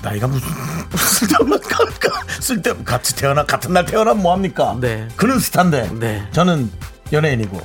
나이가 0.02 0.26
무슨 0.26 0.48
쓸데없는 0.96 1.60
쓸데 2.40 2.74
같이 2.84 3.14
태어나 3.16 3.44
같은 3.44 3.72
날 3.72 3.84
태어나 3.84 4.14
뭐 4.14 4.32
합니까? 4.32 4.76
네. 4.80 5.06
그는 5.16 5.38
스타인데 5.38 5.90
네. 5.98 6.26
저는 6.32 6.70
연예인이고 7.12 7.60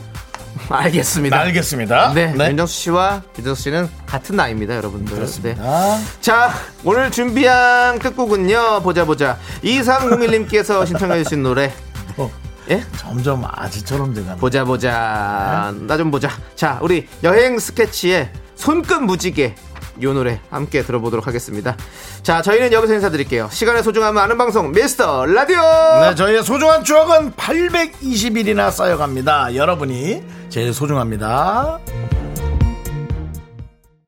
알겠습니다. 0.70 1.38
알겠습니다. 1.40 2.14
네, 2.14 2.34
윤정수 2.38 2.74
씨와 2.74 3.22
유재석 3.38 3.58
씨는 3.58 3.90
같은 4.06 4.36
나이입니다, 4.36 4.76
여러분들. 4.76 5.28
네. 5.44 5.56
아, 5.60 6.02
자, 6.22 6.54
오늘 6.84 7.12
준비한 7.12 8.00
끝곡은요. 8.00 8.82
보자 8.82 9.06
보자. 9.06 9.38
2301님께서 9.64 10.86
신청해 10.88 11.24
주신 11.24 11.44
노래. 11.44 11.74
어, 12.18 12.32
예? 12.70 12.84
점점 12.98 13.44
아지처럼 13.46 14.14
돼가는. 14.14 14.38
보자 14.38 14.64
보자. 14.64 15.74
나좀 15.82 16.10
보자. 16.10 16.30
자, 16.56 16.80
우리 16.82 17.08
여행 17.24 17.60
스케치의 17.60 18.32
손끝 18.56 19.02
무지개 19.04 19.56
요 20.02 20.14
노래 20.14 20.40
함께 20.50 20.84
들어보도록 20.84 21.28
하겠습니다. 21.28 21.76
자, 22.24 22.42
저희는 22.42 22.72
여기서 22.74 22.94
인사드릴게요. 22.96 23.50
시간의 23.52 23.84
소중함을 23.84 24.22
아는 24.22 24.38
방송 24.38 24.72
미스터 24.72 25.26
라디오. 25.26 25.60
네, 26.02 26.16
저희의 26.16 26.44
소중한 26.44 26.84
추억은 26.84 27.34
820일이나 27.34 28.72
쌓여갑니다. 28.72 29.56
여러분이 29.56 30.24
제일 30.50 30.74
소중합니다. 30.74 31.80